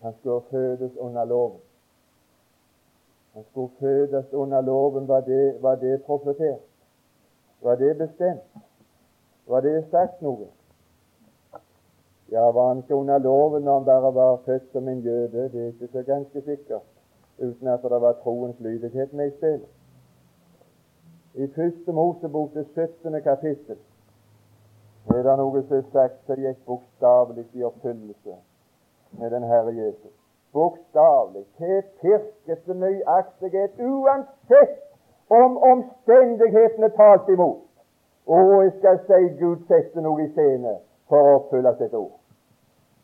han 0.00 0.14
skulle 0.18 0.40
fødes 0.50 0.96
under 0.96 1.24
loven. 1.24 1.60
Han 3.34 3.44
skulle 3.50 3.70
fødes 3.80 4.32
under 4.32 4.60
loven. 4.60 5.08
Var 5.08 5.20
det, 5.20 5.62
var 5.62 5.74
det 5.74 6.02
profetert? 6.02 6.60
Var 7.62 7.74
det 7.74 7.98
bestemt? 7.98 8.62
Var 9.46 9.60
det 9.60 9.84
sagt 9.90 10.22
noe? 10.22 10.46
Ja, 12.30 12.50
var 12.50 12.68
han 12.68 12.78
ikke 12.78 12.94
under 12.94 13.18
loven 13.18 13.62
når 13.62 13.74
han 13.74 13.84
bare 13.84 14.14
var 14.14 14.36
født 14.44 14.72
som 14.72 14.88
en 14.88 15.00
jøde? 15.00 15.48
Det 15.52 15.62
er 15.62 15.66
ikke 15.66 15.88
så 15.92 16.02
ganske 16.02 16.40
sikkert, 16.40 16.82
uten 17.38 17.68
at 17.68 17.82
det 17.82 18.00
var 18.00 18.12
troens 18.22 18.60
lydighet 18.60 19.12
med 19.12 19.26
i 19.26 19.36
spillet 19.36 19.77
i 21.34 21.46
Første 21.46 21.92
Mosebok, 21.92 22.54
det 22.54 22.66
17. 22.74 23.22
kapittel, 23.22 23.76
er 25.08 25.22
det 25.22 25.34
noe 25.40 25.62
som 25.62 25.76
er 25.76 25.84
sagt 25.92 26.18
som 26.26 26.40
gikk 26.40 26.58
bokstavelig 26.66 27.44
i 27.54 27.64
oppfyllelse 27.64 28.36
med 29.20 29.30
den 29.30 29.44
Herre 29.48 29.72
Jesus. 29.76 30.14
Bokstavelig, 30.52 31.44
til 31.58 31.82
pirkete 32.00 32.74
nøyaktighet, 32.74 33.80
uansett 33.80 34.84
om 35.30 35.56
omstendighetene 35.70 36.88
talt 36.96 37.28
imot. 37.28 37.64
Og 38.26 38.64
jeg 38.64 38.72
skal 38.78 38.98
si 39.06 39.28
Gud 39.40 39.64
setter 39.68 40.04
noe 40.04 40.24
i 40.24 40.30
scene 40.32 40.74
for 41.08 41.24
å 41.24 41.36
oppfylle 41.38 41.74
sitt 41.78 41.94
ord. 41.94 42.16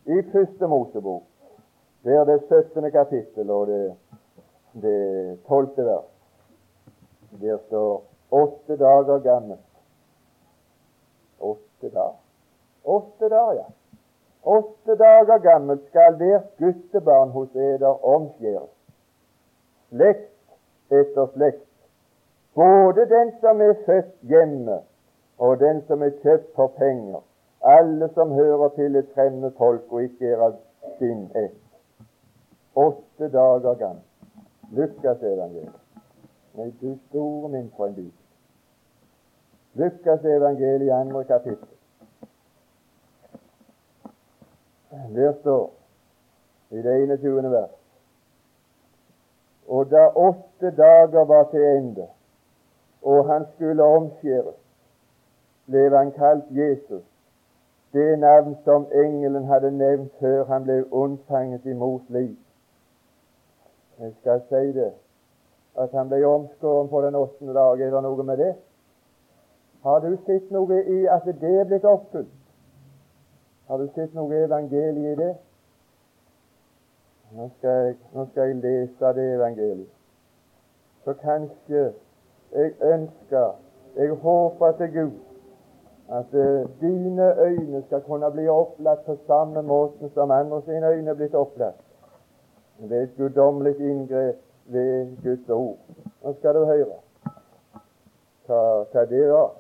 i 0.06 0.22
første 0.32 0.66
Mosebok, 0.68 1.22
det 2.04 2.16
er 2.16 2.24
det 2.24 2.40
17. 2.48 2.90
kapittel 2.92 3.50
og 3.50 3.66
det, 3.66 3.94
det 4.82 5.38
12. 5.48 5.68
vers. 5.76 6.10
Der 7.40 7.58
står 7.66 8.02
åtte 8.42 8.76
dager 8.76 9.18
gammelt. 9.18 9.70
Åtte 11.38 11.88
dager? 11.88 12.20
Åtte 12.82 13.28
dager, 13.28 13.54
ja. 13.54 13.66
Åtte 14.42 14.94
dager 14.94 15.38
gammelt 15.38 15.84
skal 15.88 16.16
hvert 16.20 16.50
guttebarn 16.58 17.30
hos 17.30 17.54
eder 17.56 18.04
omskjæres. 18.14 18.72
Slekt 19.88 20.92
etter 20.92 21.30
slekt. 21.36 21.70
Både 22.54 23.06
den 23.10 23.32
som 23.40 23.60
er 23.60 23.74
født 23.86 24.16
hjemme, 24.22 24.80
og 25.38 25.60
den 25.60 25.80
som 25.86 26.02
er 26.02 26.12
kjøpt 26.22 26.50
for 26.54 26.74
penger. 26.78 27.22
Alle 27.64 28.10
som 28.14 28.32
hører 28.32 28.68
til 28.76 28.96
et 28.96 29.08
fremmed 29.14 29.50
folk 29.58 29.92
og 29.92 30.02
ikke 30.02 30.34
er 30.34 30.42
av 30.48 30.58
sin 30.98 31.30
ett. 31.34 31.56
Åtte 32.76 33.30
dager 33.32 33.74
gammel. 33.74 34.04
Lukas 34.70 35.22
evangeliet. 35.22 35.80
Nei, 36.54 36.70
du 36.80 36.98
store 37.08 37.48
min 37.48 37.72
for 37.76 37.86
en 37.86 37.94
bibel. 37.94 38.23
Lukas 39.74 40.24
evangeliet 40.24 40.92
andre 40.92 41.24
kapittel. 41.24 41.68
Der 45.14 45.32
står 45.40 45.72
i 46.70 46.76
det 46.82 47.02
21. 47.02 47.50
vers 47.50 47.70
Og 49.68 49.90
da 49.90 50.08
åtte 50.08 50.70
dager 50.76 51.24
var 51.24 51.48
til 51.50 51.64
ende, 51.76 52.06
og 53.02 53.32
han 53.32 53.46
skulle 53.54 53.82
omskjæres, 53.82 54.60
ble 55.66 55.96
han 55.96 56.12
kalt 56.12 56.44
Jesus, 56.50 57.02
det 57.92 58.18
navn 58.18 58.56
som 58.64 58.86
engelen 58.92 59.44
hadde 59.44 59.70
nevnt 59.70 60.12
før 60.20 60.44
han 60.44 60.64
ble 60.64 60.92
unnfanget 60.92 61.66
i 61.66 61.72
mors 61.72 62.02
liv. 62.08 62.36
Jeg 64.00 64.12
skal 64.20 64.42
si 64.48 64.72
det, 64.78 64.92
at 65.78 65.90
han 65.94 66.08
ble 66.08 66.26
omskåren 66.26 66.88
på 66.88 67.02
den 67.02 67.14
åttende 67.14 67.54
dag. 67.54 67.80
Er 67.80 67.90
det 67.90 68.02
noe 68.02 68.22
med 68.22 68.36
det? 68.36 68.54
Har 69.84 70.00
du 70.00 70.16
sett 70.26 70.50
noe 70.50 70.78
i 70.80 71.02
at 71.12 71.26
det 71.40 71.50
er 71.60 71.66
blitt 71.68 71.84
oppfylt? 71.84 72.30
Har 73.68 73.78
du 73.78 73.88
sett 73.92 74.14
noe 74.16 74.38
evangeliet 74.46 75.10
i 75.12 75.16
det? 75.18 75.32
Nå 77.34 77.48
skal, 77.58 77.70
jeg, 77.70 77.96
nå 78.14 78.24
skal 78.30 78.48
jeg 78.48 78.62
lese 78.62 79.10
det 79.16 79.26
evangeliet. 79.34 79.90
Så 81.04 81.12
kanskje 81.20 81.82
jeg 82.54 82.72
ønsker, 82.80 83.50
jeg 83.96 84.14
håper 84.22 84.72
til 84.78 84.92
Gud, 84.94 85.18
at 86.08 86.32
uh, 86.32 86.70
dine 86.80 87.26
øyne 87.40 87.82
skal 87.86 88.00
kunne 88.06 88.30
bli 88.32 88.46
opplatt 88.48 89.04
på 89.04 89.16
samme 89.26 89.62
måte 89.62 90.08
som 90.14 90.30
andre 90.30 90.62
sine 90.62 90.92
øyne 90.94 91.10
er 91.10 91.18
blitt 91.18 91.34
opplatt. 91.34 91.80
Det 92.80 92.98
er 92.98 93.02
et 93.02 93.16
guddommelig 93.16 93.76
inngrep 93.80 94.40
ved 94.66 95.22
Guds 95.22 95.48
ord. 95.48 95.76
Nå 96.22 96.32
skal 96.38 96.54
du 96.54 96.64
høre 96.64 96.86
hva, 98.46 98.62
hva 98.92 99.04
det 99.10 99.28
var. 99.32 99.52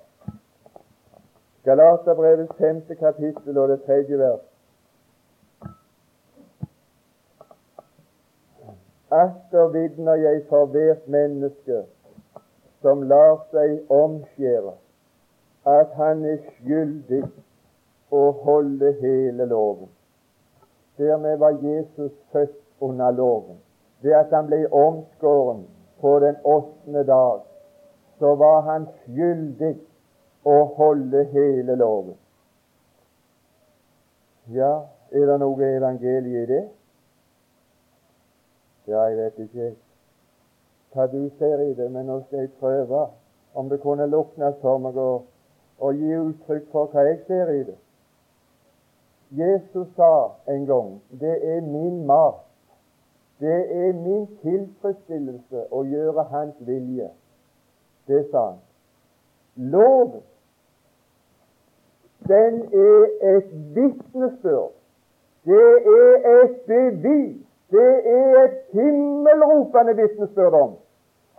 Galaterbrevets 1.64 2.56
femte 2.58 2.94
kapittel 2.94 3.58
og 3.58 3.68
det 3.68 3.82
tredje 3.86 4.18
vers. 4.18 4.42
Atter 9.10 9.68
vitner 9.72 10.14
jeg 10.14 10.42
for 10.48 10.66
hvert 10.66 11.08
menneske 11.08 11.84
som 12.84 13.06
lar 13.08 13.38
seg 13.54 13.92
omskjære, 13.92 14.74
at 15.64 15.94
han 15.96 16.24
er 16.28 16.42
skyldig 16.56 17.22
å 18.12 18.24
holde 18.44 18.90
hele 19.00 19.46
loven. 19.48 19.88
Dermed 21.00 21.38
var 21.40 21.56
Jesus 21.62 22.12
født 22.32 22.60
under 22.80 23.10
loven. 23.10 23.56
Det 24.02 24.12
at 24.12 24.34
han 24.36 24.50
ble 24.50 24.66
omskåren 24.68 25.64
på 26.00 26.18
den 26.20 26.36
åttende 26.44 27.06
dag, 27.08 27.40
så 28.18 28.34
var 28.36 28.60
han 28.68 28.86
skyldig 29.04 29.78
å 30.44 30.56
holde 30.76 31.24
hele 31.32 31.76
loven. 31.80 32.16
Ja, 34.52 34.84
er 35.10 35.26
det 35.30 35.38
noe 35.40 35.68
evangelie 35.76 36.42
i 36.42 36.48
det? 36.48 36.64
Ja, 38.86 39.06
jeg 39.08 39.16
vet 39.16 39.38
ikke 39.46 39.70
hva 40.94 41.06
du 41.10 41.22
ser 41.38 41.62
i 41.64 41.72
det, 41.74 41.86
men 41.90 42.06
nå 42.06 42.20
skal 42.26 42.44
jeg 42.44 42.52
prøve 42.60 43.06
om 43.56 43.70
det 43.70 43.80
kunne 43.82 44.06
luknes 44.10 44.58
for 44.60 44.82
meg 44.82 44.98
å, 45.00 45.24
å 45.80 45.92
gi 45.96 46.12
uttrykk 46.18 46.68
for 46.74 46.92
hva 46.92 47.06
jeg 47.08 47.22
ser 47.28 47.52
i 47.54 47.62
det. 47.70 47.78
Jesus 49.34 49.88
sa 49.96 50.36
en 50.52 50.66
gang 50.68 50.92
det 51.22 51.32
er 51.54 51.64
min 51.64 52.04
mat, 52.06 52.44
det 53.42 53.56
er 53.72 53.96
min 53.96 54.28
tilfredsstillelse 54.44 55.66
å 55.74 55.82
gjøre 55.88 56.28
Hans 56.30 56.60
vilje. 56.68 57.08
Det 58.06 58.20
sa 58.30 58.44
han. 58.50 58.60
Loven 59.72 60.22
den 62.28 62.62
er 62.72 63.36
et 63.36 63.50
vitnesbyrd. 63.74 64.72
Det 65.44 65.70
er 65.86 66.42
et 66.42 66.60
bevis. 66.66 67.36
Det 67.70 67.92
er 68.06 68.44
et 68.44 68.58
himmelropende 68.72 69.96
vitnesbyrd 69.96 70.52
om 70.52 70.72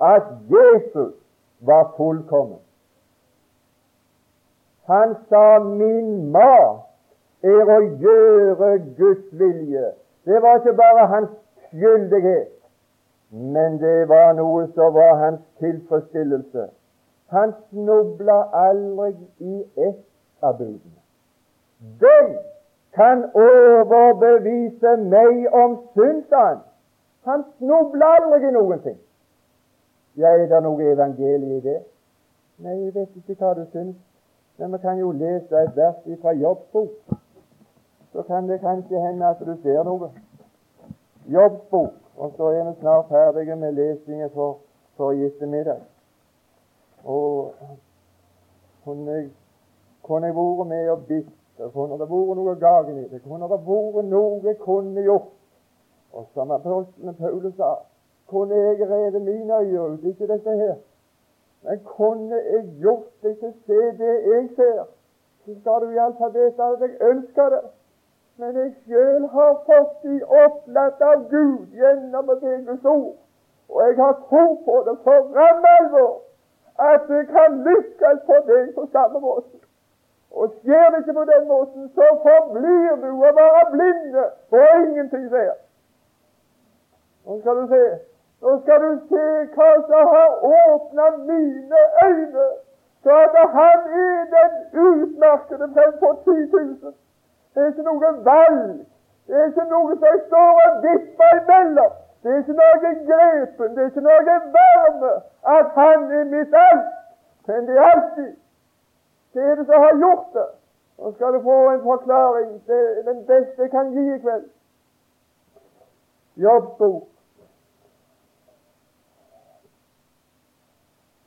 at 0.02 0.24
Jesus 0.50 1.14
var 1.60 1.94
fullkommen. 1.98 2.60
Han 4.86 5.16
sa 5.30 5.60
'min 5.60 6.32
mat 6.32 6.78
er 7.44 7.70
å 7.78 7.80
gjøre 7.82 8.80
Guds 8.98 9.26
vilje'. 9.32 9.92
Det 10.26 10.42
var 10.42 10.56
ikke 10.56 10.74
bare 10.74 11.08
hans 11.08 11.30
skyldighet, 11.70 12.54
men 13.30 13.80
det 13.82 14.10
var 14.10 14.34
noe 14.34 14.68
som 14.76 14.94
var 14.94 15.16
hans 15.16 15.42
tilfredsstillelse. 15.60 16.68
Han 17.28 17.54
snubla 17.70 18.38
aldri 18.54 19.16
i 19.40 19.64
ett 19.78 20.06
av 20.42 20.58
budene. 20.58 21.02
Den 22.00 22.38
kan 22.96 23.26
overbevise 23.34 24.96
meg 24.98 25.48
om 25.54 25.78
synd, 25.94 26.24
sa 26.30 26.46
han. 27.26 27.44
Snubler 27.58 28.06
aldri 28.22 28.48
i 28.48 28.54
noen 28.56 28.82
ting. 28.84 28.98
Ja, 30.16 30.32
er 30.32 30.48
det 30.48 30.62
noe 30.64 30.92
evangelie 30.92 31.58
i 31.58 31.64
det? 31.64 31.80
Nei, 32.64 32.76
jeg 32.86 32.94
vet 32.96 33.18
ikke 33.20 33.36
hva 33.42 33.52
du 33.58 33.66
syns, 33.74 33.98
men 34.58 34.72
vi 34.72 34.80
kan 34.84 35.00
jo 35.02 35.12
lese 35.12 35.60
et 35.60 35.76
vers 35.76 35.98
fra 36.22 36.32
Jobbs 36.32 36.70
bok. 36.72 37.18
Så 38.14 38.24
kan 38.24 38.48
det 38.48 38.62
kanskje 38.62 39.02
hende 39.02 39.28
at 39.28 39.42
du 39.44 39.56
ser 39.64 39.84
noe. 39.84 40.14
Jobbs 41.28 41.66
bok. 41.72 41.94
Og 42.16 42.32
så 42.38 42.44
er 42.56 42.64
vi 42.64 42.80
snart 42.80 43.10
ferdige 43.10 43.56
med 43.56 43.72
lesingen 43.76 44.30
for, 44.34 44.58
for 44.96 45.12
i 45.12 45.26
ettermiddag. 45.26 45.82
Og 47.04 47.54
kunne 48.86 49.12
jeg 49.12 49.30
kunne 50.06 50.28
jeg 50.28 50.36
vært 50.36 50.68
med 50.68 50.90
og 50.90 51.06
bitt, 51.10 51.34
og 51.60 51.74
kunne 51.74 51.98
det 52.00 52.10
vært 52.10 52.38
noe 52.38 52.56
det, 53.12 53.22
kunne 53.24 53.50
det 53.50 53.60
vært 53.68 54.10
noe 54.12 54.42
jeg 54.44 54.58
kunne 54.62 55.02
gjort. 55.02 55.32
Og 56.16 56.28
som 56.34 56.52
apostelen 56.52 57.16
Paulus 57.20 57.56
sa, 57.56 57.72
kunne 58.30 58.56
jeg 58.56 58.90
revet 58.90 59.22
mine 59.22 59.58
øyne 59.62 59.88
ut, 59.94 60.04
ikke 60.04 60.28
dette 60.28 60.58
her. 60.62 60.76
Men 61.64 61.82
kunne 61.98 62.36
jeg 62.36 62.70
gjort 62.82 63.10
deg 63.24 63.40
til 63.40 63.50
å 63.50 63.58
se 63.66 63.82
det 64.00 64.14
jeg 64.28 64.46
ser, 64.56 64.86
så 65.46 65.56
skal 65.60 65.82
du 65.82 65.96
iallfall 65.96 66.34
vite 66.34 66.70
at 66.70 66.86
jeg 66.86 67.10
ønsker 67.10 67.50
det. 67.56 67.64
Men 68.38 68.58
jeg 68.62 68.72
sjøl 68.86 69.28
har 69.34 69.54
fått 69.68 70.04
de 70.04 70.16
opplatt 70.44 71.02
av 71.10 71.28
Gud 71.34 71.76
gjennom 71.82 72.32
det 72.44 72.56
Guds 72.68 72.86
ord. 72.86 73.16
Og 73.70 73.82
jeg 73.82 73.98
har 73.98 74.16
tro 74.30 74.46
på 74.66 74.80
det 74.88 74.98
for 75.04 75.30
ramme 75.38 75.76
alvor 75.80 76.14
at 76.90 77.08
det 77.08 77.28
kan 77.28 77.62
lykkes 77.68 78.26
for 78.26 78.50
deg 78.50 78.74
på 78.76 78.88
samme 78.92 79.20
måte. 79.20 79.65
Og 80.36 80.54
skjer 80.62 80.90
det 80.92 80.98
ikke 81.00 81.14
på 81.14 81.26
den 81.34 81.48
måten, 81.48 81.92
så 81.96 82.08
forblir 82.26 82.96
du 83.04 83.10
å 83.12 83.30
være 83.40 83.62
blinde 83.76 84.26
og 84.58 84.66
ingenting 84.82 85.30
ser. 85.32 85.54
Nå 87.26 87.40
skal 87.40 87.62
du 87.62 87.68
se 87.72 87.86
Nå 88.44 88.52
skal 88.62 88.82
du 88.84 88.90
se 89.10 89.28
hva 89.56 89.68
som 89.88 90.10
har 90.14 90.34
åpna 90.48 91.06
mine 91.30 91.80
øyne, 92.08 92.48
så 93.04 93.16
at 93.22 93.38
han 93.54 93.88
er 94.02 94.26
den 94.34 94.52
utmerkede 94.88 95.70
fremfor 95.78 96.20
10 96.26 96.36
000. 96.52 96.94
Det 97.56 97.64
er 97.64 97.72
ikke 97.72 97.88
noe 97.88 98.12
valg. 98.28 98.76
Det 99.28 99.40
er 99.40 99.48
ikke 99.50 99.68
noe 99.72 99.98
som 100.04 100.20
står 100.28 100.62
og 100.66 100.84
vipper 100.84 101.32
imellom. 101.40 101.96
Det 102.24 102.34
er 102.34 102.38
ikke 102.44 102.58
noe 102.60 102.94
grepen, 103.10 103.76
det 103.76 103.84
er 103.84 103.90
ikke 103.92 104.08
noe 104.10 104.38
varme 104.58 105.14
at 105.58 105.68
han 105.80 106.12
er 106.20 106.26
mitt 106.36 106.60
alt. 106.68 106.92
Men 107.48 107.68
det 107.68 107.78
er 107.78 107.88
alltid 107.94 108.32
hva 109.36 109.42
er 109.44 109.56
det 109.56 109.66
som 109.66 109.82
har 109.84 109.98
gjort 110.00 110.28
det? 110.34 110.46
Nå 110.98 111.12
skal 111.16 111.34
du 111.34 111.42
få 111.44 111.56
en 111.72 111.82
forklaring. 111.84 112.52
Det 112.68 112.78
er 112.98 113.02
den 113.12 113.26
beste 113.28 113.62
jeg 113.62 113.72
kan 113.72 113.92
gi 113.92 114.06
i 114.14 114.20
kveld. 114.24 114.46
Jobbbok. 116.36 117.08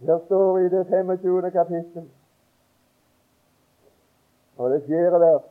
Der 0.06 0.18
står 0.24 0.58
i 0.58 0.68
det 0.68 0.86
25. 0.86 1.50
kapittel 1.50 2.10
og 4.56 4.70
det 4.70 4.82
fjerde 4.86 5.20
vers. 5.20 5.42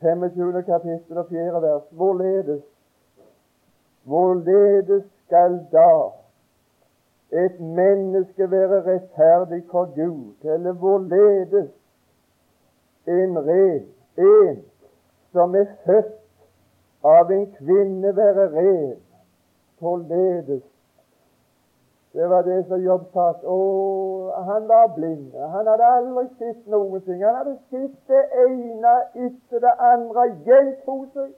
25. 0.00 0.62
kapittel 0.62 1.18
og 1.18 1.26
fjerde 1.28 1.62
vers. 1.62 1.82
Hvorledes 1.90 2.62
Hvorledes 4.04 5.04
skal 5.26 5.66
da 5.72 6.21
et 7.32 7.60
menneske 7.60 8.50
være 8.50 8.82
rettferdig 8.86 9.62
for 9.70 9.84
Gud, 9.94 10.50
eller 10.54 10.72
hvorledes 10.72 11.70
en 13.06 13.38
ren, 13.46 13.86
en 14.18 14.58
som 15.32 15.56
er 15.56 15.66
født 15.86 16.18
av 17.04 17.30
en 17.32 17.46
kvinne, 17.58 18.16
være 18.16 18.46
ren, 18.56 19.00
hvorledes 19.78 20.62
det 22.12 22.30
var 22.30 22.42
det 22.42 22.64
som 22.68 22.80
Jobb 22.84 23.04
sa. 23.12 23.30
Å, 23.48 23.58
han 24.44 24.66
var 24.68 24.90
blind. 24.96 25.32
Han 25.32 25.68
hadde 25.70 25.86
aldri 25.96 26.26
sett 26.36 26.66
noen 26.68 27.00
ting. 27.06 27.22
Han 27.24 27.38
hadde 27.38 27.54
sett 27.72 27.94
det 28.12 28.24
ene 28.44 28.92
etter 29.16 29.62
det 29.64 29.72
andre 29.80 30.26
gjento 30.44 30.98
seg. 31.14 31.30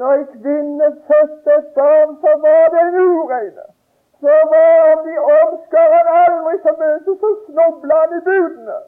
Når 0.00 0.14
en 0.14 0.24
kvinne 0.30 0.88
fødte 1.10 1.58
et 1.58 1.68
barn, 1.76 2.16
så 2.22 2.32
var 2.46 2.72
det 2.72 2.86
en 2.86 2.96
ureine. 3.02 3.66
Så 4.20 4.34
var 4.52 5.02
de 5.06 5.14
omskar 5.18 5.88
han 5.96 6.08
aldri 6.22 6.54
så 6.64 6.72
mye, 6.80 6.98
så 7.04 7.30
snubla 7.46 8.00
han 8.02 8.18
i 8.18 8.20
budene. 8.28 8.78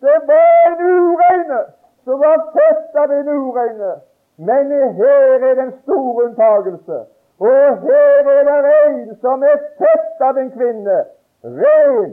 Det 0.00 0.18
var 0.28 0.50
en 0.68 0.80
ureine 0.96 1.60
som 2.04 2.20
var 2.20 2.38
født 2.56 2.96
av 3.02 3.12
en 3.18 3.28
ureine. 3.28 3.92
Men 4.36 4.72
her 5.00 5.44
er 5.50 5.54
den 5.54 5.72
store 5.82 6.24
unntagelse. 6.24 6.98
Og 7.38 7.78
her 7.86 8.28
er 8.28 8.62
det 8.66 8.74
en 8.86 9.16
som 9.20 9.42
er 9.42 9.58
født 9.78 10.20
av 10.28 10.38
en 10.38 10.50
kvinne, 10.50 10.98
ren. 11.44 12.12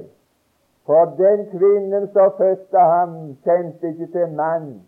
For 0.85 1.05
den 1.17 1.45
kvinnen 1.51 2.07
som 2.13 2.31
fødte 2.37 2.79
ham, 2.79 3.37
kjente 3.43 3.87
ikke 3.87 4.07
til 4.11 4.33
mann. 4.35 4.81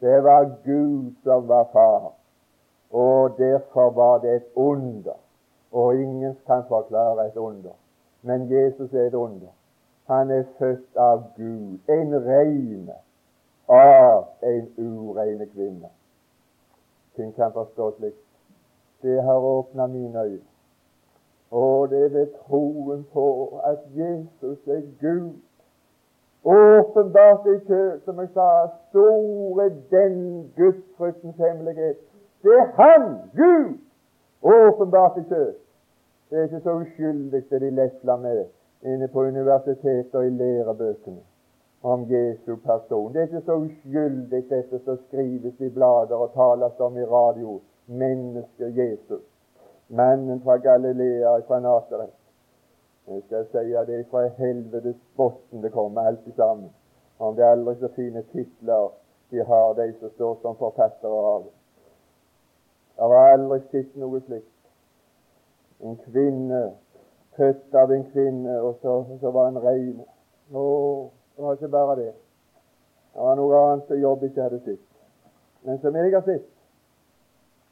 Det 0.00 0.24
var 0.24 0.50
Gud 0.64 1.12
som 1.24 1.48
var 1.48 1.68
far. 1.72 2.12
Og 2.92 3.38
derfor 3.38 3.90
var 3.90 4.18
det 4.18 4.34
et 4.36 4.46
under. 4.56 5.18
Og 5.72 5.94
ingen 5.96 6.36
kan 6.46 6.62
forklare 6.68 7.26
et 7.26 7.36
under. 7.36 7.70
Men 8.22 8.50
Jesus 8.50 8.92
er 8.92 9.06
et 9.06 9.14
under. 9.14 9.48
Han 10.06 10.30
er 10.30 10.44
født 10.58 10.96
av 10.96 11.22
Gud, 11.36 11.78
en 11.88 12.26
reine 12.26 12.94
av 13.68 14.24
en 14.42 14.66
ureine 14.78 15.46
kvinne. 15.46 15.88
Ting 17.16 17.34
kan 17.36 17.52
forstå 17.52 17.92
slik. 17.98 18.14
det 19.02 19.22
har 19.22 19.36
åpna 19.36 19.86
mine 19.86 20.20
øyne. 20.22 20.52
Og 21.50 21.90
det 21.90 22.04
er 22.04 22.08
ved 22.08 22.26
troen 22.26 23.06
på 23.12 23.60
at 23.64 23.78
Jesus 23.94 24.58
er 24.66 24.82
Gud. 25.00 25.32
Åpenbart 26.44 27.46
i 27.46 27.58
kjø, 27.66 27.98
som 28.04 28.20
jeg 28.20 28.28
sa, 28.34 28.68
store 28.88 29.70
den 29.90 30.52
gudsfryktens 30.56 31.36
hemmelighet. 31.36 31.96
Det 32.42 32.54
er 32.58 32.66
Han, 32.82 33.18
Gud, 33.36 33.78
åpenbart 34.42 35.18
i 35.18 35.22
kjø. 35.28 35.52
Det 36.32 36.38
er 36.38 36.42
ikke 36.42 36.60
så 36.60 36.72
uskyldig 36.72 37.50
det 37.50 37.60
de 37.60 37.70
lesler 37.70 38.16
med 38.16 38.44
inne 38.82 39.08
på 39.08 39.20
universitetet 39.20 40.14
og 40.14 40.26
i 40.26 40.30
lærebøkene 40.30 41.20
om 41.82 42.06
Jesu 42.10 42.56
person. 42.56 43.12
Det 43.12 43.20
er 43.20 43.26
ikke 43.26 43.40
så 43.46 43.54
uskyldig 43.54 44.44
dette 44.50 44.78
som 44.84 44.96
skrives 45.08 45.60
i 45.60 45.68
blader 45.68 46.16
og 46.16 46.32
tales 46.32 46.80
om 46.80 46.96
i 46.98 47.04
radio 47.04 47.60
mennesket 47.86 48.76
Jesus, 48.76 49.20
mannen 49.88 50.40
fra 50.40 50.56
Galilea, 50.56 51.38
fra 51.46 51.60
Nasaret. 51.60 52.16
Jeg 53.08 53.22
skal 53.26 53.46
si 53.50 53.74
at 53.74 53.86
det 53.86 54.00
er 54.00 54.08
fra 54.10 54.24
helvetes 54.38 54.96
bunn 55.16 55.62
det 55.62 55.72
kommer, 55.72 56.00
alt 56.00 56.34
sammen. 56.36 56.70
Om 57.18 57.36
det 57.36 57.44
er 57.44 57.50
aldri 57.58 57.76
så 57.80 57.92
fine 57.96 58.22
titler 58.32 58.88
de 59.30 59.44
har, 59.44 59.74
de 59.74 59.92
som 60.00 60.10
står 60.10 60.38
som 60.42 60.56
forfattere 60.56 61.12
av 61.34 61.44
det. 61.44 61.52
Jeg 62.96 63.04
har 63.04 63.32
aldri 63.36 63.60
sett 63.68 63.96
noe 64.00 64.24
slikt. 64.24 64.51
En 65.82 65.96
kvinne, 66.04 66.62
født 67.36 67.74
av 67.74 67.90
en 67.92 68.04
kvinne, 68.12 68.60
og 68.62 68.76
så, 68.82 69.04
så 69.20 69.30
var 69.34 69.50
han 69.50 69.58
rein. 69.64 70.02
Å, 70.54 70.64
det 71.36 71.44
var 71.44 71.56
ikke 71.58 71.72
bare 71.72 71.96
det. 71.98 72.12
Det 73.12 73.24
var 73.26 73.36
noe 73.36 73.62
annet 73.66 73.88
som 73.90 74.00
Jobb 74.00 74.22
ikke 74.24 74.44
hadde 74.46 74.60
sett, 74.64 74.84
men 75.66 75.80
som 75.82 75.96
jeg 75.96 76.12
har 76.14 76.22
sett. 76.28 76.46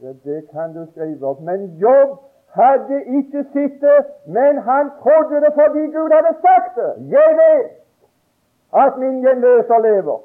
Ja, 0.00 0.12
det 0.24 0.42
kan 0.50 0.74
du 0.74 0.86
skrive 0.90 1.26
opp. 1.28 1.40
Men 1.44 1.76
Jobb 1.80 2.18
hadde 2.56 3.02
ikke 3.18 3.44
sett 3.52 3.78
det, 3.84 3.98
men 4.26 4.58
han 4.64 4.90
trodde 5.02 5.40
det 5.44 5.52
fordi 5.54 5.86
Gud 5.92 6.12
hadde 6.16 6.34
sagt 6.40 6.76
det. 6.80 6.92
Jeg 7.14 7.36
vet 7.40 7.70
at 8.84 8.98
min 8.98 9.20
gjenløser 9.24 9.82
lever. 9.86 10.20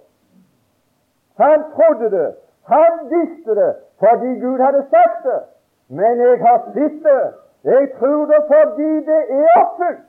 Han 1.37 1.63
trodde 1.75 2.11
det. 2.17 2.29
Han 2.63 2.91
visste 3.13 3.55
det 3.55 3.73
fordi 3.99 4.39
Gud 4.39 4.59
hadde 4.59 4.85
sagt 4.89 5.23
det. 5.23 5.41
Men 5.87 6.19
jeg 6.19 6.39
har 6.39 6.59
sett 6.73 7.03
det. 7.03 7.23
Jeg 7.65 7.89
tror 7.99 8.25
det 8.25 8.41
fordi 8.47 8.89
det 9.09 9.21
er 9.37 9.53
oppfylt. 9.61 10.03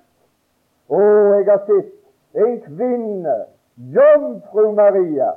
Å, 0.89 0.99
jeg 1.35 1.47
har 1.49 1.63
sett 1.67 2.43
en 2.45 2.59
kvinne, 2.67 3.37
jomfru 3.97 4.67
Maria, 4.77 5.31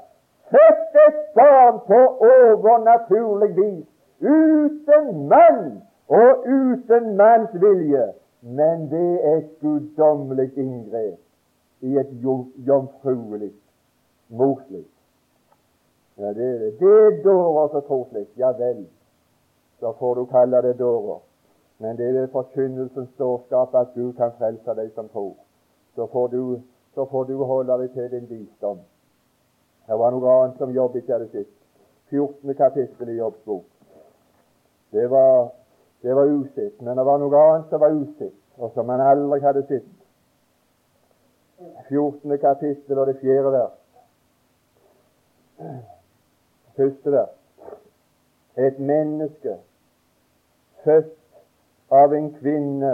født 0.52 0.98
et 1.06 1.22
barn 1.38 1.80
på 1.88 2.00
overnaturlig 2.28 3.50
vis 3.56 3.86
uten 4.20 5.08
mann 5.32 5.80
og 6.08 6.44
uten 6.46 7.16
manns 7.16 7.56
vilje. 7.64 8.10
Men 8.42 8.86
det 8.92 9.08
er 9.24 9.38
et 9.38 9.50
guddommelig 9.64 10.52
inngrep 10.58 11.20
i 11.88 11.98
et 12.00 12.12
jomfruelig 12.68 13.52
morsliv. 14.28 14.86
Ja, 16.20 16.34
det 16.36 16.46
er 16.52 16.60
det. 16.60 16.72
Det 16.80 16.94
er 17.08 17.18
dårer 17.24 17.72
som 17.72 17.88
tror 17.88 18.06
slikt. 18.12 18.36
Ja 18.38 18.52
vel, 18.60 18.86
så 19.80 19.96
får 20.00 20.16
du 20.16 20.26
kalle 20.36 20.62
det 20.68 20.78
dårer. 20.80 21.20
Men 21.80 21.98
det 21.98 22.08
er 22.08 22.14
ved 22.14 22.28
forkynnelsens 22.28 23.10
dårskap 23.20 23.76
at 23.76 23.94
Gud 23.96 24.14
kan 24.14 24.32
frelse 24.38 24.76
deg 24.76 24.92
som 24.96 25.08
tror. 25.10 25.36
Så 25.96 26.08
får 26.12 26.28
du, 26.28 26.62
så 26.96 27.06
får 27.06 27.24
du 27.24 27.44
holde 27.44 27.78
deg 27.82 27.94
til 27.94 28.12
din 28.12 28.30
visdom. 28.30 28.82
Det 29.88 30.00
var 30.00 30.12
noe 30.12 30.34
annet 30.34 30.58
som 30.60 30.74
Jobb 30.76 30.96
ikke 31.00 31.14
hadde 31.14 31.30
sett. 31.32 31.54
14. 32.10 32.56
kapittel 32.56 33.10
i 33.10 33.18
Jobbs 33.18 33.40
bok. 33.46 33.66
Det 34.92 35.10
var, 35.10 35.50
det 36.02 36.16
var 36.16 36.26
usett. 36.26 36.82
Men 36.82 36.98
det 36.98 37.06
var 37.06 37.22
noe 37.22 37.44
annet 37.46 37.72
som 37.72 37.82
var 37.82 37.96
usett, 37.96 38.36
og 38.58 38.72
som 38.74 38.86
man 38.86 39.02
aldri 39.02 39.40
hadde 39.42 39.64
sett. 39.70 39.88
14. 41.88 42.38
kapittel 42.38 43.00
og 43.00 43.08
det 43.08 43.18
fjerde 43.22 43.52
vers. 43.56 43.78
Første 46.76 47.12
vers. 47.12 47.36
Et 48.58 48.80
menneske 48.80 49.56
født 50.84 51.19
av 51.90 52.14
en 52.14 52.34
kvinne 52.34 52.94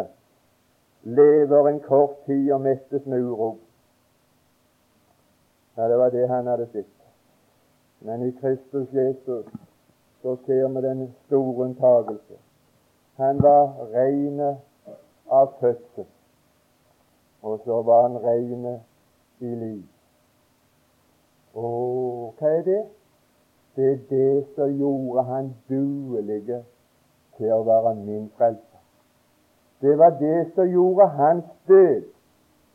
lever 1.03 1.69
en 1.69 1.79
kort 1.79 2.25
tid 2.25 2.51
og 2.51 2.61
mestes 2.61 3.05
med 3.05 3.21
uro. 3.21 3.57
Ja, 5.77 5.89
det 5.89 5.97
var 5.99 6.09
det 6.09 6.27
han 6.27 6.47
hadde 6.47 6.67
sett. 6.71 6.91
Men 7.99 8.23
i 8.27 8.31
Kristus 8.31 8.93
Jesus 8.93 9.45
så 10.21 10.37
ser 10.45 10.67
vi 10.67 10.81
den 10.87 11.13
store 11.25 11.65
unntagelse. 11.65 12.37
Han 13.15 13.43
var 13.43 13.87
reine 13.93 14.57
av 15.27 15.53
fødsel, 15.59 16.05
og 17.41 17.59
så 17.65 17.81
var 17.81 18.01
han 18.07 18.17
reine 18.23 18.79
i 19.39 19.55
liv. 19.55 19.83
Og 21.55 22.33
hva 22.39 22.51
er 22.57 22.63
det? 22.63 22.83
Det 23.75 23.91
er 23.91 23.99
det 24.09 24.45
som 24.55 24.77
gjorde 24.79 25.23
han 25.23 25.53
duelig 25.69 26.63
til 27.37 27.51
å 27.51 27.63
være 27.67 27.95
min 27.95 28.29
frelser. 28.37 28.74
Det 29.85 29.93
var 30.01 30.17
det 30.17 30.39
som 30.55 30.73
gjorde 30.73 31.07
hans 31.13 31.45
død 31.69 32.01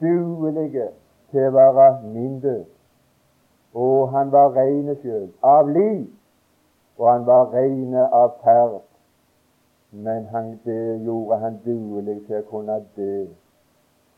duelig 0.00 0.86
til 1.34 1.50
å 1.50 1.54
være 1.56 1.90
min 2.06 2.38
død. 2.40 2.64
Og 3.74 4.14
han 4.14 4.30
var 4.32 4.54
reine 4.54 4.94
sjøl, 5.02 5.26
av 5.42 5.74
liv 5.74 6.06
og 7.00 7.12
han 7.12 7.26
var 7.26 7.54
reine 7.54 8.02
av 8.12 8.34
ferd. 8.44 8.80
Men 9.90 10.26
han, 10.30 10.60
det 10.64 11.04
gjorde 11.04 11.38
han 11.40 11.56
duelig 11.64 12.18
til 12.26 12.42
å 12.42 12.48
kunne 12.50 12.76
dø 12.96 13.14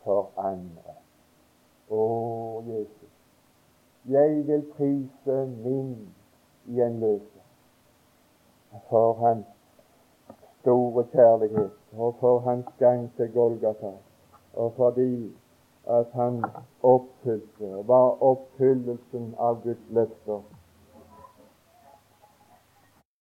for 0.05 0.33
andre. 0.37 0.97
Å, 1.93 2.03
Jesus, 2.67 3.13
jeg 4.11 4.43
vil 4.49 4.65
prise 4.75 5.39
min 5.63 5.95
gjenløser 6.67 7.47
for 8.91 9.15
hans 9.23 9.47
store 10.63 11.05
kjærlighet 11.13 11.71
og 11.99 12.15
for 12.21 12.39
hans 12.39 12.67
gang 12.79 13.11
til 13.17 13.33
Golgata, 13.35 13.93
og 14.55 14.73
fordi 14.77 15.37
at 15.91 16.07
han 16.15 16.45
oppfylte, 16.83 17.71
var 17.87 18.23
oppfyllelsen 18.23 19.35
av 19.39 19.63
Guds 19.65 19.87
løfter 19.91 20.43